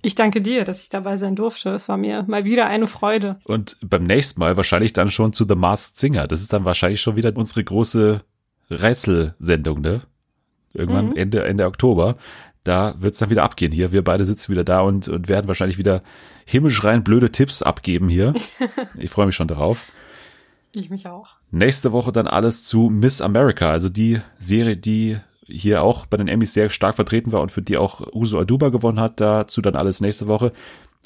[0.02, 1.70] Ich danke dir, dass ich dabei sein durfte.
[1.70, 3.40] Es war mir mal wieder eine Freude.
[3.44, 6.26] Und beim nächsten Mal wahrscheinlich dann schon zu The Masked Singer.
[6.28, 8.20] Das ist dann wahrscheinlich schon wieder unsere große
[8.70, 10.02] Rätselsendung, ne?
[10.74, 11.16] Irgendwann Mhm.
[11.16, 12.16] Ende, Ende Oktober.
[12.64, 13.92] Da wird's dann wieder abgehen hier.
[13.92, 16.02] Wir beide sitzen wieder da und, und werden wahrscheinlich wieder
[16.44, 18.34] himmelschreiend blöde Tipps abgeben hier.
[18.98, 19.84] ich freue mich schon darauf.
[20.72, 21.36] Ich mich auch.
[21.50, 25.18] Nächste Woche dann alles zu Miss America, also die Serie, die
[25.48, 28.68] hier auch bei den Emmys sehr stark vertreten war und für die auch Uso Aduba
[28.68, 29.20] gewonnen hat.
[29.20, 30.52] Dazu dann alles nächste Woche.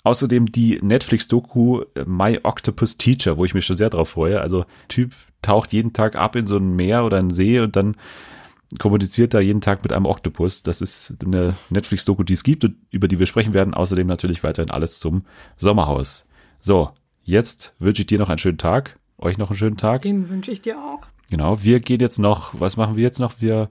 [0.05, 4.41] Außerdem die Netflix-Doku äh, My Octopus Teacher, wo ich mich schon sehr drauf freue.
[4.41, 5.13] Also Typ
[5.43, 7.97] taucht jeden Tag ab in so ein Meer oder einen See und dann
[8.79, 10.63] kommuniziert da jeden Tag mit einem Oktopus.
[10.63, 13.75] Das ist eine Netflix-Doku, die es gibt und über die wir sprechen werden.
[13.75, 15.25] Außerdem natürlich weiterhin alles zum
[15.57, 16.27] Sommerhaus.
[16.61, 16.91] So,
[17.23, 18.99] jetzt wünsche ich dir noch einen schönen Tag.
[19.19, 20.03] Euch noch einen schönen Tag.
[20.03, 21.07] Den wünsche ich dir auch.
[21.31, 23.35] Genau, wir gehen jetzt noch, was machen wir jetzt noch?
[23.41, 23.71] Wir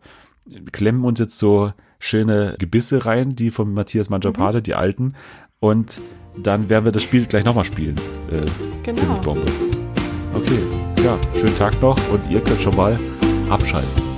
[0.71, 5.13] klemmen uns jetzt so schöne Gebisse rein, die von Matthias Mangiapane, die alten.
[5.59, 6.01] Und
[6.37, 7.95] dann werden wir das Spiel gleich nochmal spielen.
[8.31, 8.45] Äh,
[8.83, 9.19] Genau.
[9.23, 9.45] Bombe.
[10.33, 10.59] Okay,
[11.03, 12.97] ja, schönen Tag noch und ihr könnt schon mal
[13.49, 14.10] abschalten.